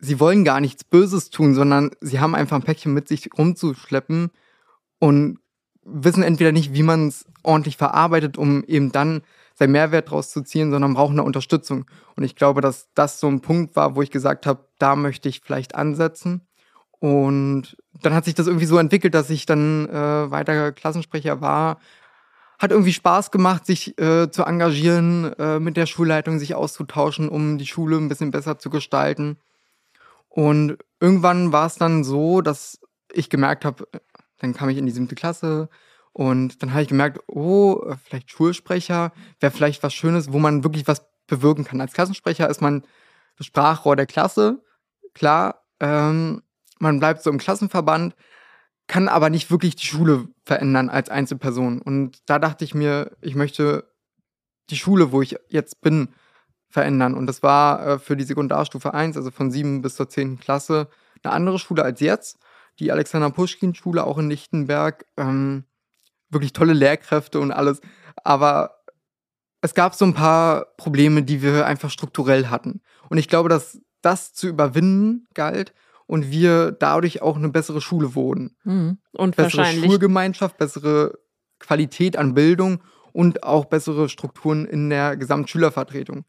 sie 0.00 0.20
wollen 0.20 0.44
gar 0.44 0.60
nichts 0.60 0.84
Böses 0.84 1.30
tun, 1.30 1.54
sondern 1.54 1.90
sie 2.00 2.20
haben 2.20 2.34
einfach 2.34 2.56
ein 2.56 2.62
Päckchen 2.62 2.92
mit 2.92 3.08
sich 3.08 3.30
rumzuschleppen 3.36 4.30
und 4.98 5.38
wissen 5.84 6.22
entweder 6.22 6.52
nicht, 6.52 6.74
wie 6.74 6.82
man 6.82 7.08
es 7.08 7.24
ordentlich 7.42 7.76
verarbeitet, 7.76 8.38
um 8.38 8.64
eben 8.64 8.92
dann 8.92 9.22
seinen 9.54 9.72
Mehrwert 9.72 10.10
draus 10.10 10.30
zu 10.30 10.42
ziehen, 10.42 10.70
sondern 10.70 10.94
brauchen 10.94 11.14
eine 11.14 11.24
Unterstützung. 11.24 11.84
Und 12.16 12.24
ich 12.24 12.36
glaube, 12.36 12.60
dass 12.60 12.88
das 12.94 13.20
so 13.20 13.28
ein 13.28 13.40
Punkt 13.40 13.76
war, 13.76 13.96
wo 13.96 14.02
ich 14.02 14.10
gesagt 14.10 14.46
habe, 14.46 14.68
da 14.78 14.96
möchte 14.96 15.28
ich 15.28 15.40
vielleicht 15.40 15.74
ansetzen. 15.74 16.46
Und 17.02 17.76
dann 18.00 18.14
hat 18.14 18.26
sich 18.26 18.34
das 18.34 18.46
irgendwie 18.46 18.66
so 18.66 18.78
entwickelt, 18.78 19.12
dass 19.12 19.28
ich 19.28 19.44
dann 19.44 19.88
äh, 19.88 20.30
weiter 20.30 20.70
Klassensprecher 20.70 21.40
war. 21.40 21.80
Hat 22.60 22.70
irgendwie 22.70 22.92
Spaß 22.92 23.32
gemacht, 23.32 23.66
sich 23.66 23.98
äh, 23.98 24.30
zu 24.30 24.44
engagieren, 24.44 25.32
äh, 25.36 25.58
mit 25.58 25.76
der 25.76 25.86
Schulleitung 25.86 26.38
sich 26.38 26.54
auszutauschen, 26.54 27.28
um 27.28 27.58
die 27.58 27.66
Schule 27.66 27.96
ein 27.96 28.08
bisschen 28.08 28.30
besser 28.30 28.60
zu 28.60 28.70
gestalten. 28.70 29.36
Und 30.28 30.78
irgendwann 31.00 31.50
war 31.50 31.66
es 31.66 31.74
dann 31.74 32.04
so, 32.04 32.40
dass 32.40 32.78
ich 33.12 33.28
gemerkt 33.28 33.64
habe, 33.64 33.88
dann 34.38 34.54
kam 34.54 34.68
ich 34.68 34.78
in 34.78 34.86
die 34.86 34.92
siebte 34.92 35.16
Klasse 35.16 35.70
und 36.12 36.62
dann 36.62 36.70
habe 36.70 36.82
ich 36.82 36.88
gemerkt, 36.88 37.18
oh, 37.26 37.82
vielleicht 38.04 38.30
Schulsprecher 38.30 39.10
wäre 39.40 39.50
vielleicht 39.50 39.82
was 39.82 39.92
Schönes, 39.92 40.32
wo 40.32 40.38
man 40.38 40.62
wirklich 40.62 40.86
was 40.86 41.04
bewirken 41.26 41.64
kann. 41.64 41.80
Als 41.80 41.94
Klassensprecher 41.94 42.48
ist 42.48 42.60
man 42.60 42.84
das 43.38 43.48
Sprachrohr 43.48 43.96
der 43.96 44.06
Klasse, 44.06 44.62
klar. 45.14 45.64
Ähm, 45.80 46.42
man 46.82 46.98
bleibt 46.98 47.22
so 47.22 47.30
im 47.30 47.38
Klassenverband, 47.38 48.14
kann 48.88 49.08
aber 49.08 49.30
nicht 49.30 49.50
wirklich 49.50 49.76
die 49.76 49.86
Schule 49.86 50.28
verändern 50.44 50.90
als 50.90 51.08
Einzelperson. 51.08 51.80
Und 51.80 52.18
da 52.26 52.40
dachte 52.40 52.64
ich 52.64 52.74
mir, 52.74 53.12
ich 53.20 53.36
möchte 53.36 53.88
die 54.68 54.76
Schule, 54.76 55.12
wo 55.12 55.22
ich 55.22 55.36
jetzt 55.48 55.80
bin, 55.80 56.08
verändern. 56.68 57.14
Und 57.14 57.26
das 57.26 57.42
war 57.42 57.86
äh, 57.86 57.98
für 57.98 58.16
die 58.16 58.24
Sekundarstufe 58.24 58.92
1, 58.92 59.16
also 59.16 59.30
von 59.30 59.50
7 59.52 59.80
bis 59.80 59.94
zur 59.94 60.08
10. 60.08 60.40
Klasse, 60.40 60.88
eine 61.22 61.32
andere 61.32 61.58
Schule 61.58 61.84
als 61.84 62.00
jetzt. 62.00 62.38
die 62.80 62.90
Alexander 62.90 63.30
Puschkin 63.30 63.74
Schule 63.74 64.04
auch 64.04 64.18
in 64.18 64.28
Lichtenberg. 64.28 65.06
Ähm, 65.16 65.64
wirklich 66.30 66.52
tolle 66.52 66.72
Lehrkräfte 66.72 67.38
und 67.38 67.52
alles. 67.52 67.80
Aber 68.24 68.82
es 69.60 69.74
gab 69.74 69.94
so 69.94 70.04
ein 70.04 70.14
paar 70.14 70.64
Probleme, 70.78 71.22
die 71.22 71.42
wir 71.42 71.66
einfach 71.66 71.90
strukturell 71.90 72.48
hatten. 72.48 72.80
Und 73.08 73.18
ich 73.18 73.28
glaube, 73.28 73.48
dass 73.48 73.78
das 74.00 74.32
zu 74.32 74.48
überwinden 74.48 75.28
galt 75.34 75.74
und 76.12 76.30
wir 76.30 76.72
dadurch 76.72 77.22
auch 77.22 77.36
eine 77.36 77.48
bessere 77.48 77.80
Schule 77.80 78.14
wurden. 78.14 78.54
Mhm. 78.64 78.98
Und 79.12 79.34
bessere 79.34 79.62
wahrscheinlich 79.62 79.86
Schulgemeinschaft, 79.86 80.58
bessere 80.58 81.18
Qualität 81.58 82.18
an 82.18 82.34
Bildung 82.34 82.82
und 83.14 83.44
auch 83.44 83.64
bessere 83.64 84.10
Strukturen 84.10 84.66
in 84.66 84.90
der 84.90 85.16
Gesamtschülervertretung. 85.16 86.26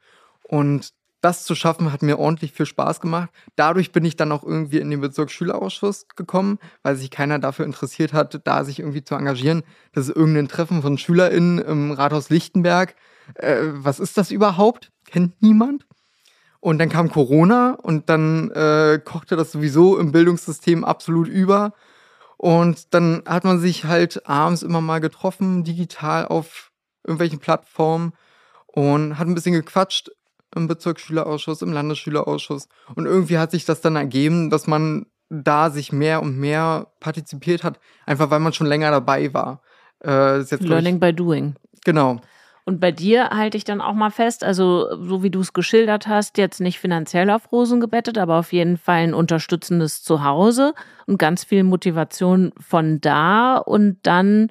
Und 0.48 0.94
das 1.20 1.44
zu 1.44 1.54
schaffen, 1.54 1.92
hat 1.92 2.02
mir 2.02 2.18
ordentlich 2.18 2.54
viel 2.54 2.66
Spaß 2.66 3.02
gemacht. 3.02 3.30
Dadurch 3.58 3.92
bin 3.92 4.06
ich 4.06 4.16
dann 4.16 4.32
auch 4.32 4.46
irgendwie 4.46 4.78
in 4.78 4.90
den 4.90 5.02
Bezirksschülerausschuss 5.02 6.08
gekommen, 6.16 6.60
weil 6.82 6.96
sich 6.96 7.12
keiner 7.12 7.40
dafür 7.40 7.66
interessiert 7.66 8.14
hat, 8.14 8.40
da 8.48 8.64
sich 8.64 8.80
irgendwie 8.80 9.04
zu 9.04 9.16
engagieren. 9.16 9.64
Das 9.92 10.08
ist 10.08 10.16
irgendein 10.16 10.48
Treffen 10.48 10.82
von 10.82 10.98
SchülerInnen 10.98 11.60
im 11.60 11.92
Rathaus 11.92 12.30
Lichtenberg. 12.30 12.96
Äh, 13.36 13.58
was 13.74 14.00
ist 14.00 14.18
das 14.18 14.32
überhaupt? 14.32 14.94
Kennt 15.08 15.42
niemand? 15.42 15.86
Und 16.64 16.78
dann 16.78 16.88
kam 16.88 17.12
Corona 17.12 17.78
und 17.84 18.08
dann 18.08 18.50
äh, 18.52 18.98
kochte 19.04 19.36
das 19.36 19.52
sowieso 19.52 19.98
im 19.98 20.14
Bildungssystem 20.14 20.86
absolut 20.86 21.28
über. 21.28 21.74
Und 22.38 22.94
dann 22.94 23.22
hat 23.28 23.44
man 23.44 23.60
sich 23.60 23.84
halt 23.84 24.30
abends 24.30 24.64
immer 24.64 24.80
mal 24.80 25.02
getroffen, 25.02 25.66
digital 25.66 26.26
auf 26.26 26.72
irgendwelchen 27.04 27.40
Plattformen 27.40 28.14
und 28.66 29.20
hat 29.20 29.28
ein 29.28 29.36
bisschen 29.36 29.52
gequatscht 29.52 30.12
im 30.56 30.68
Bezirksschülerausschuss, 30.70 31.62
im 31.64 31.74
Landesschülerausschuss. 31.74 32.70
Und 32.96 33.08
irgendwie 33.08 33.40
hat 33.40 33.52
sich 33.52 33.66
das 33.66 33.82
dann 33.82 33.98
ergeben, 33.98 34.50
dass 34.50 34.66
man 34.66 35.08
da 35.30 35.70
sich 35.70 35.92
mehr 35.92 36.22
und 36.22 36.38
mehr 36.38 36.88
partizipiert 37.02 37.66
hat, 37.66 37.78
einfach 38.06 38.30
weil 38.30 38.40
man 38.40 38.54
schon 38.54 38.68
länger 38.68 38.90
dabei 38.90 39.34
war. 39.34 39.62
Äh, 40.02 40.38
jetzt, 40.38 40.62
Learning 40.62 40.96
ich, 40.96 41.02
by 41.02 41.14
doing. 41.14 41.56
Genau. 41.84 42.22
Und 42.66 42.80
bei 42.80 42.92
dir 42.92 43.30
halte 43.32 43.58
ich 43.58 43.66
dann 43.66 43.82
auch 43.82 43.94
mal 43.94 44.10
fest, 44.10 44.44
also 44.44 44.88
so 45.04 45.22
wie 45.22 45.30
du 45.30 45.42
es 45.42 45.52
geschildert 45.52 46.08
hast, 46.08 46.38
jetzt 46.38 46.62
nicht 46.62 46.80
finanziell 46.80 47.30
auf 47.30 47.52
Rosen 47.52 47.82
gebettet, 47.82 48.18
aber 48.18 48.40
auf 48.40 48.54
jeden 48.54 48.78
Fall 48.78 49.04
ein 49.04 49.14
unterstützendes 49.14 50.02
Zuhause 50.02 50.74
und 51.06 51.20
ganz 51.20 51.44
viel 51.44 51.64
Motivation 51.64 52.54
von 52.58 53.02
da 53.02 53.58
und 53.58 53.98
dann 54.04 54.50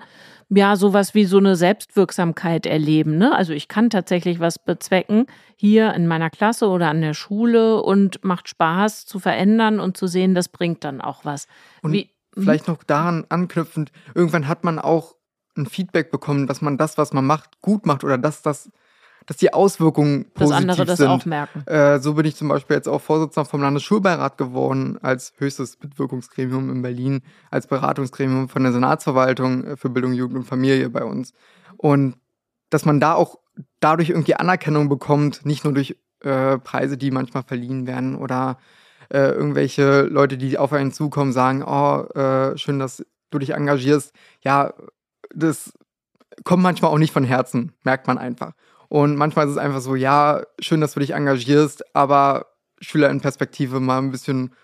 ja 0.50 0.76
sowas 0.76 1.14
wie 1.14 1.24
so 1.24 1.38
eine 1.38 1.56
Selbstwirksamkeit 1.56 2.66
erleben. 2.66 3.16
Ne? 3.16 3.34
Also 3.34 3.54
ich 3.54 3.68
kann 3.68 3.88
tatsächlich 3.88 4.40
was 4.40 4.58
bezwecken 4.58 5.26
hier 5.56 5.94
in 5.94 6.06
meiner 6.06 6.28
Klasse 6.28 6.68
oder 6.68 6.88
an 6.88 7.00
der 7.00 7.14
Schule 7.14 7.82
und 7.82 8.22
macht 8.24 8.48
Spaß 8.48 9.06
zu 9.06 9.20
verändern 9.20 9.80
und 9.80 9.96
zu 9.96 10.06
sehen, 10.06 10.34
das 10.34 10.48
bringt 10.48 10.84
dann 10.84 11.00
auch 11.00 11.24
was. 11.24 11.46
Und 11.80 11.92
wie, 11.92 12.10
hm? 12.34 12.42
vielleicht 12.42 12.68
noch 12.68 12.82
daran 12.82 13.24
anknüpfend, 13.30 13.90
irgendwann 14.14 14.48
hat 14.48 14.64
man 14.64 14.78
auch 14.78 15.14
ein 15.56 15.66
Feedback 15.66 16.10
bekommen, 16.10 16.46
dass 16.46 16.62
man 16.62 16.78
das, 16.78 16.98
was 16.98 17.12
man 17.12 17.26
macht, 17.26 17.60
gut 17.60 17.86
macht 17.86 18.04
oder 18.04 18.18
dass 18.18 18.42
das 18.42 18.70
dass 19.26 19.36
die 19.36 19.52
Auswirkungen 19.52 20.24
positiv 20.34 20.66
dass 20.66 20.78
andere 20.78 20.84
das 20.84 20.98
sind. 20.98 21.08
auch 21.08 21.24
merken. 21.24 21.64
Äh, 21.66 22.00
so 22.00 22.14
bin 22.14 22.26
ich 22.26 22.36
zum 22.36 22.48
Beispiel 22.48 22.76
jetzt 22.76 22.88
auch 22.88 23.00
Vorsitzender 23.00 23.48
vom 23.48 23.62
Landesschulbeirat 23.62 24.36
geworden, 24.36 24.98
als 25.00 25.32
höchstes 25.36 25.78
Mitwirkungsgremium 25.80 26.70
in 26.70 26.82
Berlin, 26.82 27.22
als 27.50 27.66
Beratungsgremium 27.66 28.48
von 28.48 28.62
der 28.62 28.72
Senatsverwaltung 28.72 29.64
äh, 29.64 29.76
für 29.76 29.90
Bildung, 29.90 30.12
Jugend 30.12 30.38
und 30.38 30.44
Familie 30.44 30.90
bei 30.90 31.04
uns. 31.04 31.32
Und 31.76 32.16
dass 32.70 32.84
man 32.84 33.00
da 33.00 33.14
auch 33.14 33.38
dadurch 33.80 34.10
irgendwie 34.10 34.34
Anerkennung 34.34 34.88
bekommt, 34.88 35.44
nicht 35.44 35.64
nur 35.64 35.74
durch 35.74 35.96
äh, 36.20 36.58
Preise, 36.58 36.96
die 36.96 37.10
manchmal 37.10 37.42
verliehen 37.42 37.86
werden 37.86 38.16
oder 38.16 38.58
äh, 39.10 39.30
irgendwelche 39.30 40.02
Leute, 40.02 40.38
die 40.38 40.56
auf 40.58 40.72
einen 40.72 40.92
zukommen, 40.92 41.32
sagen, 41.32 41.62
oh, 41.62 42.04
äh, 42.18 42.56
schön, 42.56 42.78
dass 42.78 43.04
du 43.30 43.38
dich 43.38 43.50
engagierst. 43.50 44.12
Ja, 44.40 44.72
das 45.34 45.72
kommt 46.44 46.62
manchmal 46.62 46.90
auch 46.90 46.98
nicht 46.98 47.12
von 47.12 47.24
Herzen, 47.24 47.72
merkt 47.82 48.06
man 48.06 48.18
einfach. 48.18 48.52
Und 48.88 49.16
manchmal 49.16 49.46
ist 49.46 49.52
es 49.52 49.58
einfach 49.58 49.80
so, 49.80 49.94
ja, 49.94 50.42
schön, 50.58 50.80
dass 50.80 50.94
du 50.94 51.00
dich 51.00 51.14
engagierst, 51.14 51.94
aber 51.94 52.46
Schüler 52.80 53.10
in 53.10 53.20
Perspektive 53.20 53.80
mal 53.80 53.98
ein 53.98 54.10
bisschen 54.10 54.54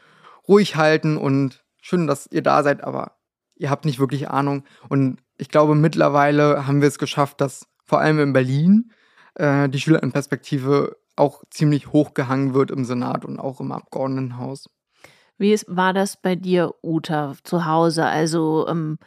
ruhig 0.46 0.76
halten 0.76 1.16
und 1.16 1.64
schön, 1.80 2.06
dass 2.06 2.26
ihr 2.30 2.42
da 2.42 2.62
seid, 2.62 2.84
aber 2.84 3.12
ihr 3.56 3.70
habt 3.70 3.84
nicht 3.84 3.98
wirklich 3.98 4.28
Ahnung. 4.28 4.64
Und 4.88 5.20
ich 5.36 5.48
glaube, 5.48 5.74
mittlerweile 5.74 6.66
haben 6.66 6.80
wir 6.80 6.88
es 6.88 6.98
geschafft, 6.98 7.40
dass 7.40 7.66
vor 7.84 8.00
allem 8.00 8.18
in 8.18 8.32
Berlin 8.32 8.92
äh, 9.34 9.68
die 9.68 9.80
Schüler 9.80 10.02
in 10.02 10.12
Perspektive 10.12 10.96
auch 11.16 11.42
ziemlich 11.50 11.92
hochgehangen 11.92 12.54
wird 12.54 12.70
im 12.70 12.84
Senat 12.84 13.24
und 13.24 13.38
auch 13.38 13.60
im 13.60 13.72
Abgeordnetenhaus. 13.72 14.68
Wie 15.38 15.58
war 15.66 15.92
das 15.92 16.20
bei 16.20 16.34
dir, 16.34 16.74
Uta, 16.82 17.34
zu 17.44 17.64
Hause? 17.64 18.04
Also 18.04 18.66
ähm, 18.68 18.98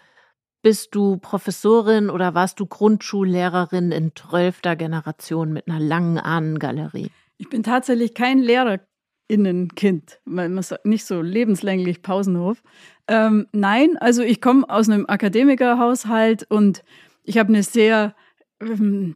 bist 0.61 0.95
du 0.95 1.17
Professorin 1.17 2.09
oder 2.09 2.33
warst 2.33 2.59
du 2.59 2.65
Grundschullehrerin 2.65 3.91
in 3.91 4.11
zwölfter 4.15 4.75
Generation 4.75 5.53
mit 5.53 5.67
einer 5.67 5.79
langen 5.79 6.17
Ahnengalerie? 6.17 7.09
Ich 7.37 7.49
bin 7.49 7.63
tatsächlich 7.63 8.13
kein 8.13 8.39
Lehrerinnenkind, 8.39 10.19
man 10.25 10.61
sagt 10.61 10.85
nicht 10.85 11.05
so 11.05 11.21
lebenslänglich 11.21 12.01
Pausenhof. 12.01 12.61
Ähm, 13.07 13.47
nein, 13.51 13.97
also 13.97 14.21
ich 14.21 14.41
komme 14.41 14.69
aus 14.69 14.89
einem 14.89 15.05
Akademikerhaushalt 15.07 16.45
und 16.49 16.83
ich 17.23 17.37
habe 17.37 17.49
eine 17.49 17.63
sehr 17.63 18.15
ähm, 18.61 19.15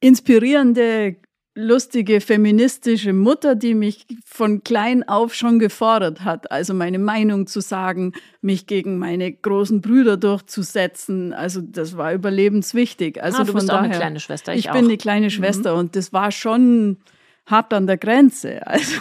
inspirierende 0.00 1.16
lustige 1.54 2.20
feministische 2.20 3.12
Mutter, 3.12 3.54
die 3.54 3.74
mich 3.74 4.06
von 4.24 4.64
klein 4.64 5.06
auf 5.08 5.34
schon 5.34 5.58
gefordert 5.58 6.22
hat, 6.24 6.50
also 6.50 6.74
meine 6.74 6.98
Meinung 6.98 7.46
zu 7.46 7.60
sagen, 7.60 8.12
mich 8.40 8.66
gegen 8.66 8.98
meine 8.98 9.32
großen 9.32 9.80
Brüder 9.80 10.16
durchzusetzen. 10.16 11.32
Also 11.32 11.60
das 11.60 11.96
war 11.96 12.12
überlebenswichtig. 12.12 13.22
Also 13.22 13.42
ah, 13.42 13.44
du 13.44 13.54
bist 13.54 13.68
daher, 13.68 13.80
auch 13.80 13.84
eine 13.84 13.94
kleine 13.94 14.20
Schwester. 14.20 14.52
Ich, 14.52 14.66
ich 14.66 14.72
bin 14.72 14.86
eine 14.86 14.96
kleine 14.96 15.26
mhm. 15.26 15.30
Schwester 15.30 15.74
mhm. 15.74 15.80
und 15.80 15.96
das 15.96 16.12
war 16.12 16.32
schon 16.32 16.98
hart 17.46 17.72
an 17.72 17.86
der 17.86 17.98
Grenze, 17.98 18.66
also 18.66 18.96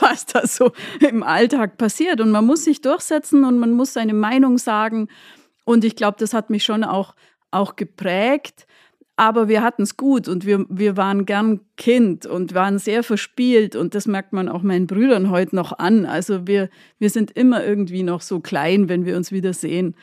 was 0.00 0.24
da 0.24 0.46
so 0.46 0.72
im 1.00 1.22
Alltag 1.22 1.76
passiert. 1.76 2.20
Und 2.22 2.30
man 2.30 2.46
muss 2.46 2.64
sich 2.64 2.80
durchsetzen 2.80 3.44
und 3.44 3.58
man 3.58 3.72
muss 3.72 3.92
seine 3.92 4.14
Meinung 4.14 4.56
sagen. 4.56 5.08
Und 5.64 5.84
ich 5.84 5.94
glaube, 5.94 6.16
das 6.18 6.32
hat 6.32 6.48
mich 6.48 6.64
schon 6.64 6.84
auch, 6.84 7.14
auch 7.50 7.76
geprägt. 7.76 8.66
Aber 9.18 9.48
wir 9.48 9.64
hatten 9.64 9.82
es 9.82 9.96
gut 9.96 10.28
und 10.28 10.46
wir, 10.46 10.64
wir 10.68 10.96
waren 10.96 11.26
gern 11.26 11.58
Kind 11.76 12.24
und 12.24 12.54
waren 12.54 12.78
sehr 12.78 13.02
verspielt 13.02 13.74
und 13.74 13.96
das 13.96 14.06
merkt 14.06 14.32
man 14.32 14.48
auch 14.48 14.62
meinen 14.62 14.86
Brüdern 14.86 15.30
heute 15.30 15.56
noch 15.56 15.76
an. 15.76 16.06
Also 16.06 16.46
wir, 16.46 16.70
wir 17.00 17.10
sind 17.10 17.32
immer 17.32 17.64
irgendwie 17.64 18.04
noch 18.04 18.20
so 18.20 18.38
klein, 18.38 18.88
wenn 18.88 19.04
wir 19.06 19.16
uns 19.16 19.32
wieder 19.32 19.54
sehen. 19.54 19.96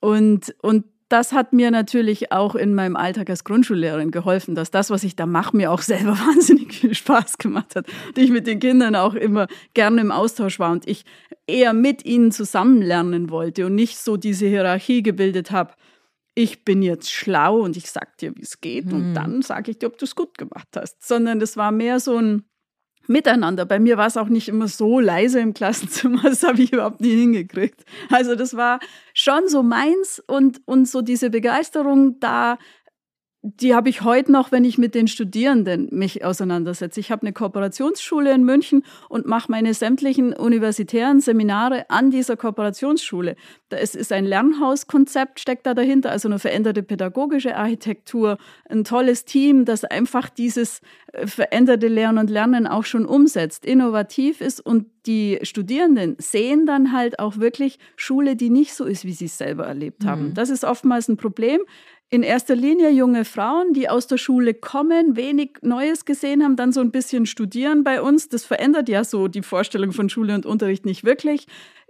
Und, 0.00 0.54
und 0.62 0.84
das 1.10 1.34
hat 1.34 1.52
mir 1.52 1.70
natürlich 1.70 2.32
auch 2.32 2.54
in 2.54 2.74
meinem 2.74 2.96
Alltag 2.96 3.28
als 3.28 3.44
Grundschullehrerin 3.44 4.10
geholfen, 4.10 4.54
dass 4.54 4.70
das, 4.70 4.88
was 4.88 5.04
ich 5.04 5.16
da 5.16 5.26
mache, 5.26 5.54
mir 5.54 5.70
auch 5.70 5.82
selber 5.82 6.12
wahnsinnig 6.12 6.72
viel 6.72 6.94
Spaß 6.94 7.36
gemacht 7.36 7.76
hat. 7.76 7.86
Und 8.08 8.16
ich 8.16 8.30
mit 8.30 8.46
den 8.46 8.58
Kindern 8.58 8.96
auch 8.96 9.12
immer 9.12 9.48
gerne 9.74 10.00
im 10.00 10.10
Austausch 10.10 10.58
war 10.58 10.72
und 10.72 10.88
ich 10.88 11.04
eher 11.46 11.74
mit 11.74 12.06
ihnen 12.06 12.32
zusammen 12.32 12.80
lernen 12.80 13.28
wollte 13.28 13.66
und 13.66 13.74
nicht 13.74 13.98
so 13.98 14.16
diese 14.16 14.46
Hierarchie 14.46 15.02
gebildet 15.02 15.50
habe 15.50 15.74
ich 16.38 16.64
bin 16.64 16.82
jetzt 16.82 17.10
schlau 17.10 17.60
und 17.60 17.78
ich 17.78 17.90
sag 17.90 18.18
dir, 18.18 18.36
wie 18.36 18.42
es 18.42 18.60
geht 18.60 18.86
mhm. 18.86 18.92
und 18.92 19.14
dann 19.14 19.42
sage 19.42 19.70
ich 19.70 19.78
dir, 19.78 19.86
ob 19.86 19.96
du 19.98 20.04
es 20.04 20.14
gut 20.14 20.36
gemacht 20.36 20.68
hast, 20.76 21.02
sondern 21.02 21.40
das 21.40 21.56
war 21.56 21.72
mehr 21.72 21.98
so 21.98 22.18
ein 22.18 22.44
Miteinander. 23.08 23.64
Bei 23.64 23.78
mir 23.78 23.96
war 23.96 24.08
es 24.08 24.16
auch 24.16 24.28
nicht 24.28 24.48
immer 24.48 24.68
so 24.68 25.00
leise 25.00 25.40
im 25.40 25.54
Klassenzimmer, 25.54 26.22
das 26.24 26.42
habe 26.42 26.60
ich 26.60 26.72
überhaupt 26.72 27.00
nie 27.00 27.16
hingekriegt. 27.16 27.84
Also 28.10 28.34
das 28.34 28.54
war 28.54 28.80
schon 29.14 29.48
so 29.48 29.62
meins 29.62 30.22
und, 30.26 30.60
und 30.66 30.86
so 30.88 31.00
diese 31.00 31.30
Begeisterung 31.30 32.20
da 32.20 32.58
die 33.46 33.76
habe 33.76 33.88
ich 33.88 34.02
heute 34.02 34.32
noch, 34.32 34.50
wenn 34.50 34.64
ich 34.64 34.76
mit 34.76 34.96
den 34.96 35.06
Studierenden 35.06 35.88
mich 35.92 36.24
auseinandersetze. 36.24 36.98
Ich 36.98 37.12
habe 37.12 37.22
eine 37.22 37.32
Kooperationsschule 37.32 38.32
in 38.32 38.44
München 38.44 38.82
und 39.08 39.26
mache 39.26 39.52
meine 39.52 39.72
sämtlichen 39.72 40.32
universitären 40.32 41.20
Seminare 41.20 41.88
an 41.88 42.10
dieser 42.10 42.36
Kooperationsschule. 42.36 43.36
Es 43.70 43.94
ist 43.94 44.10
ein 44.10 44.24
Lernhauskonzept, 44.24 45.38
steckt 45.38 45.64
da 45.66 45.74
dahinter, 45.74 46.10
also 46.10 46.26
eine 46.28 46.40
veränderte 46.40 46.82
pädagogische 46.82 47.56
Architektur, 47.56 48.38
ein 48.68 48.82
tolles 48.82 49.24
Team, 49.24 49.64
das 49.64 49.84
einfach 49.84 50.28
dieses 50.28 50.80
äh, 51.12 51.28
veränderte 51.28 51.86
Lernen 51.86 52.18
und 52.18 52.30
Lernen 52.30 52.66
auch 52.66 52.84
schon 52.84 53.06
umsetzt, 53.06 53.64
innovativ 53.64 54.40
ist 54.40 54.60
und 54.60 54.86
die 55.06 55.38
Studierenden 55.42 56.16
sehen 56.18 56.66
dann 56.66 56.92
halt 56.92 57.20
auch 57.20 57.36
wirklich 57.36 57.78
Schule, 57.94 58.34
die 58.34 58.50
nicht 58.50 58.74
so 58.74 58.84
ist, 58.84 59.04
wie 59.04 59.12
sie 59.12 59.26
es 59.26 59.38
selber 59.38 59.64
erlebt 59.64 60.04
haben. 60.04 60.30
Mhm. 60.30 60.34
Das 60.34 60.50
ist 60.50 60.64
oftmals 60.64 61.08
ein 61.08 61.16
Problem 61.16 61.60
in 62.08 62.22
erster 62.22 62.54
Linie 62.54 62.90
junge 62.90 63.24
Frauen, 63.24 63.72
die 63.72 63.88
aus 63.88 64.06
der 64.06 64.16
Schule 64.16 64.54
kommen, 64.54 65.16
wenig 65.16 65.58
Neues 65.62 66.04
gesehen 66.04 66.42
haben, 66.44 66.56
dann 66.56 66.72
so 66.72 66.80
ein 66.80 66.92
bisschen 66.92 67.26
studieren 67.26 67.82
bei 67.82 68.00
uns. 68.00 68.28
Das 68.28 68.44
verändert 68.44 68.88
ja 68.88 69.02
so 69.02 69.26
die 69.26 69.42
Vorstellung 69.42 69.92
von 69.92 70.08
Schule 70.08 70.34
und 70.34 70.46
Unterricht 70.46 70.86
nicht 70.86 71.04
wirklich. 71.04 71.46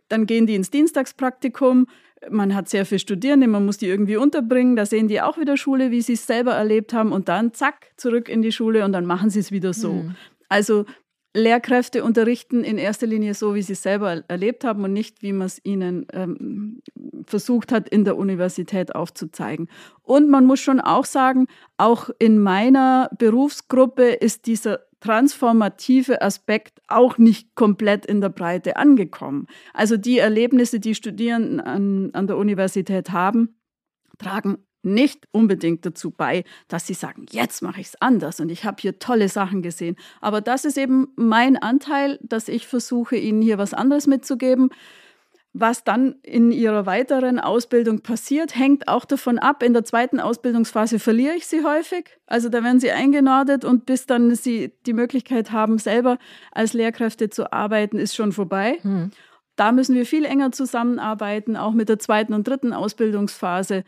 Dann 0.08 0.26
gehen 0.26 0.46
die 0.46 0.54
ins 0.54 0.70
Dienstagspraktikum. 0.70 1.86
Man 2.30 2.54
hat 2.54 2.68
sehr 2.68 2.86
viel 2.86 2.98
Studierende, 2.98 3.46
man 3.46 3.66
muss 3.66 3.76
die 3.76 3.88
irgendwie 3.88 4.16
unterbringen. 4.16 4.74
Da 4.74 4.86
sehen 4.86 5.06
die 5.06 5.20
auch 5.20 5.36
wieder 5.36 5.58
Schule, 5.58 5.90
wie 5.90 6.00
sie 6.00 6.14
es 6.14 6.26
selber 6.26 6.52
erlebt 6.52 6.94
haben. 6.94 7.12
Und 7.12 7.28
dann 7.28 7.52
zack, 7.52 7.92
zurück 7.96 8.30
in 8.30 8.40
die 8.40 8.52
Schule 8.52 8.84
und 8.84 8.92
dann 8.92 9.04
machen 9.04 9.28
sie 9.28 9.40
es 9.40 9.52
wieder 9.52 9.74
so. 9.74 9.92
Mhm. 9.92 10.16
Also 10.48 10.86
Lehrkräfte 11.36 12.02
unterrichten 12.02 12.64
in 12.64 12.78
erster 12.78 13.06
Linie 13.06 13.34
so, 13.34 13.54
wie 13.54 13.62
sie 13.62 13.74
es 13.74 13.82
selber 13.82 14.24
erlebt 14.28 14.64
haben 14.64 14.84
und 14.84 14.92
nicht, 14.92 15.22
wie 15.22 15.32
man 15.32 15.46
es 15.46 15.60
ihnen 15.64 16.06
ähm, 16.12 16.82
versucht 17.26 17.72
hat, 17.72 17.88
in 17.88 18.04
der 18.04 18.16
Universität 18.16 18.94
aufzuzeigen. 18.94 19.68
Und 20.02 20.28
man 20.28 20.46
muss 20.46 20.60
schon 20.60 20.80
auch 20.80 21.04
sagen, 21.04 21.46
auch 21.76 22.10
in 22.18 22.38
meiner 22.38 23.10
Berufsgruppe 23.18 24.04
ist 24.04 24.46
dieser 24.46 24.80
transformative 25.00 26.22
Aspekt 26.22 26.80
auch 26.88 27.18
nicht 27.18 27.54
komplett 27.54 28.06
in 28.06 28.20
der 28.20 28.30
Breite 28.30 28.76
angekommen. 28.76 29.46
Also 29.74 29.96
die 29.96 30.18
Erlebnisse, 30.18 30.80
die 30.80 30.94
Studierenden 30.94 31.60
an, 31.60 32.10
an 32.12 32.26
der 32.26 32.36
Universität 32.36 33.10
haben, 33.10 33.56
tragen 34.18 34.65
nicht 34.86 35.26
unbedingt 35.32 35.84
dazu 35.84 36.10
bei, 36.10 36.44
dass 36.68 36.86
sie 36.86 36.94
sagen, 36.94 37.26
jetzt 37.30 37.60
mache 37.62 37.80
ich 37.80 37.88
es 37.88 38.00
anders 38.00 38.40
und 38.40 38.48
ich 38.50 38.64
habe 38.64 38.76
hier 38.80 38.98
tolle 38.98 39.28
Sachen 39.28 39.60
gesehen. 39.60 39.96
Aber 40.20 40.40
das 40.40 40.64
ist 40.64 40.78
eben 40.78 41.08
mein 41.16 41.56
Anteil, 41.56 42.18
dass 42.22 42.48
ich 42.48 42.66
versuche, 42.66 43.16
ihnen 43.16 43.42
hier 43.42 43.58
was 43.58 43.74
anderes 43.74 44.06
mitzugeben. 44.06 44.70
Was 45.58 45.84
dann 45.84 46.16
in 46.22 46.52
ihrer 46.52 46.84
weiteren 46.84 47.40
Ausbildung 47.40 48.00
passiert, 48.00 48.54
hängt 48.54 48.88
auch 48.88 49.06
davon 49.06 49.38
ab. 49.38 49.62
In 49.62 49.72
der 49.72 49.84
zweiten 49.84 50.20
Ausbildungsphase 50.20 50.98
verliere 50.98 51.34
ich 51.34 51.46
sie 51.46 51.64
häufig. 51.64 52.18
Also 52.26 52.50
da 52.50 52.62
werden 52.62 52.78
sie 52.78 52.90
eingenordet 52.90 53.64
und 53.64 53.86
bis 53.86 54.04
dann 54.04 54.34
sie 54.34 54.74
die 54.84 54.92
Möglichkeit 54.92 55.52
haben, 55.52 55.78
selber 55.78 56.18
als 56.52 56.74
Lehrkräfte 56.74 57.30
zu 57.30 57.54
arbeiten, 57.54 57.98
ist 57.98 58.14
schon 58.14 58.32
vorbei. 58.32 58.78
Hm. 58.82 59.10
Da 59.56 59.72
müssen 59.72 59.94
wir 59.94 60.04
viel 60.04 60.26
enger 60.26 60.52
zusammenarbeiten, 60.52 61.56
auch 61.56 61.72
mit 61.72 61.88
der 61.88 61.98
zweiten 61.98 62.34
und 62.34 62.46
dritten 62.46 62.74
Ausbildungsphase 62.74 63.84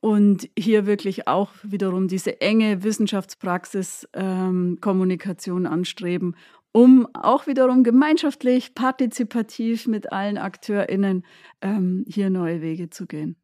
und 0.00 0.48
hier 0.56 0.86
wirklich 0.86 1.28
auch 1.28 1.50
wiederum 1.62 2.08
diese 2.08 2.40
enge 2.40 2.82
Wissenschaftspraxis-Kommunikation 2.82 5.64
ähm, 5.64 5.72
anstreben, 5.72 6.34
um 6.72 7.06
auch 7.14 7.46
wiederum 7.46 7.84
gemeinschaftlich, 7.84 8.74
partizipativ 8.74 9.86
mit 9.86 10.12
allen 10.12 10.38
AkteurInnen 10.38 11.24
ähm, 11.60 12.04
hier 12.08 12.30
neue 12.30 12.60
Wege 12.60 12.90
zu 12.90 13.06
gehen. 13.06 13.36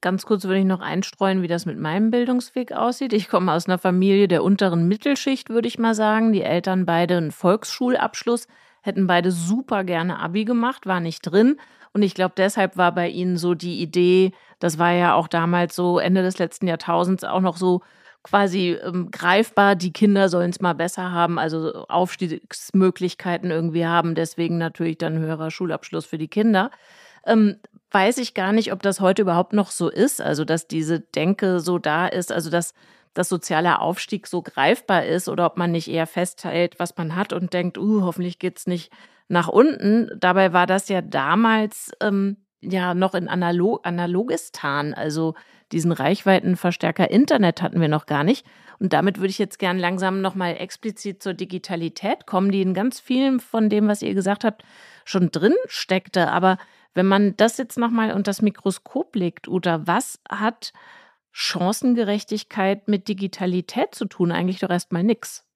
Ganz 0.00 0.26
kurz 0.26 0.44
würde 0.44 0.60
ich 0.60 0.64
noch 0.64 0.80
einstreuen, 0.80 1.42
wie 1.42 1.48
das 1.48 1.66
mit 1.66 1.76
meinem 1.76 2.12
Bildungsweg 2.12 2.70
aussieht. 2.70 3.12
Ich 3.12 3.28
komme 3.28 3.52
aus 3.52 3.66
einer 3.66 3.78
Familie 3.78 4.28
der 4.28 4.44
unteren 4.44 4.86
Mittelschicht, 4.86 5.50
würde 5.50 5.66
ich 5.66 5.80
mal 5.80 5.96
sagen. 5.96 6.32
Die 6.32 6.42
Eltern 6.42 6.86
beide 6.86 7.16
einen 7.16 7.32
Volksschulabschluss, 7.32 8.46
hätten 8.80 9.08
beide 9.08 9.32
super 9.32 9.82
gerne 9.82 10.20
Abi 10.20 10.44
gemacht, 10.44 10.86
war 10.86 11.00
nicht 11.00 11.22
drin. 11.22 11.56
Und 11.92 12.02
ich 12.02 12.14
glaube, 12.14 12.34
deshalb 12.36 12.76
war 12.76 12.94
bei 12.94 13.08
ihnen 13.08 13.36
so 13.36 13.54
die 13.54 13.82
Idee, 13.82 14.30
das 14.58 14.78
war 14.78 14.92
ja 14.92 15.14
auch 15.14 15.28
damals 15.28 15.74
so 15.76 15.98
Ende 15.98 16.22
des 16.22 16.38
letzten 16.38 16.66
Jahrtausends 16.66 17.24
auch 17.24 17.40
noch 17.40 17.56
so 17.56 17.82
quasi 18.22 18.78
ähm, 18.82 19.10
greifbar, 19.10 19.76
die 19.76 19.92
Kinder 19.92 20.28
sollen 20.28 20.50
es 20.50 20.60
mal 20.60 20.74
besser 20.74 21.12
haben, 21.12 21.38
also 21.38 21.86
Aufstiegsmöglichkeiten 21.88 23.50
irgendwie 23.50 23.86
haben, 23.86 24.14
deswegen 24.14 24.58
natürlich 24.58 24.98
dann 24.98 25.18
höherer 25.18 25.50
Schulabschluss 25.50 26.04
für 26.04 26.18
die 26.18 26.28
Kinder. 26.28 26.70
Ähm, 27.26 27.56
weiß 27.90 28.18
ich 28.18 28.34
gar 28.34 28.52
nicht, 28.52 28.72
ob 28.72 28.82
das 28.82 29.00
heute 29.00 29.22
überhaupt 29.22 29.52
noch 29.52 29.70
so 29.70 29.88
ist, 29.88 30.20
also 30.20 30.44
dass 30.44 30.66
diese 30.66 31.00
Denke 31.00 31.60
so 31.60 31.78
da 31.78 32.06
ist, 32.06 32.32
also 32.32 32.50
dass 32.50 32.74
dass 33.14 33.28
sozialer 33.28 33.82
Aufstieg 33.82 34.28
so 34.28 34.42
greifbar 34.42 35.04
ist 35.04 35.28
oder 35.28 35.46
ob 35.46 35.56
man 35.56 35.72
nicht 35.72 35.88
eher 35.88 36.06
festhält, 36.06 36.78
was 36.78 36.96
man 36.96 37.16
hat 37.16 37.32
und 37.32 37.52
denkt, 37.52 37.76
uh, 37.76 38.02
hoffentlich 38.02 38.38
geht's 38.38 38.66
nicht 38.68 38.92
nach 39.26 39.48
unten. 39.48 40.10
Dabei 40.18 40.52
war 40.52 40.66
das 40.66 40.88
ja 40.88 41.02
damals 41.02 41.90
ähm, 42.00 42.36
ja 42.60 42.94
noch 42.94 43.14
in 43.14 43.28
Analog 43.28 43.86
Analogistan, 43.86 44.94
also 44.94 45.34
diesen 45.72 45.92
Reichweitenverstärker 45.92 47.10
Internet 47.10 47.62
hatten 47.62 47.80
wir 47.80 47.88
noch 47.88 48.06
gar 48.06 48.24
nicht. 48.24 48.46
Und 48.78 48.92
damit 48.92 49.18
würde 49.18 49.30
ich 49.30 49.38
jetzt 49.38 49.58
gern 49.58 49.78
langsam 49.78 50.20
nochmal 50.20 50.56
explizit 50.58 51.22
zur 51.22 51.34
Digitalität 51.34 52.26
kommen, 52.26 52.50
die 52.50 52.62
in 52.62 52.74
ganz 52.74 53.00
vielen 53.00 53.40
von 53.40 53.68
dem, 53.68 53.88
was 53.88 54.02
ihr 54.02 54.14
gesagt 54.14 54.44
habt, 54.44 54.62
schon 55.04 55.30
drin 55.30 55.54
steckte. 55.66 56.30
Aber 56.30 56.58
wenn 56.94 57.06
man 57.06 57.36
das 57.36 57.58
jetzt 57.58 57.76
nochmal 57.76 58.12
unter 58.12 58.30
das 58.30 58.42
Mikroskop 58.42 59.14
legt, 59.14 59.48
Uta, 59.48 59.86
was 59.86 60.20
hat 60.28 60.72
Chancengerechtigkeit 61.32 62.88
mit 62.88 63.08
Digitalität 63.08 63.94
zu 63.94 64.06
tun? 64.06 64.32
Eigentlich 64.32 64.60
doch 64.60 64.70
erstmal 64.70 65.04
nichts. 65.04 65.47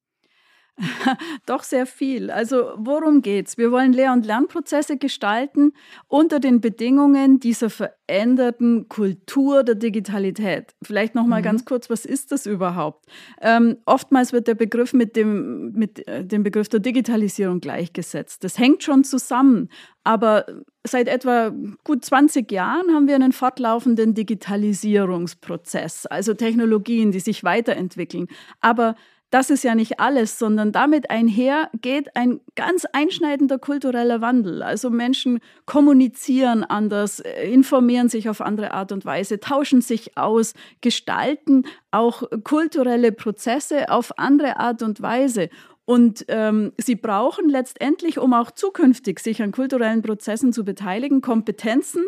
Doch 1.47 1.63
sehr 1.63 1.87
viel. 1.87 2.31
Also 2.31 2.73
worum 2.77 3.23
geht's? 3.23 3.59
Wir 3.59 3.71
wollen 3.71 3.93
Lehr- 3.93 4.13
und 4.13 4.25
Lernprozesse 4.25 4.97
gestalten 4.97 5.73
unter 6.09 6.41
den 6.41 6.61
Bedingungen 6.61 7.41
dieser 7.41 7.69
veränderten 7.69 8.89
Kultur 8.89 9.65
der 9.65 9.75
Digitalität. 9.75 10.75
Vielleicht 10.83 11.15
noch 11.15 11.27
mal 11.27 11.41
mhm. 11.41 11.45
ganz 11.45 11.65
kurz, 11.65 11.91
was 11.91 12.05
ist 12.07 12.33
das 12.33 12.47
überhaupt? 12.47 13.07
Ähm, 13.41 13.77
oftmals 13.85 14.33
wird 14.33 14.49
der 14.49 14.55
Begriff 14.55 14.93
mit 14.95 15.15
dem, 15.15 15.73
mit 15.73 16.07
äh, 16.09 16.25
dem 16.25 16.43
Begriff 16.43 16.69
der 16.69 16.81
Digitalisierung 16.81 17.61
gleichgesetzt. 17.61 18.43
Das 18.43 18.59
hängt 18.59 18.83
schon 18.83 19.05
zusammen. 19.05 19.69
Aber 20.05 20.47
seit 20.85 21.07
etwa 21.07 21.53
gut 21.85 22.05
20 22.05 22.51
Jahren 22.51 22.93
haben 22.95 23.07
wir 23.07 23.15
einen 23.15 23.33
fortlaufenden 23.33 24.15
Digitalisierungsprozess, 24.15 26.07
also 26.07 26.35
Technologien, 26.35 27.13
die 27.13 27.21
sich 27.21 27.45
weiterentwickeln. 27.45 28.27
Aber 28.61 28.97
das 29.33 29.49
ist 29.49 29.65
ja 29.65 29.75
nicht 29.75 29.99
alles, 29.99 30.39
sondern 30.39 30.73
damit 30.73 31.11
einher 31.11 31.71
geht 31.81 32.15
ein 32.17 32.41
ganz 32.55 32.85
einschneidender 32.93 33.59
kultureller 33.59 34.21
Wandel. 34.21 34.63
Also 34.63 34.91
Menschen 34.91 35.41
kommunizieren 35.65 36.65
anders, 36.65 37.21
äh, 37.21 37.51
informieren 37.51 38.11
sich 38.11 38.29
auf 38.29 38.43
andere 38.43 38.73
Art 38.73 38.93
und 38.93 39.07
Weise, 39.07 39.41
tauschen 39.41 39.81
sich 39.81 40.19
aus, 40.19 40.53
gestalten 40.83 41.65
auch 41.91 42.25
kulturelle 42.45 43.11
Prozesse 43.11 43.89
auf 43.89 44.19
andere 44.19 44.59
Art 44.59 44.83
und 44.83 45.01
Weise. 45.01 45.49
Und 45.85 46.25
ähm, 46.29 46.73
sie 46.79 46.95
brauchen 46.95 47.49
letztendlich, 47.49 48.19
um 48.19 48.35
auch 48.35 48.53
zukünftig 48.53 49.19
sich 49.19 49.43
an 49.43 49.51
kulturellen 49.51 50.03
Prozessen 50.03 50.53
zu 50.53 50.65
beteiligen, 50.65 51.23
Kompetenzen, 51.23 52.05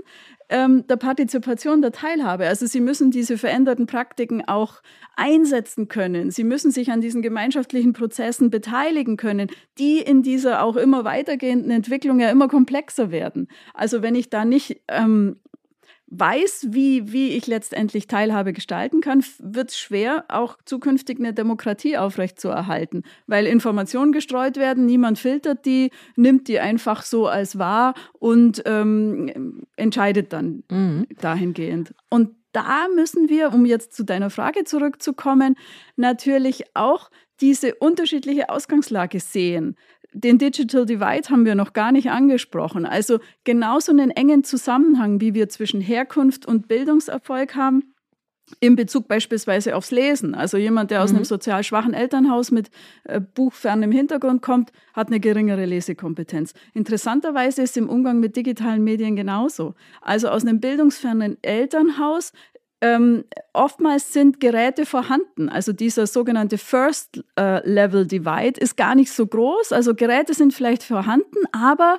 ähm, 0.49 0.87
der 0.87 0.97
Partizipation, 0.97 1.83
der 1.83 1.91
Teilhabe. 1.91 2.47
Also 2.47 2.67
sie 2.67 2.81
müssen 2.81 3.11
diese 3.11 3.37
veränderten 3.37 3.87
Praktiken 3.87 4.47
auch 4.47 4.83
einsetzen 5.17 5.89
können. 5.89 6.31
Sie 6.31 6.45
müssen 6.45 6.71
sich 6.71 6.93
an 6.93 7.01
diesen 7.01 7.23
gemeinschaftlichen 7.23 7.93
Prozessen 7.93 8.51
beteiligen 8.51 9.17
können, 9.17 9.49
die 9.79 9.99
in 9.99 10.23
dieser 10.23 10.63
auch 10.63 10.77
immer 10.77 11.05
weitergehenden 11.05 11.71
Entwicklung 11.71 12.21
ja 12.21 12.31
immer 12.31 12.49
komplexer 12.49 13.11
werden. 13.11 13.49
Also 13.73 14.03
wenn 14.03 14.15
ich 14.15 14.31
da 14.31 14.45
nicht 14.45 14.83
ähm, 14.89 15.41
weiß, 16.19 16.69
wie, 16.71 17.13
wie 17.13 17.31
ich 17.31 17.47
letztendlich 17.47 18.07
Teilhabe 18.07 18.53
gestalten 18.53 19.01
kann, 19.01 19.25
wird 19.39 19.71
es 19.71 19.79
schwer, 19.79 20.25
auch 20.29 20.57
zukünftig 20.65 21.19
eine 21.19 21.33
Demokratie 21.33 21.97
aufrechtzuerhalten, 21.97 23.03
weil 23.27 23.47
Informationen 23.47 24.13
gestreut 24.13 24.57
werden, 24.57 24.87
niemand 24.87 25.19
filtert 25.19 25.65
die, 25.67 25.91
nimmt 26.17 26.49
die 26.49 26.61
einfach 26.61 27.03
so 27.03 27.27
als 27.27 27.59
wahr 27.59 27.95
und 28.19 28.63
ähm, 28.67 29.63
entscheidet 29.77 30.33
dann 30.33 30.65
mhm. 30.71 31.07
dahingehend. 31.21 31.95
Und 32.11 32.31
da 32.53 32.87
müssen 32.95 33.29
wir, 33.29 33.53
um 33.53 33.65
jetzt 33.65 33.95
zu 33.95 34.05
deiner 34.05 34.31
Frage 34.31 34.65
zurückzukommen, 34.65 35.57
natürlich 35.97 36.65
auch 36.75 37.11
diese 37.41 37.75
unterschiedliche 37.75 38.49
Ausgangslage 38.49 39.19
sehen 39.19 39.77
den 40.15 40.39
Digital 40.39 40.87
Divide 40.87 41.29
haben 41.29 41.45
wir 41.45 41.55
noch 41.55 41.73
gar 41.73 41.93
nicht 41.93 42.11
angesprochen. 42.11 42.87
Also 42.87 43.19
genauso 43.43 43.93
einen 43.93 44.11
engen 44.11 44.45
Zusammenhang, 44.45 45.21
wie 45.21 45.35
wir 45.35 45.49
zwischen 45.49 45.81
Herkunft 45.81 46.47
und 46.47 46.69
Bildungserfolg 46.69 47.55
haben, 47.57 47.95
in 48.61 48.77
Bezug 48.77 49.09
beispielsweise 49.09 49.75
aufs 49.75 49.91
Lesen. 49.91 50.35
Also 50.35 50.57
jemand, 50.57 50.91
der 50.91 51.03
aus 51.03 51.11
mhm. 51.11 51.19
einem 51.19 51.25
sozial 51.25 51.65
schwachen 51.65 51.95
Elternhaus 51.95 52.51
mit 52.51 52.71
äh, 53.05 53.21
buchfernem 53.21 53.91
Hintergrund 53.91 54.43
kommt, 54.43 54.71
hat 54.93 55.09
eine 55.09 55.19
geringere 55.19 55.65
Lesekompetenz. 55.65 56.53
Interessanterweise 56.75 57.63
ist 57.63 57.77
im 57.77 57.89
Umgang 57.89 58.21
mit 58.21 58.37
digitalen 58.37 58.85
Medien 58.85 59.17
genauso. 59.17 59.75
Also 60.01 60.29
aus 60.29 60.43
einem 60.43 60.61
bildungsfernen 60.61 61.39
Elternhaus 61.43 62.33
ähm, 62.85 63.25
oftmals 63.55 64.13
sind 64.13 64.41
Geräte 64.41 64.85
vorhanden. 64.85 65.49
Also 65.49 65.73
dieser 65.73 66.07
sogenannte 66.07 66.59
First 66.59 67.25
äh, 67.39 67.67
Level 67.67 68.07
Divide 68.07 68.61
ist 68.61 68.77
gar 68.77 68.95
nicht 68.95 69.11
so 69.11 69.27
groß. 69.27 69.73
Also 69.73 69.95
Geräte 69.95 70.35
sind 70.35 70.53
vielleicht 70.53 70.83
vorhanden, 70.83 71.47
aber 71.53 71.99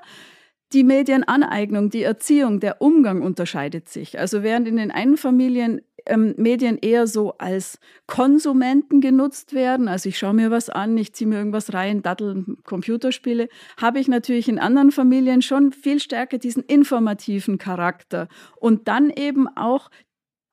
die 0.74 0.84
Medienaneignung, 0.84 1.90
die 1.90 2.04
Erziehung, 2.04 2.60
der 2.60 2.84
Umgang 2.84 3.24
unterscheidet 3.24 3.90
sich. 3.90 4.20
Also 4.20 4.44
während 4.44 4.68
in 4.68 4.78
den 4.78 4.92
einen 4.92 5.18
Familien 5.18 5.82
ähm, 6.06 6.36
Medien 6.38 6.78
eher 6.78 7.08
so 7.08 7.36
als 7.40 7.80
Konsumenten 8.06 9.02
genutzt 9.02 9.54
werden, 9.54 9.88
also 9.88 10.08
ich 10.08 10.20
schaue 10.20 10.36
mir 10.36 10.52
was 10.52 10.70
an, 10.70 10.96
ich 11.00 11.14
ziehe 11.14 11.28
mir 11.28 11.38
irgendwas 11.38 11.74
rein, 11.74 12.04
dattel 12.04 12.46
Computerspiele, 12.64 13.50
habe 13.78 14.00
ich 14.00 14.08
natürlich 14.08 14.48
in 14.48 14.60
anderen 14.60 14.92
Familien 14.92 15.42
schon 15.42 15.72
viel 15.72 16.00
stärker 16.00 16.38
diesen 16.38 16.62
informativen 16.62 17.58
Charakter 17.58 18.28
und 18.58 18.88
dann 18.88 19.10
eben 19.10 19.48
auch 19.48 19.90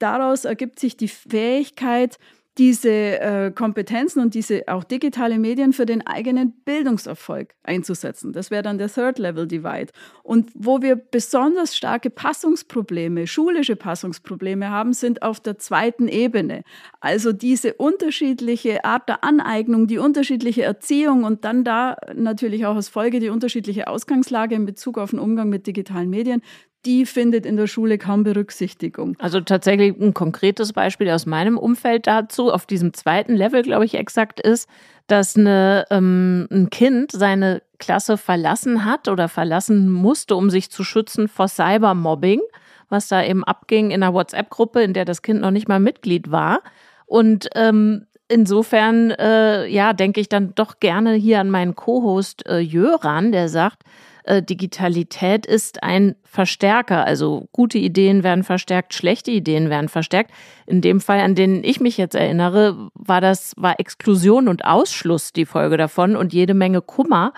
daraus 0.03 0.45
ergibt 0.45 0.79
sich 0.79 0.97
die 0.97 1.09
Fähigkeit, 1.09 2.19
diese 2.59 2.91
äh, 2.91 3.51
Kompetenzen 3.51 4.21
und 4.21 4.35
diese 4.35 4.65
auch 4.67 4.85
digitale 4.85 5.39
Medien 5.39 5.73
für 5.73 5.87
den 5.87 6.07
eigenen 6.07 6.53
Bildungserfolg 6.65 7.55
einzusetzen. 7.63 8.35
Das 8.35 8.51
wäre 8.51 8.63
dann 8.63 8.77
der 8.77 8.93
Third 8.93 9.19
Level 9.19 9.47
Divide. 9.47 9.91
Und 10.23 10.51
wo 10.55 10.83
wir 10.83 10.97
besonders 10.97 11.75
starke 11.75 12.11
Passungsprobleme, 12.11 13.27
schulische 13.27 13.75
Passungsprobleme 13.75 14.69
haben, 14.69 14.93
sind 14.93 15.23
auf 15.23 15.41
der 15.41 15.59
zweiten 15.59 16.09
Ebene. 16.09 16.63
Also 17.01 17.33
diese 17.33 17.73
unterschiedliche 17.75 18.85
Art 18.85 19.09
der 19.09 19.25
Aneignung, 19.25 19.87
die 19.87 19.99
unterschiedliche 19.99 20.63
Erziehung 20.63 21.25
und 21.25 21.47
dann 21.47 21.65
da 21.65 21.97
natürlich 22.15 22.67
auch 22.67 22.77
als 22.77 22.91
Folge 22.91 23.19
die 23.19 23.31
unterschiedliche 23.31 23.87
Ausgangslage 23.87 24.55
in 24.55 24.67
Bezug 24.67 24.99
auf 24.99 25.11
den 25.11 25.21
Umgang 25.21 25.49
mit 25.49 25.67
digitalen 25.67 26.11
Medien, 26.11 26.43
die 26.85 27.07
findet 27.07 27.47
in 27.47 27.57
der 27.57 27.67
Schule 27.67 27.97
kaum 27.99 28.25
Berücksichtigung. 28.25 29.17
Also 29.19 29.41
tatsächlich 29.41 29.97
ein 30.01 30.15
konkretes 30.15 30.73
Beispiel 30.73 31.11
aus 31.11 31.27
meinem 31.27 31.57
Umfeld 31.57 32.07
dazu, 32.07 32.53
auf 32.53 32.67
diesem 32.67 32.93
zweiten 32.93 33.35
Level, 33.35 33.63
glaube 33.63 33.85
ich, 33.85 33.95
exakt 33.95 34.41
ist, 34.41 34.69
dass 35.07 35.37
eine, 35.37 35.85
ähm, 35.91 36.49
ein 36.51 36.71
Kind 36.71 37.13
seine 37.13 37.63
Klasse 37.79 38.17
verlassen 38.17 38.85
hat 38.85 39.09
oder 39.09 39.29
verlassen 39.29 39.91
musste, 39.91 40.37
um 40.37 40.51
sich 40.51 40.71
zu 40.71 40.85
schützen 40.85 41.29
vor 41.29 41.49
Cybermobbing, 41.49 42.41
was 42.89 43.09
da 43.09 43.23
eben 43.23 43.45
abging 43.45 43.91
in 43.91 44.03
einer 44.03 44.15
WhatsApp-Gruppe, 44.15 44.83
in 44.83 44.93
der 44.93 45.05
das 45.05 45.23
Kind 45.23 45.41
noch 45.41 45.51
nicht 45.51 45.69
mal 45.69 45.81
Mitglied 45.81 46.31
war. 46.31 46.63
Und 47.07 47.49
ähm, 47.55 48.07
insofern, 48.29 49.11
äh, 49.13 49.67
ja, 49.67 49.93
denke 49.93 50.21
ich 50.21 50.29
dann 50.29 50.55
doch 50.55 50.81
gerne 50.81 51.15
hier 51.15 51.41
an 51.41 51.51
meinen 51.51 51.75
Co-Host 51.75 52.47
äh, 52.47 52.59
Jöran, 52.59 53.33
der 53.33 53.49
sagt, 53.49 53.83
äh, 54.25 54.43
Digitalität 54.43 55.47
ist 55.47 55.83
ein 55.83 56.15
Verstärker. 56.25 57.05
Also 57.05 57.49
gute 57.53 57.79
Ideen 57.79 58.23
werden 58.23 58.45
verstärkt, 58.45 58.95
schlechte 58.95 59.31
Ideen 59.31 59.71
werden 59.71 59.89
verstärkt. 59.89 60.31
In 60.67 60.81
dem 60.81 61.01
Fall, 61.01 61.21
an 61.21 61.35
den 61.35 61.65
ich 61.65 61.81
mich 61.81 61.97
jetzt 61.97 62.15
erinnere, 62.15 62.91
war 62.95 63.21
das, 63.21 63.55
war 63.57 63.81
Exklusion 63.81 64.49
und 64.49 64.65
Ausschluss 64.65 65.33
die 65.33 65.47
Folge 65.47 65.77
davon 65.77 66.17
und 66.17 66.33
jede 66.33 66.55
Menge 66.55 66.81
Kummer. 66.81 67.33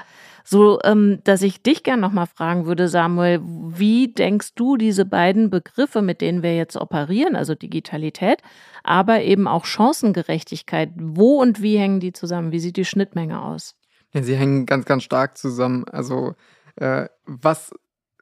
So, 0.47 0.79
ähm, 0.85 1.21
dass 1.25 1.41
ich 1.41 1.63
dich 1.63 1.85
gern 1.85 2.01
nochmal 2.01 2.27
fragen 2.27 2.67
würde, 2.67 2.87
Samuel, 2.89 3.41
wie 3.43 4.13
denkst 4.13 4.55
du 4.55 4.77
diese 4.77 5.07
beiden 5.07 5.49
Begriffe, 5.49 6.03
mit 6.03 6.21
denen 6.21 6.43
wir 6.43 6.55
jetzt 6.55 6.77
operieren, 6.77 7.35
also 7.35 7.55
Digitalität, 7.55 8.43
aber 8.83 9.23
eben 9.23 9.49
auch 9.49 9.65
Chancengerechtigkeit, 9.65 10.91
wo 10.97 11.41
und 11.41 11.63
wie 11.63 11.79
hängen 11.79 11.99
die 11.99 12.13
zusammen? 12.13 12.53
Wie 12.53 12.61
sieht 12.61 12.77
die 12.77 12.85
Schnittmenge 12.85 13.41
aus? 13.41 13.75
Ja, 14.13 14.23
sie 14.23 14.37
hängen 14.37 14.67
ganz, 14.67 14.85
ganz 14.85 15.03
stark 15.03 15.39
zusammen. 15.39 15.87
Also 15.91 16.35
äh, 16.77 17.09
was 17.25 17.73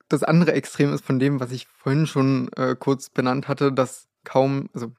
das 0.08 0.22
andere 0.22 0.52
Extrem 0.52 0.92
ist 0.92 1.04
von 1.04 1.18
dem, 1.18 1.40
was 1.40 1.52
ich 1.52 1.66
vorhin 1.66 2.06
schon 2.06 2.50
äh, 2.56 2.76
kurz 2.78 3.08
benannt 3.08 3.48
hatte, 3.48 3.72
dass 3.72 4.08
kaum, 4.24 4.68
also 4.74 4.92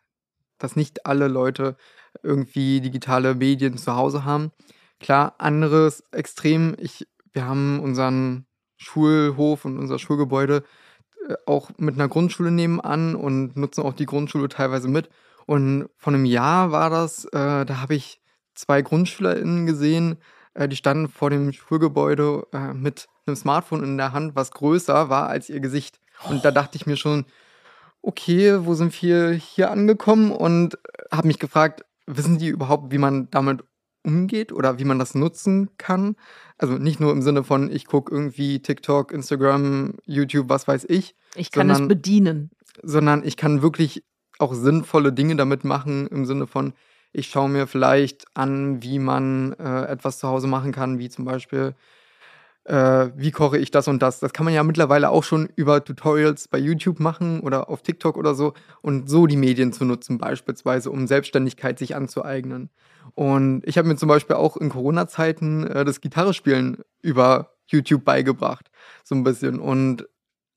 dass 0.57 0.75
nicht 0.75 1.05
alle 1.05 1.27
Leute 1.27 1.75
irgendwie 2.23 2.81
digitale 2.81 3.35
Medien 3.35 3.77
zu 3.77 3.95
Hause 3.95 4.25
haben. 4.25 4.51
Klar, 4.99 5.35
anderes 5.37 6.03
Extrem, 6.11 6.75
ich, 6.79 7.07
wir 7.31 7.45
haben 7.45 7.79
unseren 7.79 8.45
Schulhof 8.77 9.65
und 9.65 9.77
unser 9.77 9.99
Schulgebäude 9.99 10.63
äh, 11.27 11.35
auch 11.45 11.71
mit 11.77 11.95
einer 11.95 12.07
Grundschule 12.07 12.51
nebenan 12.51 13.15
und 13.15 13.55
nutzen 13.55 13.83
auch 13.83 13.93
die 13.93 14.05
Grundschule 14.05 14.49
teilweise 14.49 14.87
mit. 14.87 15.09
Und 15.45 15.89
vor 15.97 16.13
einem 16.13 16.25
Jahr 16.25 16.71
war 16.71 16.89
das, 16.89 17.25
äh, 17.25 17.65
da 17.65 17.81
habe 17.81 17.95
ich 17.95 18.21
zwei 18.55 18.81
GrundschülerInnen 18.81 19.65
gesehen, 19.65 20.17
äh, 20.53 20.67
die 20.67 20.75
standen 20.75 21.07
vor 21.07 21.29
dem 21.29 21.51
Schulgebäude 21.51 22.47
äh, 22.53 22.73
mit 22.73 23.07
einem 23.25 23.35
Smartphone 23.35 23.83
in 23.83 23.97
der 23.97 24.13
Hand, 24.13 24.35
was 24.35 24.51
größer 24.51 25.09
war 25.09 25.27
als 25.27 25.49
ihr 25.49 25.59
Gesicht. 25.59 25.99
Und 26.29 26.45
da 26.45 26.51
dachte 26.51 26.75
ich 26.75 26.85
mir 26.85 26.97
schon, 26.97 27.25
okay, 28.01 28.65
wo 28.65 28.73
sind 28.73 29.01
wir 29.01 29.31
hier 29.31 29.71
angekommen? 29.71 30.31
Und 30.31 30.77
habe 31.11 31.27
mich 31.27 31.39
gefragt, 31.39 31.85
wissen 32.05 32.37
die 32.37 32.47
überhaupt, 32.47 32.91
wie 32.91 32.97
man 32.97 33.29
damit 33.31 33.63
umgeht 34.05 34.51
oder 34.51 34.79
wie 34.79 34.85
man 34.85 34.99
das 34.99 35.15
nutzen 35.15 35.69
kann? 35.77 36.15
Also 36.57 36.73
nicht 36.73 36.99
nur 36.99 37.11
im 37.11 37.21
Sinne 37.21 37.43
von, 37.43 37.71
ich 37.71 37.85
gucke 37.85 38.13
irgendwie 38.13 38.61
TikTok, 38.61 39.11
Instagram, 39.11 39.95
YouTube, 40.05 40.49
was 40.49 40.67
weiß 40.67 40.85
ich. 40.89 41.15
Ich 41.35 41.51
kann 41.51 41.67
sondern, 41.67 41.83
es 41.83 41.87
bedienen. 41.87 42.51
Sondern 42.81 43.23
ich 43.23 43.37
kann 43.37 43.61
wirklich 43.61 44.03
auch 44.39 44.53
sinnvolle 44.53 45.13
Dinge 45.13 45.35
damit 45.35 45.63
machen, 45.63 46.07
im 46.07 46.25
Sinne 46.25 46.47
von, 46.47 46.73
ich 47.13 47.27
schaue 47.27 47.47
mir 47.47 47.67
vielleicht 47.67 48.25
an, 48.33 48.81
wie 48.81 48.99
man 48.99 49.53
äh, 49.53 49.85
etwas 49.85 50.17
zu 50.17 50.27
Hause 50.27 50.47
machen 50.47 50.71
kann, 50.71 50.97
wie 50.99 51.09
zum 51.09 51.25
Beispiel, 51.25 51.75
äh, 52.65 53.09
wie 53.15 53.31
koche 53.31 53.57
ich 53.57 53.71
das 53.71 53.87
und 53.87 54.01
das. 54.01 54.19
Das 54.19 54.33
kann 54.33 54.45
man 54.45 54.53
ja 54.53 54.63
mittlerweile 54.63 55.09
auch 55.09 55.23
schon 55.23 55.49
über 55.55 55.83
Tutorials 55.83 56.47
bei 56.47 56.57
YouTube 56.57 56.99
machen 56.99 57.41
oder 57.41 57.69
auf 57.69 57.81
TikTok 57.81 58.17
oder 58.17 58.35
so 58.35 58.53
und 58.81 59.09
so 59.09 59.27
die 59.27 59.37
Medien 59.37 59.73
zu 59.73 59.85
nutzen, 59.85 60.17
beispielsweise, 60.17 60.89
um 60.89 61.07
Selbstständigkeit 61.07 61.77
sich 61.77 61.95
anzueignen. 61.95 62.69
Und 63.15 63.63
ich 63.65 63.77
habe 63.77 63.87
mir 63.87 63.97
zum 63.97 64.09
Beispiel 64.09 64.35
auch 64.37 64.57
in 64.57 64.69
Corona-Zeiten 64.69 65.67
äh, 65.67 65.85
das 65.85 66.01
Gitarrespielen 66.01 66.77
über 67.01 67.55
YouTube 67.67 68.05
beigebracht, 68.05 68.71
so 69.03 69.15
ein 69.15 69.23
bisschen. 69.23 69.59
Und 69.59 70.07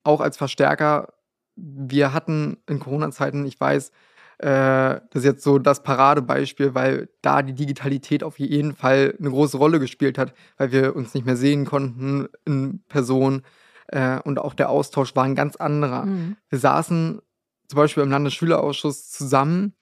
auch 0.04 0.20
als 0.20 0.36
Verstärker, 0.36 1.12
wir 1.56 2.12
hatten 2.12 2.58
in 2.68 2.78
Corona-Zeiten, 2.78 3.44
ich 3.46 3.58
weiß, 3.58 3.90
das 4.38 5.00
ist 5.14 5.24
jetzt 5.24 5.42
so 5.42 5.58
das 5.58 5.82
Paradebeispiel, 5.82 6.74
weil 6.74 7.08
da 7.22 7.42
die 7.42 7.54
Digitalität 7.54 8.22
auf 8.22 8.38
jeden 8.38 8.74
Fall 8.74 9.14
eine 9.18 9.30
große 9.30 9.56
Rolle 9.56 9.80
gespielt 9.80 10.18
hat, 10.18 10.34
weil 10.58 10.72
wir 10.72 10.94
uns 10.94 11.14
nicht 11.14 11.24
mehr 11.24 11.36
sehen 11.36 11.64
konnten 11.64 12.28
in 12.44 12.82
Person 12.88 13.42
äh, 13.88 14.20
und 14.20 14.38
auch 14.38 14.54
der 14.54 14.68
Austausch 14.68 15.16
war 15.16 15.24
ein 15.24 15.34
ganz 15.34 15.56
anderer. 15.56 16.04
Mhm. 16.04 16.36
Wir 16.50 16.58
saßen 16.58 17.20
zum 17.68 17.76
Beispiel 17.76 18.02
im 18.02 18.10
Landesschülerausschuss 18.10 19.10
zusammen 19.10 19.72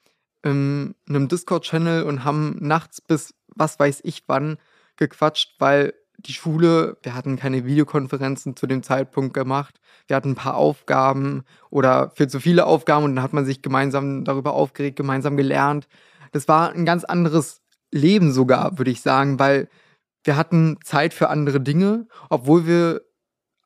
in 0.43 0.95
einem 1.09 1.27
Discord-Channel 1.27 2.03
und 2.03 2.23
haben 2.23 2.57
nachts 2.61 3.01
bis 3.01 3.33
was 3.47 3.79
weiß 3.79 4.01
ich 4.03 4.23
wann 4.27 4.57
gequatscht, 4.97 5.55
weil 5.59 5.93
die 6.25 6.33
Schule, 6.33 6.97
wir 7.03 7.13
hatten 7.13 7.37
keine 7.37 7.65
Videokonferenzen 7.65 8.55
zu 8.55 8.67
dem 8.67 8.83
Zeitpunkt 8.83 9.33
gemacht. 9.33 9.79
Wir 10.07 10.15
hatten 10.15 10.31
ein 10.31 10.35
paar 10.35 10.55
Aufgaben 10.55 11.43
oder 11.69 12.11
viel 12.11 12.27
zu 12.27 12.39
viele 12.39 12.65
Aufgaben 12.65 13.05
und 13.05 13.15
dann 13.15 13.23
hat 13.23 13.33
man 13.33 13.45
sich 13.45 13.61
gemeinsam 13.61 14.23
darüber 14.25 14.53
aufgeregt, 14.53 14.97
gemeinsam 14.97 15.37
gelernt. 15.37 15.87
Das 16.31 16.47
war 16.47 16.71
ein 16.71 16.85
ganz 16.85 17.03
anderes 17.03 17.61
Leben 17.91 18.31
sogar, 18.31 18.77
würde 18.77 18.91
ich 18.91 19.01
sagen, 19.01 19.39
weil 19.39 19.69
wir 20.23 20.35
hatten 20.35 20.77
Zeit 20.83 21.13
für 21.13 21.29
andere 21.29 21.61
Dinge, 21.61 22.07
obwohl 22.29 22.65
wir 22.65 23.01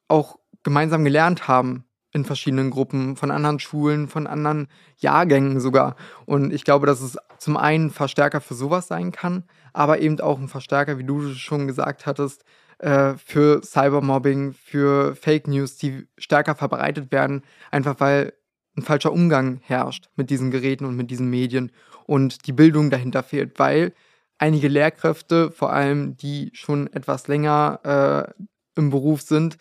auch 0.07 0.37
gemeinsam 0.63 1.03
gelernt 1.03 1.47
haben 1.47 1.85
in 2.11 2.25
verschiedenen 2.25 2.71
Gruppen, 2.71 3.15
von 3.15 3.31
anderen 3.31 3.59
Schulen, 3.59 4.07
von 4.07 4.27
anderen 4.27 4.67
Jahrgängen 4.97 5.59
sogar. 5.59 5.95
Und 6.25 6.51
ich 6.51 6.63
glaube, 6.63 6.87
dass 6.87 7.01
es 7.01 7.17
zum 7.37 7.55
einen 7.55 7.91
Verstärker 7.91 8.41
für 8.41 8.55
sowas 8.55 8.87
sein 8.87 9.11
kann, 9.11 9.43
aber 9.73 9.99
eben 9.99 10.19
auch 10.19 10.39
ein 10.39 10.47
Verstärker, 10.47 10.97
wie 10.97 11.03
du 11.03 11.33
schon 11.33 11.67
gesagt 11.67 12.05
hattest, 12.05 12.43
äh, 12.79 13.15
für 13.17 13.61
Cybermobbing, 13.63 14.53
für 14.53 15.15
Fake 15.15 15.47
News, 15.47 15.77
die 15.77 16.07
stärker 16.17 16.55
verbreitet 16.55 17.11
werden, 17.11 17.43
einfach 17.71 17.99
weil 17.99 18.33
ein 18.77 18.83
falscher 18.83 19.11
Umgang 19.11 19.59
herrscht 19.63 20.09
mit 20.15 20.29
diesen 20.29 20.51
Geräten 20.51 20.85
und 20.85 20.95
mit 20.95 21.11
diesen 21.11 21.29
Medien 21.29 21.71
und 22.05 22.47
die 22.47 22.53
Bildung 22.53 22.89
dahinter 22.89 23.23
fehlt, 23.23 23.59
weil 23.59 23.93
einige 24.37 24.69
Lehrkräfte, 24.69 25.51
vor 25.51 25.73
allem 25.73 26.15
die 26.15 26.51
schon 26.53 26.91
etwas 26.93 27.27
länger 27.27 28.33
äh, 28.35 28.79
im 28.79 28.89
Beruf 28.89 29.21
sind, 29.21 29.57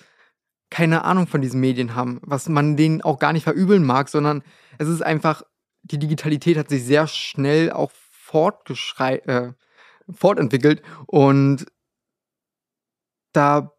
keine 0.71 1.05
Ahnung 1.05 1.27
von 1.27 1.41
diesen 1.41 1.61
Medien 1.61 1.95
haben, 1.95 2.21
was 2.23 2.49
man 2.49 2.77
denen 2.77 3.03
auch 3.03 3.19
gar 3.19 3.33
nicht 3.33 3.45
verübeln 3.45 3.85
mag, 3.85 4.09
sondern 4.09 4.43
es 4.79 4.89
ist 4.89 5.03
einfach, 5.03 5.43
die 5.83 5.99
Digitalität 5.99 6.57
hat 6.57 6.69
sich 6.69 6.85
sehr 6.85 7.07
schnell 7.07 7.73
auch 7.73 7.91
fortgeschrei 7.93 9.17
äh, 9.27 9.53
fortentwickelt 10.11 10.83
und 11.07 11.67
da 13.33 13.73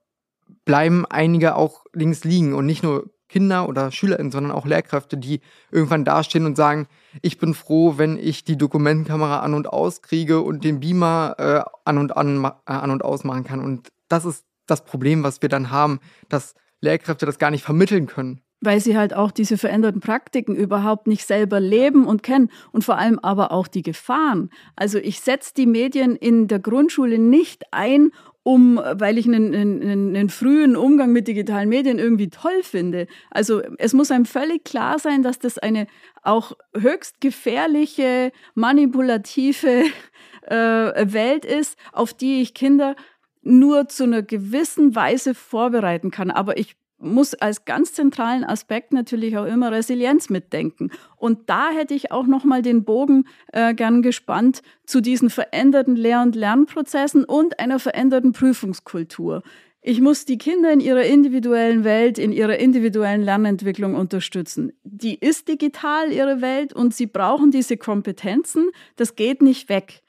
bleiben 0.66 1.06
einige 1.06 1.56
auch 1.56 1.86
links 1.94 2.24
liegen 2.24 2.54
und 2.54 2.66
nicht 2.66 2.84
nur 2.84 3.12
Kinder 3.30 3.70
oder 3.70 3.92
SchülerInnen, 3.92 4.32
sondern 4.32 4.52
auch 4.52 4.66
Lehrkräfte, 4.66 5.16
die 5.16 5.42
irgendwann 5.72 6.04
dastehen 6.04 6.46
und 6.46 6.58
sagen, 6.58 6.88
ich 7.22 7.38
bin 7.38 7.54
froh, 7.54 7.98
wenn 7.98 8.18
ich 8.18 8.44
die 8.44 8.58
Dokumentenkamera 8.58 9.40
an 9.40 9.54
und 9.54 9.68
aus 9.68 10.02
kriege 10.02 10.42
und 10.42 10.64
den 10.64 10.80
Beamer 10.80 11.36
äh, 11.38 11.62
an 11.86 12.00
und 12.00 12.18
an, 12.18 12.44
äh, 12.44 12.50
an 12.66 12.92
und 12.92 13.04
aus 13.04 13.24
machen 13.24 13.44
kann. 13.44 13.60
Und 13.60 13.90
das 14.08 14.26
ist 14.26 14.46
das 14.66 14.84
Problem, 14.84 15.24
was 15.24 15.42
wir 15.42 15.50
dann 15.50 15.70
haben, 15.70 16.00
dass 16.28 16.56
Lehrkräfte 16.82 17.26
das 17.26 17.38
gar 17.38 17.52
nicht 17.52 17.64
vermitteln 17.64 18.08
können. 18.08 18.42
Weil 18.62 18.80
sie 18.82 18.97
halt 18.97 19.14
auch 19.14 19.32
diese 19.32 19.57
veränderten 19.57 20.01
Praktiken 20.01 20.55
überhaupt 20.55 21.07
nicht 21.07 21.26
selber 21.26 21.60
leben 21.60 22.05
und 22.05 22.24
kennen 22.24 22.49
und 22.72 22.84
vor 22.84 22.97
allem 22.97 23.18
aber 23.20 23.51
auch 23.51 23.68
die 23.68 23.84
Gefahren. 23.84 24.49
Also 24.76 24.97
ich 24.97 25.22
setze 25.22 25.53
die 25.55 25.66
Medien 25.66 26.16
in 26.16 26.47
der 26.47 26.60
Grundschule 26.60 27.20
nicht 27.20 27.64
ein, 27.72 28.12
um, 28.43 28.78
weil 28.78 29.18
ich 29.18 29.28
einen, 29.28 29.53
einen, 29.53 30.16
einen, 30.16 30.30
frühen 30.30 30.76
Umgang 30.76 31.12
mit 31.12 31.28
digitalen 31.28 31.70
Medien 31.70 31.99
irgendwie 31.99 32.30
toll 32.30 32.64
finde. 32.64 33.07
Also 33.30 33.62
es 33.78 33.93
muss 33.93 34.12
einem 34.12 34.26
völlig 34.26 34.64
klar 34.64 34.97
sein, 34.97 35.24
dass 35.24 35.39
das 35.39 35.57
eine 35.57 35.88
auch 36.24 36.53
höchst 36.76 37.22
gefährliche, 37.22 38.32
manipulative 38.55 39.84
äh, 40.43 40.55
Welt 40.55 41.45
ist, 41.45 41.78
auf 41.91 42.14
die 42.14 42.41
ich 42.41 42.53
Kinder 42.53 42.95
nur 43.41 43.88
zu 43.88 44.03
einer 44.03 44.22
gewissen 44.22 44.95
Weise 44.95 45.36
vorbereiten 45.36 46.12
kann. 46.12 46.32
Aber 46.32 46.57
ich 46.57 46.76
muss 47.00 47.34
als 47.34 47.66
ganz 47.66 47.93
zentralen 47.93 48.43
Aspekt 48.43 48.93
natürlich 48.93 49.38
auch 49.38 49.45
immer 49.45 49.72
Resilienz 49.72 50.30
mitdenken. 50.30 50.91
Und 51.16 51.50
da 51.50 51.70
hätte 51.72 51.93
ich 51.93 52.12
auch 52.12 52.28
nochmal 52.28 52.62
den 52.62 52.84
Bogen 52.84 53.26
äh, 53.54 53.74
gern 53.74 54.02
gespannt 54.02 54.62
zu 54.86 55.02
diesen 55.02 55.30
veränderten 55.30 55.95
Lehr- 55.95 56.22
und 56.22 56.36
Lernprozessen 56.36 57.24
und 57.24 57.60
einer 57.60 57.80
veränderten 57.80 58.34
Prüfungskultur. 58.34 59.43
Ich 59.82 60.02
muss 60.02 60.26
die 60.26 60.38
Kinder 60.38 60.74
in 60.74 60.82
ihrer 60.82 61.04
individuellen 61.04 61.86
Welt, 61.86 62.20
in 62.20 62.34
ihrer 62.34 62.58
individuellen 62.58 63.22
Lernentwicklung 63.22 63.95
unterstützen. 63.95 64.74
Die 64.84 65.18
ist 65.18 65.47
digital, 65.47 66.12
ihre 66.12 66.41
Welt, 66.41 66.74
und 66.74 66.93
sie 66.93 67.08
brauchen 67.08 67.50
diese 67.50 67.78
Kompetenzen. 67.78 68.70
Das 68.97 69.16
geht 69.16 69.41
nicht 69.41 69.70
weg. 69.70 70.04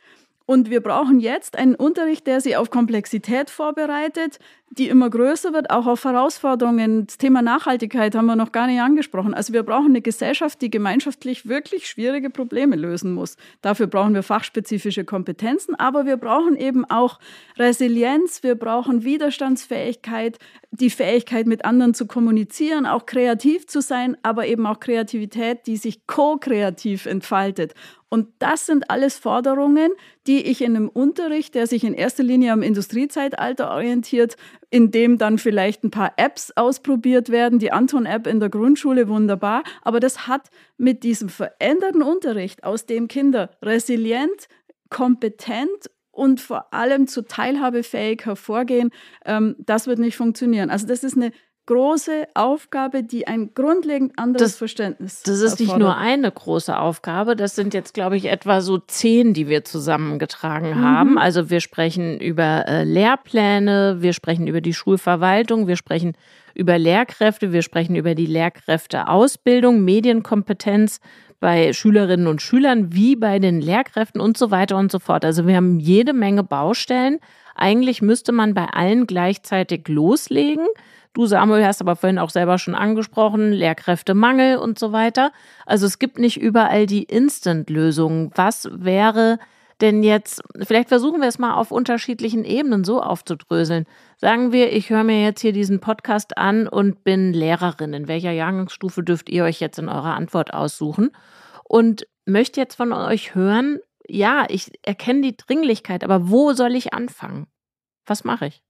Und 0.50 0.68
wir 0.68 0.80
brauchen 0.80 1.20
jetzt 1.20 1.56
einen 1.56 1.76
Unterricht, 1.76 2.26
der 2.26 2.40
sie 2.40 2.56
auf 2.56 2.70
Komplexität 2.70 3.50
vorbereitet, 3.50 4.40
die 4.70 4.88
immer 4.88 5.08
größer 5.08 5.52
wird, 5.52 5.70
auch 5.70 5.86
auf 5.86 6.02
Herausforderungen. 6.02 7.06
Das 7.06 7.18
Thema 7.18 7.40
Nachhaltigkeit 7.40 8.16
haben 8.16 8.26
wir 8.26 8.34
noch 8.34 8.50
gar 8.50 8.66
nicht 8.66 8.80
angesprochen. 8.80 9.32
Also 9.32 9.52
wir 9.52 9.62
brauchen 9.62 9.90
eine 9.90 10.00
Gesellschaft, 10.00 10.60
die 10.60 10.68
gemeinschaftlich 10.68 11.48
wirklich 11.48 11.86
schwierige 11.86 12.30
Probleme 12.30 12.74
lösen 12.74 13.12
muss. 13.12 13.36
Dafür 13.62 13.86
brauchen 13.86 14.12
wir 14.12 14.24
fachspezifische 14.24 15.04
Kompetenzen, 15.04 15.76
aber 15.76 16.04
wir 16.04 16.16
brauchen 16.16 16.56
eben 16.56 16.84
auch 16.84 17.20
Resilienz, 17.56 18.42
wir 18.42 18.56
brauchen 18.56 19.04
Widerstandsfähigkeit, 19.04 20.38
die 20.72 20.90
Fähigkeit, 20.90 21.46
mit 21.46 21.64
anderen 21.64 21.94
zu 21.94 22.06
kommunizieren, 22.06 22.86
auch 22.86 23.06
kreativ 23.06 23.68
zu 23.68 23.80
sein, 23.80 24.16
aber 24.24 24.48
eben 24.48 24.66
auch 24.66 24.80
Kreativität, 24.80 25.66
die 25.66 25.76
sich 25.76 26.08
ko-kreativ 26.08 27.06
entfaltet. 27.06 27.74
Und 28.10 28.28
das 28.40 28.66
sind 28.66 28.90
alles 28.90 29.16
Forderungen, 29.18 29.92
die 30.26 30.42
ich 30.42 30.62
in 30.62 30.74
einem 30.74 30.88
Unterricht, 30.88 31.54
der 31.54 31.68
sich 31.68 31.84
in 31.84 31.94
erster 31.94 32.24
Linie 32.24 32.52
am 32.52 32.62
Industriezeitalter 32.62 33.70
orientiert, 33.70 34.36
in 34.68 34.90
dem 34.90 35.16
dann 35.16 35.38
vielleicht 35.38 35.84
ein 35.84 35.92
paar 35.92 36.14
Apps 36.16 36.52
ausprobiert 36.56 37.30
werden, 37.30 37.60
die 37.60 37.70
Anton-App 37.70 38.26
in 38.26 38.40
der 38.40 38.48
Grundschule 38.48 39.08
wunderbar, 39.08 39.62
aber 39.82 40.00
das 40.00 40.26
hat 40.26 40.50
mit 40.76 41.04
diesem 41.04 41.28
veränderten 41.28 42.02
Unterricht, 42.02 42.64
aus 42.64 42.84
dem 42.84 43.06
Kinder 43.06 43.50
resilient, 43.62 44.48
kompetent 44.88 45.90
und 46.10 46.40
vor 46.40 46.74
allem 46.74 47.06
zu 47.06 47.22
teilhabefähig 47.22 48.26
hervorgehen, 48.26 48.90
ähm, 49.24 49.54
das 49.58 49.86
wird 49.86 50.00
nicht 50.00 50.16
funktionieren. 50.16 50.68
Also 50.68 50.86
das 50.86 51.04
ist 51.04 51.16
eine 51.16 51.30
große 51.70 52.26
Aufgabe, 52.34 53.04
die 53.04 53.28
ein 53.28 53.54
grundlegend 53.54 54.18
anderes 54.18 54.50
das, 54.50 54.56
Verständnis 54.56 55.22
Das 55.22 55.36
ist 55.36 55.60
erfordert. 55.60 55.60
nicht 55.60 55.78
nur 55.78 55.96
eine 55.96 56.32
große 56.32 56.76
Aufgabe, 56.76 57.36
das 57.36 57.54
sind 57.54 57.74
jetzt, 57.74 57.94
glaube 57.94 58.16
ich, 58.16 58.24
etwa 58.24 58.60
so 58.60 58.78
zehn, 58.78 59.34
die 59.34 59.46
wir 59.46 59.64
zusammengetragen 59.64 60.70
mhm. 60.70 60.84
haben. 60.84 61.18
Also 61.18 61.48
wir 61.48 61.60
sprechen 61.60 62.18
über 62.18 62.66
äh, 62.66 62.82
Lehrpläne, 62.82 63.98
wir 64.00 64.14
sprechen 64.14 64.48
über 64.48 64.60
die 64.60 64.74
Schulverwaltung, 64.74 65.68
wir 65.68 65.76
sprechen 65.76 66.14
über 66.56 66.76
Lehrkräfte, 66.76 67.52
wir 67.52 67.62
sprechen 67.62 67.94
über 67.94 68.16
die 68.16 68.26
Lehrkräfteausbildung, 68.26 69.84
Medienkompetenz 69.84 70.98
bei 71.38 71.72
Schülerinnen 71.72 72.26
und 72.26 72.42
Schülern 72.42 72.92
wie 72.92 73.14
bei 73.14 73.38
den 73.38 73.60
Lehrkräften 73.60 74.20
und 74.20 74.36
so 74.36 74.50
weiter 74.50 74.76
und 74.76 74.90
so 74.90 74.98
fort. 74.98 75.24
Also 75.24 75.46
wir 75.46 75.54
haben 75.54 75.78
jede 75.78 76.14
Menge 76.14 76.42
Baustellen. 76.42 77.20
Eigentlich 77.54 78.02
müsste 78.02 78.32
man 78.32 78.54
bei 78.54 78.66
allen 78.66 79.06
gleichzeitig 79.06 79.86
loslegen. 79.86 80.66
Du, 81.12 81.26
Samuel, 81.26 81.66
hast 81.66 81.80
aber 81.80 81.96
vorhin 81.96 82.18
auch 82.18 82.30
selber 82.30 82.58
schon 82.58 82.76
angesprochen, 82.76 83.52
Lehrkräftemangel 83.52 84.58
und 84.58 84.78
so 84.78 84.92
weiter. 84.92 85.32
Also 85.66 85.86
es 85.86 85.98
gibt 85.98 86.18
nicht 86.18 86.40
überall 86.40 86.86
die 86.86 87.02
Instant-Lösungen. 87.02 88.30
Was 88.34 88.68
wäre 88.72 89.38
denn 89.80 90.02
jetzt, 90.02 90.42
vielleicht 90.60 90.88
versuchen 90.88 91.20
wir 91.20 91.28
es 91.28 91.38
mal 91.38 91.54
auf 91.54 91.70
unterschiedlichen 91.70 92.44
Ebenen 92.44 92.84
so 92.84 93.02
aufzudröseln. 93.02 93.86
Sagen 94.18 94.52
wir, 94.52 94.72
ich 94.72 94.90
höre 94.90 95.04
mir 95.04 95.22
jetzt 95.22 95.40
hier 95.40 95.52
diesen 95.52 95.80
Podcast 95.80 96.36
an 96.36 96.68
und 96.68 97.02
bin 97.02 97.32
Lehrerin. 97.32 97.94
In 97.94 98.08
welcher 98.08 98.30
Jahrgangsstufe 98.30 99.02
dürft 99.02 99.28
ihr 99.28 99.44
euch 99.44 99.60
jetzt 99.60 99.78
in 99.78 99.88
eurer 99.88 100.14
Antwort 100.14 100.52
aussuchen? 100.52 101.10
Und 101.64 102.06
möchte 102.26 102.60
jetzt 102.60 102.74
von 102.74 102.92
euch 102.92 103.34
hören, 103.34 103.78
ja, 104.06 104.44
ich 104.48 104.72
erkenne 104.82 105.22
die 105.22 105.36
Dringlichkeit, 105.36 106.04
aber 106.04 106.28
wo 106.28 106.52
soll 106.52 106.74
ich 106.74 106.92
anfangen? 106.92 107.46
Was 108.06 108.24
mache 108.24 108.46
ich? 108.48 108.62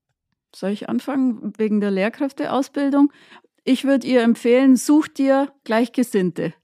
Soll 0.55 0.71
ich 0.71 0.89
anfangen 0.89 1.53
wegen 1.59 1.81
der 1.81 1.91
Lehrkräfteausbildung? 1.91 3.13
Ich 3.65 3.85
würde 3.85 4.07
ihr 4.07 4.23
empfehlen, 4.23 4.77
sucht 4.77 5.19
dir 5.19 5.53
Gleichgesinnte 5.65 6.55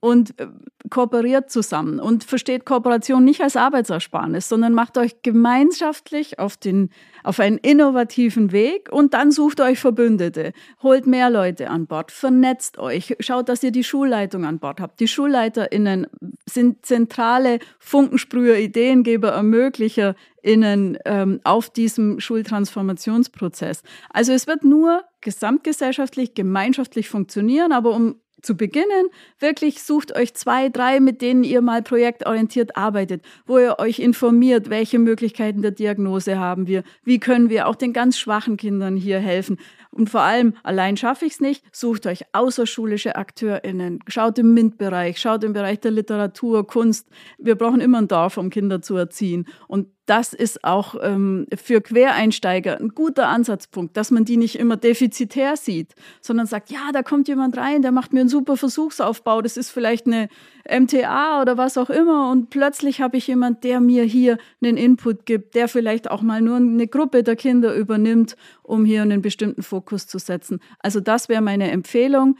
und 0.00 0.38
äh, 0.40 0.48
kooperiert 0.88 1.50
zusammen 1.50 2.00
und 2.00 2.24
versteht 2.24 2.64
Kooperation 2.64 3.22
nicht 3.22 3.42
als 3.42 3.56
Arbeitsersparnis, 3.56 4.48
sondern 4.48 4.72
macht 4.72 4.96
euch 4.96 5.22
gemeinschaftlich 5.22 6.38
auf, 6.38 6.56
den, 6.56 6.90
auf 7.22 7.38
einen 7.38 7.58
innovativen 7.58 8.50
Weg 8.50 8.90
und 8.90 9.12
dann 9.12 9.30
sucht 9.30 9.60
euch 9.60 9.78
Verbündete, 9.78 10.52
holt 10.82 11.06
mehr 11.06 11.28
Leute 11.28 11.68
an 11.68 11.86
Bord, 11.86 12.10
vernetzt 12.10 12.78
euch, 12.78 13.16
schaut, 13.20 13.48
dass 13.50 13.62
ihr 13.62 13.72
die 13.72 13.84
Schulleitung 13.84 14.46
an 14.46 14.58
Bord 14.58 14.80
habt. 14.80 15.00
Die 15.00 15.08
SchulleiterInnen 15.08 16.06
sind 16.48 16.84
zentrale 16.86 17.58
Funkensprüher, 17.78 18.56
Ideengeber, 18.56 19.28
Ermöglicher 19.28 20.14
innen 20.42 20.98
ähm, 21.04 21.40
auf 21.44 21.68
diesem 21.68 22.18
Schultransformationsprozess. 22.18 23.82
Also 24.08 24.32
es 24.32 24.46
wird 24.46 24.64
nur 24.64 25.04
gesamtgesellschaftlich, 25.20 26.34
gemeinschaftlich 26.34 27.10
funktionieren, 27.10 27.72
aber 27.72 27.94
um 27.94 28.16
zu 28.42 28.56
beginnen, 28.56 29.08
wirklich 29.38 29.82
sucht 29.82 30.14
euch 30.16 30.34
zwei, 30.34 30.68
drei, 30.68 31.00
mit 31.00 31.22
denen 31.22 31.44
ihr 31.44 31.60
mal 31.60 31.82
projektorientiert 31.82 32.76
arbeitet, 32.76 33.24
wo 33.46 33.58
ihr 33.58 33.78
euch 33.78 33.98
informiert, 33.98 34.70
welche 34.70 34.98
Möglichkeiten 34.98 35.62
der 35.62 35.72
Diagnose 35.72 36.38
haben 36.38 36.66
wir, 36.66 36.82
wie 37.04 37.18
können 37.20 37.50
wir 37.50 37.68
auch 37.68 37.76
den 37.76 37.92
ganz 37.92 38.18
schwachen 38.18 38.56
Kindern 38.56 38.96
hier 38.96 39.18
helfen. 39.18 39.58
Und 39.92 40.08
vor 40.08 40.20
allem, 40.20 40.54
allein 40.62 40.96
schaffe 40.96 41.24
ich 41.24 41.32
es 41.32 41.40
nicht, 41.40 41.64
sucht 41.72 42.06
euch 42.06 42.22
außerschulische 42.32 43.16
AkteurInnen, 43.16 43.98
schaut 44.06 44.38
im 44.38 44.54
MINT-Bereich, 44.54 45.18
schaut 45.18 45.42
im 45.42 45.52
Bereich 45.52 45.80
der 45.80 45.90
Literatur, 45.90 46.66
Kunst. 46.66 47.08
Wir 47.38 47.56
brauchen 47.56 47.80
immer 47.80 47.98
ein 47.98 48.06
Dorf, 48.08 48.36
um 48.36 48.50
Kinder 48.50 48.82
zu 48.82 48.96
erziehen. 48.96 49.46
Und 49.66 49.88
das 50.10 50.32
ist 50.32 50.64
auch 50.64 50.96
ähm, 51.00 51.46
für 51.54 51.80
Quereinsteiger 51.80 52.80
ein 52.80 52.88
guter 52.88 53.28
Ansatzpunkt, 53.28 53.96
dass 53.96 54.10
man 54.10 54.24
die 54.24 54.36
nicht 54.36 54.58
immer 54.58 54.76
defizitär 54.76 55.56
sieht, 55.56 55.94
sondern 56.20 56.46
sagt, 56.46 56.68
ja, 56.72 56.90
da 56.92 57.04
kommt 57.04 57.28
jemand 57.28 57.56
rein, 57.56 57.80
der 57.80 57.92
macht 57.92 58.12
mir 58.12 58.18
einen 58.18 58.28
super 58.28 58.56
Versuchsaufbau, 58.56 59.40
das 59.40 59.56
ist 59.56 59.70
vielleicht 59.70 60.08
eine 60.08 60.28
MTA 60.68 61.40
oder 61.40 61.56
was 61.56 61.78
auch 61.78 61.90
immer 61.90 62.28
und 62.32 62.50
plötzlich 62.50 63.00
habe 63.00 63.18
ich 63.18 63.28
jemand, 63.28 63.62
der 63.62 63.78
mir 63.78 64.02
hier 64.02 64.38
einen 64.60 64.76
Input 64.76 65.26
gibt, 65.26 65.54
der 65.54 65.68
vielleicht 65.68 66.10
auch 66.10 66.22
mal 66.22 66.40
nur 66.40 66.56
eine 66.56 66.88
Gruppe 66.88 67.22
der 67.22 67.36
Kinder 67.36 67.72
übernimmt, 67.72 68.34
um 68.64 68.84
hier 68.84 69.02
einen 69.02 69.22
bestimmten 69.22 69.62
Fokus 69.62 70.08
zu 70.08 70.18
setzen. 70.18 70.58
Also 70.80 70.98
das 70.98 71.28
wäre 71.28 71.40
meine 71.40 71.70
Empfehlung 71.70 72.36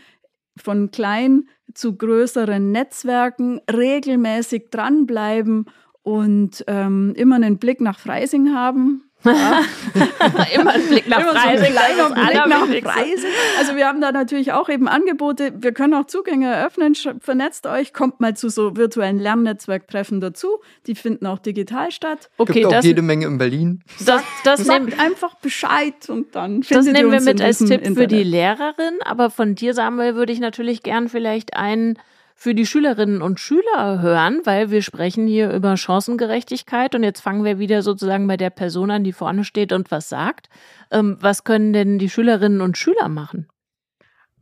von 0.56 0.90
klein 0.90 1.48
zu 1.72 1.96
größeren 1.96 2.72
Netzwerken 2.72 3.60
regelmäßig 3.72 4.70
dranbleiben 4.72 5.66
und 6.10 6.64
ähm, 6.66 7.14
immer 7.16 7.36
einen 7.36 7.58
Blick 7.58 7.80
nach 7.80 8.00
Freising 8.00 8.52
haben. 8.52 9.04
Ja. 9.24 9.60
immer 10.54 10.72
einen 10.72 10.88
Blick 10.88 11.06
nach 11.08 11.22
Freising. 11.22 11.72
So 11.72 12.14
Blick 12.14 12.46
nach 12.46 12.66
Freising. 12.66 13.30
Also 13.60 13.76
wir 13.76 13.86
haben 13.86 14.00
da 14.00 14.10
natürlich 14.10 14.52
auch 14.52 14.68
eben 14.68 14.88
Angebote. 14.88 15.52
Wir 15.58 15.70
können 15.72 15.94
auch 15.94 16.06
Zugänge 16.06 16.52
eröffnen. 16.52 16.96
Vernetzt 17.20 17.66
euch, 17.68 17.92
kommt 17.92 18.18
mal 18.18 18.34
zu 18.34 18.48
so 18.48 18.76
virtuellen 18.76 19.20
Lernnetzwerktreffen 19.20 20.20
dazu. 20.20 20.48
Die 20.88 20.96
finden 20.96 21.26
auch 21.26 21.38
digital 21.38 21.92
statt. 21.92 22.28
Okay, 22.38 22.54
Gibt 22.54 22.66
auch 22.66 22.70
das, 22.72 22.84
jede 22.84 23.02
Menge 23.02 23.26
in 23.26 23.38
Berlin. 23.38 23.84
Das, 24.04 24.24
das 24.42 24.64
Sagt 24.64 24.98
einfach 24.98 25.36
Bescheid 25.36 26.08
und 26.08 26.34
dann 26.34 26.62
Das 26.68 26.86
nehmen 26.86 27.12
wir 27.12 27.20
mit 27.20 27.40
als 27.40 27.58
Tipp 27.58 27.70
Internet. 27.70 27.98
für 27.98 28.06
die 28.08 28.24
Lehrerin. 28.24 28.98
Aber 29.04 29.30
von 29.30 29.54
dir, 29.54 29.74
Samuel, 29.74 30.16
würde 30.16 30.32
ich 30.32 30.40
natürlich 30.40 30.82
gern 30.82 31.08
vielleicht 31.08 31.56
einen 31.56 31.98
für 32.40 32.54
die 32.54 32.64
Schülerinnen 32.64 33.20
und 33.20 33.38
Schüler 33.38 34.00
hören, 34.00 34.40
weil 34.44 34.70
wir 34.70 34.80
sprechen 34.80 35.26
hier 35.26 35.52
über 35.52 35.76
Chancengerechtigkeit 35.76 36.94
und 36.94 37.02
jetzt 37.02 37.20
fangen 37.20 37.44
wir 37.44 37.58
wieder 37.58 37.82
sozusagen 37.82 38.26
bei 38.26 38.38
der 38.38 38.48
Person 38.48 38.90
an, 38.90 39.04
die 39.04 39.12
vorne 39.12 39.44
steht 39.44 39.74
und 39.74 39.90
was 39.90 40.08
sagt. 40.08 40.48
Ähm, 40.90 41.18
was 41.20 41.44
können 41.44 41.74
denn 41.74 41.98
die 41.98 42.08
Schülerinnen 42.08 42.62
und 42.62 42.78
Schüler 42.78 43.10
machen? 43.10 43.46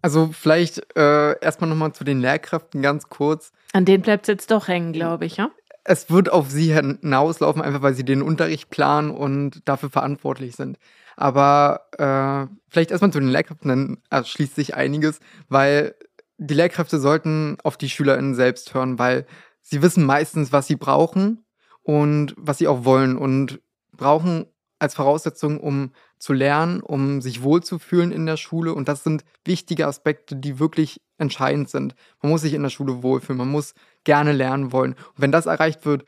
Also 0.00 0.30
vielleicht 0.32 0.96
äh, 0.96 1.40
erstmal 1.40 1.68
nochmal 1.68 1.92
zu 1.92 2.04
den 2.04 2.20
Lehrkräften 2.20 2.82
ganz 2.82 3.08
kurz. 3.08 3.50
An 3.72 3.84
denen 3.84 4.04
bleibt 4.04 4.28
es 4.28 4.32
jetzt 4.32 4.52
doch 4.52 4.68
hängen, 4.68 4.92
glaube 4.92 5.26
ich, 5.26 5.36
ja? 5.36 5.50
Es 5.82 6.08
wird 6.08 6.30
auf 6.30 6.50
sie 6.50 6.72
hinauslaufen, 6.72 7.62
einfach 7.62 7.82
weil 7.82 7.94
sie 7.94 8.04
den 8.04 8.22
Unterricht 8.22 8.70
planen 8.70 9.10
und 9.10 9.68
dafür 9.68 9.90
verantwortlich 9.90 10.54
sind. 10.54 10.78
Aber 11.16 11.88
äh, 11.98 12.46
vielleicht 12.68 12.92
erstmal 12.92 13.10
zu 13.10 13.18
den 13.18 13.30
Lehrkräften, 13.30 13.68
dann 13.68 13.98
erschließt 14.08 14.54
sich 14.54 14.76
einiges, 14.76 15.18
weil 15.48 15.96
die 16.38 16.54
Lehrkräfte 16.54 16.98
sollten 16.98 17.58
auf 17.62 17.76
die 17.76 17.90
SchülerInnen 17.90 18.34
selbst 18.34 18.72
hören, 18.72 18.98
weil 18.98 19.26
sie 19.60 19.82
wissen 19.82 20.04
meistens, 20.04 20.52
was 20.52 20.66
sie 20.66 20.76
brauchen 20.76 21.44
und 21.82 22.34
was 22.36 22.58
sie 22.58 22.68
auch 22.68 22.84
wollen 22.84 23.16
und 23.16 23.60
brauchen 23.92 24.46
als 24.78 24.94
Voraussetzung, 24.94 25.58
um 25.58 25.92
zu 26.20 26.32
lernen, 26.32 26.80
um 26.80 27.20
sich 27.20 27.42
wohlzufühlen 27.42 28.12
in 28.12 28.26
der 28.26 28.36
Schule. 28.36 28.72
Und 28.72 28.88
das 28.88 29.02
sind 29.02 29.24
wichtige 29.44 29.86
Aspekte, 29.86 30.36
die 30.36 30.60
wirklich 30.60 31.00
entscheidend 31.18 31.68
sind. 31.68 31.96
Man 32.22 32.30
muss 32.30 32.42
sich 32.42 32.54
in 32.54 32.62
der 32.62 32.70
Schule 32.70 33.02
wohlfühlen, 33.02 33.38
man 33.38 33.50
muss 33.50 33.74
gerne 34.04 34.32
lernen 34.32 34.70
wollen. 34.70 34.92
Und 34.92 35.16
wenn 35.16 35.32
das 35.32 35.46
erreicht 35.46 35.84
wird, 35.84 36.04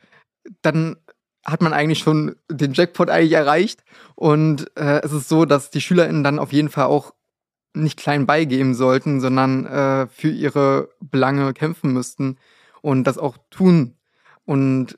dann 0.61 0.95
hat 1.43 1.61
man 1.61 1.73
eigentlich 1.73 1.99
schon 1.99 2.35
den 2.49 2.73
Jackpot 2.73 3.09
eigentlich 3.09 3.33
erreicht. 3.33 3.83
Und 4.15 4.71
äh, 4.77 5.01
es 5.01 5.11
ist 5.11 5.27
so, 5.27 5.43
dass 5.43 5.69
die 5.71 5.81
SchülerInnen 5.81 6.23
dann 6.23 6.39
auf 6.39 6.53
jeden 6.53 6.69
Fall 6.69 6.85
auch 6.85 7.13
nicht 7.73 7.99
klein 7.99 8.25
beigeben 8.25 8.73
sollten, 8.73 9.21
sondern 9.21 9.65
äh, 9.65 10.07
für 10.07 10.29
ihre 10.29 10.89
Belange 10.99 11.53
kämpfen 11.53 11.93
müssten 11.93 12.37
und 12.81 13.05
das 13.05 13.17
auch 13.17 13.37
tun. 13.49 13.95
Und 14.45 14.97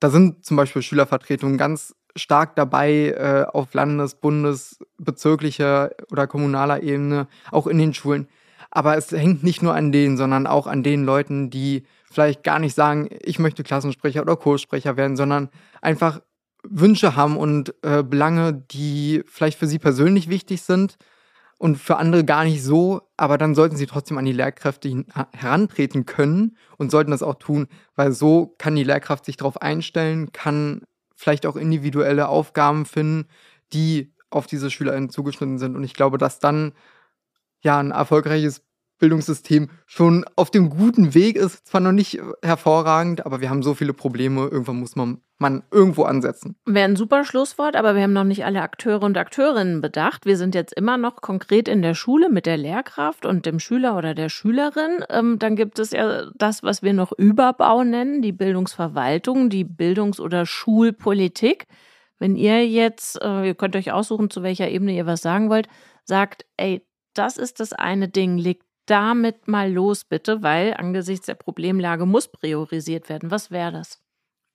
da 0.00 0.10
sind 0.10 0.44
zum 0.44 0.56
Beispiel 0.56 0.82
Schülervertretungen 0.82 1.58
ganz 1.58 1.94
stark 2.14 2.56
dabei, 2.56 3.10
äh, 3.10 3.44
auf 3.52 3.74
Landes-, 3.74 4.14
Bundes-, 4.14 4.78
bezirklicher 4.98 5.90
oder 6.10 6.26
kommunaler 6.26 6.82
Ebene, 6.82 7.28
auch 7.50 7.66
in 7.66 7.78
den 7.78 7.92
Schulen. 7.92 8.28
Aber 8.70 8.96
es 8.96 9.10
hängt 9.12 9.42
nicht 9.42 9.62
nur 9.62 9.74
an 9.74 9.92
denen, 9.92 10.16
sondern 10.16 10.46
auch 10.46 10.66
an 10.66 10.82
den 10.82 11.04
Leuten, 11.04 11.50
die 11.50 11.84
vielleicht 12.10 12.42
gar 12.42 12.58
nicht 12.58 12.74
sagen, 12.74 13.08
ich 13.22 13.38
möchte 13.38 13.62
Klassensprecher 13.62 14.22
oder 14.22 14.36
Kurssprecher 14.36 14.96
werden, 14.96 15.16
sondern 15.16 15.50
einfach 15.82 16.20
Wünsche 16.62 17.16
haben 17.16 17.36
und 17.36 17.74
äh, 17.82 18.02
Belange, 18.02 18.52
die 18.52 19.22
vielleicht 19.26 19.58
für 19.58 19.66
sie 19.66 19.78
persönlich 19.78 20.28
wichtig 20.28 20.62
sind 20.62 20.96
und 21.58 21.76
für 21.76 21.96
andere 21.96 22.24
gar 22.24 22.44
nicht 22.44 22.62
so, 22.62 23.02
aber 23.16 23.38
dann 23.38 23.54
sollten 23.54 23.76
sie 23.76 23.86
trotzdem 23.86 24.18
an 24.18 24.24
die 24.24 24.32
Lehrkräfte 24.32 25.04
herantreten 25.32 26.04
können 26.04 26.56
und 26.76 26.90
sollten 26.90 27.10
das 27.10 27.22
auch 27.22 27.36
tun, 27.36 27.68
weil 27.94 28.12
so 28.12 28.54
kann 28.58 28.76
die 28.76 28.84
Lehrkraft 28.84 29.24
sich 29.24 29.36
darauf 29.36 29.60
einstellen, 29.62 30.32
kann 30.32 30.82
vielleicht 31.14 31.46
auch 31.46 31.56
individuelle 31.56 32.28
Aufgaben 32.28 32.84
finden, 32.84 33.28
die 33.72 34.12
auf 34.30 34.46
diese 34.46 34.70
SchülerInnen 34.70 35.08
zugeschnitten 35.08 35.58
sind. 35.58 35.76
Und 35.76 35.84
ich 35.84 35.94
glaube, 35.94 36.18
dass 36.18 36.40
dann 36.40 36.72
ja 37.62 37.78
ein 37.78 37.90
erfolgreiches 37.90 38.62
Bildungssystem 38.98 39.68
schon 39.86 40.24
auf 40.36 40.50
dem 40.50 40.70
guten 40.70 41.14
Weg 41.14 41.36
ist. 41.36 41.66
Zwar 41.66 41.80
noch 41.80 41.92
nicht 41.92 42.20
hervorragend, 42.42 43.26
aber 43.26 43.40
wir 43.40 43.50
haben 43.50 43.62
so 43.62 43.74
viele 43.74 43.92
Probleme. 43.92 44.42
Irgendwann 44.42 44.80
muss 44.80 44.96
man, 44.96 45.20
man 45.38 45.62
irgendwo 45.70 46.04
ansetzen. 46.04 46.56
Wäre 46.64 46.88
ein 46.88 46.96
super 46.96 47.24
Schlusswort, 47.24 47.76
aber 47.76 47.94
wir 47.94 48.02
haben 48.02 48.12
noch 48.12 48.24
nicht 48.24 48.44
alle 48.44 48.62
Akteure 48.62 49.02
und 49.02 49.18
Akteurinnen 49.18 49.80
bedacht. 49.80 50.24
Wir 50.24 50.36
sind 50.36 50.54
jetzt 50.54 50.72
immer 50.74 50.96
noch 50.96 51.16
konkret 51.20 51.68
in 51.68 51.82
der 51.82 51.94
Schule 51.94 52.28
mit 52.30 52.46
der 52.46 52.56
Lehrkraft 52.56 53.26
und 53.26 53.46
dem 53.46 53.58
Schüler 53.58 53.96
oder 53.96 54.14
der 54.14 54.28
Schülerin. 54.28 55.04
Ähm, 55.10 55.38
dann 55.38 55.56
gibt 55.56 55.78
es 55.78 55.90
ja 55.90 56.30
das, 56.34 56.62
was 56.62 56.82
wir 56.82 56.92
noch 56.92 57.12
Überbau 57.12 57.84
nennen, 57.84 58.22
die 58.22 58.32
Bildungsverwaltung, 58.32 59.50
die 59.50 59.64
Bildungs- 59.64 60.20
oder 60.20 60.46
Schulpolitik. 60.46 61.66
Wenn 62.18 62.36
ihr 62.36 62.66
jetzt, 62.66 63.20
äh, 63.22 63.48
ihr 63.48 63.54
könnt 63.54 63.76
euch 63.76 63.92
aussuchen, 63.92 64.30
zu 64.30 64.42
welcher 64.42 64.68
Ebene 64.68 64.94
ihr 64.94 65.06
was 65.06 65.20
sagen 65.20 65.50
wollt, 65.50 65.68
sagt, 66.04 66.46
ey, 66.56 66.82
das 67.12 67.36
ist 67.36 67.60
das 67.60 67.72
eine 67.72 68.08
Ding, 68.08 68.38
legt 68.38 68.65
damit 68.86 69.48
mal 69.48 69.70
los, 69.72 70.04
bitte, 70.04 70.42
weil 70.42 70.74
angesichts 70.74 71.26
der 71.26 71.34
Problemlage 71.34 72.06
muss 72.06 72.28
priorisiert 72.28 73.08
werden. 73.08 73.30
Was 73.30 73.50
wäre 73.50 73.72
das? 73.72 74.00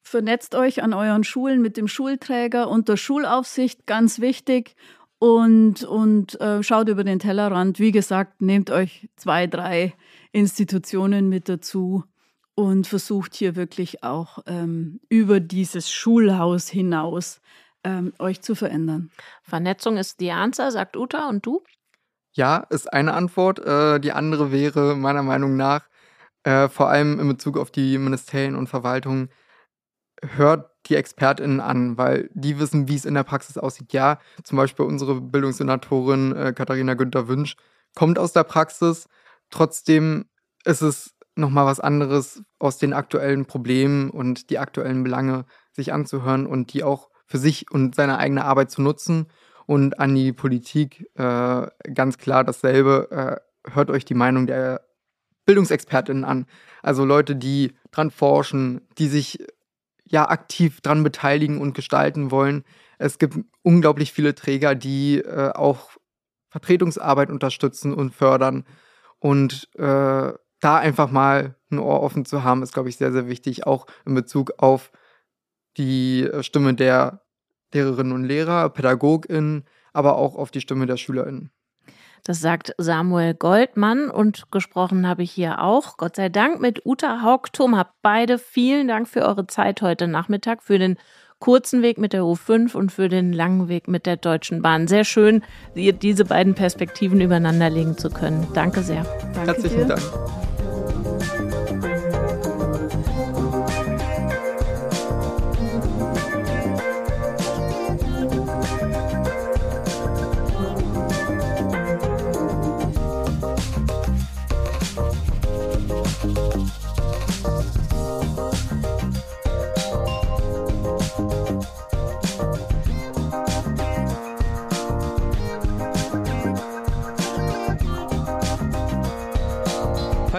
Vernetzt 0.03 0.55
euch 0.55 0.81
an 0.81 0.93
euren 0.93 1.23
Schulen 1.23 1.61
mit 1.61 1.77
dem 1.77 1.87
Schulträger 1.87 2.69
unter 2.69 2.97
Schulaufsicht, 2.97 3.85
ganz 3.85 4.19
wichtig. 4.19 4.75
Und, 5.19 5.83
und 5.83 6.41
äh, 6.41 6.63
schaut 6.63 6.89
über 6.89 7.03
den 7.03 7.19
Tellerrand. 7.19 7.77
Wie 7.77 7.91
gesagt, 7.91 8.41
nehmt 8.41 8.71
euch 8.71 9.07
zwei, 9.17 9.45
drei 9.45 9.93
Institutionen 10.31 11.29
mit 11.29 11.47
dazu 11.47 12.03
und 12.55 12.87
versucht 12.87 13.35
hier 13.35 13.55
wirklich 13.55 14.03
auch 14.03 14.39
ähm, 14.47 14.99
über 15.09 15.39
dieses 15.39 15.91
Schulhaus 15.91 16.69
hinaus 16.69 17.39
ähm, 17.83 18.13
euch 18.19 18.41
zu 18.41 18.55
verändern. 18.55 19.11
Vernetzung 19.43 19.97
ist 19.97 20.19
die 20.19 20.31
Answer, 20.31 20.71
sagt 20.71 20.97
Uta. 20.97 21.29
Und 21.29 21.45
du? 21.45 21.61
Ja, 22.33 22.57
ist 22.69 22.91
eine 22.91 23.13
Antwort. 23.13 23.59
Äh, 23.59 23.99
die 23.99 24.13
andere 24.13 24.51
wäre 24.51 24.95
meiner 24.95 25.23
Meinung 25.23 25.57
nach, 25.57 25.87
äh, 26.43 26.69
vor 26.69 26.89
allem 26.89 27.19
in 27.19 27.27
Bezug 27.27 27.57
auf 27.57 27.71
die 27.71 27.97
Ministerien 27.97 28.55
und 28.55 28.67
Verwaltungen, 28.67 29.29
hört 30.23 30.71
die 30.87 30.95
ExpertInnen 30.95 31.59
an, 31.59 31.97
weil 31.97 32.29
die 32.33 32.59
wissen, 32.59 32.87
wie 32.87 32.95
es 32.95 33.05
in 33.05 33.13
der 33.15 33.23
Praxis 33.23 33.57
aussieht. 33.57 33.93
Ja, 33.93 34.19
zum 34.43 34.57
Beispiel 34.57 34.85
unsere 34.85 35.19
Bildungssenatorin 35.21 36.35
äh, 36.35 36.53
Katharina 36.53 36.93
Günther-Wünsch 36.93 37.55
kommt 37.95 38.17
aus 38.17 38.33
der 38.33 38.43
Praxis. 38.43 39.07
Trotzdem 39.49 40.25
ist 40.63 40.81
es 40.81 41.15
nochmal 41.35 41.65
was 41.65 41.79
anderes, 41.79 42.43
aus 42.59 42.77
den 42.77 42.93
aktuellen 42.93 43.45
Problemen 43.45 44.09
und 44.09 44.49
die 44.49 44.59
aktuellen 44.59 45.03
Belange 45.03 45.45
sich 45.71 45.93
anzuhören 45.93 46.45
und 46.45 46.73
die 46.73 46.83
auch 46.83 47.09
für 47.25 47.37
sich 47.37 47.71
und 47.71 47.95
seine 47.95 48.17
eigene 48.17 48.45
Arbeit 48.45 48.71
zu 48.71 48.81
nutzen 48.81 49.27
und 49.71 50.01
an 50.01 50.13
die 50.13 50.33
Politik 50.33 51.09
äh, 51.15 51.67
ganz 51.93 52.17
klar 52.17 52.43
dasselbe. 52.43 53.07
Äh, 53.09 53.71
hört 53.73 53.89
euch 53.89 54.03
die 54.03 54.15
Meinung 54.15 54.45
der 54.45 54.81
Bildungsexpertinnen 55.45 56.25
an. 56.25 56.45
Also 56.83 57.05
Leute, 57.05 57.37
die 57.37 57.71
dran 57.89 58.11
forschen, 58.11 58.81
die 58.97 59.07
sich 59.07 59.39
ja 60.03 60.27
aktiv 60.27 60.81
dran 60.81 61.03
beteiligen 61.03 61.61
und 61.61 61.73
gestalten 61.73 62.31
wollen. 62.31 62.65
Es 62.97 63.17
gibt 63.17 63.39
unglaublich 63.61 64.11
viele 64.11 64.35
Träger, 64.35 64.75
die 64.75 65.19
äh, 65.19 65.53
auch 65.53 65.91
Vertretungsarbeit 66.49 67.29
unterstützen 67.29 67.93
und 67.93 68.13
fördern. 68.13 68.65
Und 69.19 69.69
äh, 69.75 70.33
da 70.59 70.77
einfach 70.79 71.11
mal 71.11 71.55
ein 71.71 71.79
Ohr 71.79 72.01
offen 72.01 72.25
zu 72.25 72.43
haben, 72.43 72.61
ist, 72.61 72.73
glaube 72.73 72.89
ich, 72.89 72.97
sehr, 72.97 73.13
sehr 73.13 73.29
wichtig, 73.29 73.65
auch 73.65 73.85
in 74.05 74.15
Bezug 74.15 74.51
auf 74.57 74.91
die 75.77 76.29
Stimme 76.41 76.73
der 76.73 77.21
Lehrerinnen 77.73 78.13
und 78.13 78.23
Lehrer, 78.23 78.69
PädagogInnen, 78.69 79.63
aber 79.93 80.17
auch 80.17 80.35
auf 80.35 80.51
die 80.51 80.61
Stimme 80.61 80.85
der 80.85 80.97
SchülerInnen. 80.97 81.51
Das 82.23 82.39
sagt 82.39 82.75
Samuel 82.77 83.33
Goldmann 83.33 84.09
und 84.11 84.51
gesprochen 84.51 85.07
habe 85.07 85.23
ich 85.23 85.31
hier 85.31 85.61
auch, 85.61 85.97
Gott 85.97 86.15
sei 86.15 86.29
Dank, 86.29 86.61
mit 86.61 86.85
Uta 86.85 87.23
Haugtum. 87.23 87.75
Habt 87.75 87.95
beide 88.03 88.37
vielen 88.37 88.87
Dank 88.87 89.07
für 89.07 89.21
eure 89.21 89.47
Zeit 89.47 89.81
heute 89.81 90.07
Nachmittag, 90.07 90.61
für 90.61 90.77
den 90.77 90.97
kurzen 91.39 91.81
Weg 91.81 91.97
mit 91.97 92.13
der 92.13 92.21
U5 92.21 92.75
und 92.75 92.91
für 92.91 93.09
den 93.09 93.33
langen 93.33 93.67
Weg 93.67 93.87
mit 93.87 94.05
der 94.05 94.17
Deutschen 94.17 94.61
Bahn. 94.61 94.87
Sehr 94.87 95.03
schön, 95.03 95.41
diese 95.75 96.25
beiden 96.25 96.53
Perspektiven 96.53 97.19
übereinander 97.19 97.71
legen 97.71 97.97
zu 97.97 98.11
können. 98.11 98.47
Danke 98.53 98.83
sehr. 98.83 99.03
Danke 99.33 99.53
Herzlichen 99.53 99.87
dir. 99.87 99.95
Dank. 99.95 100.01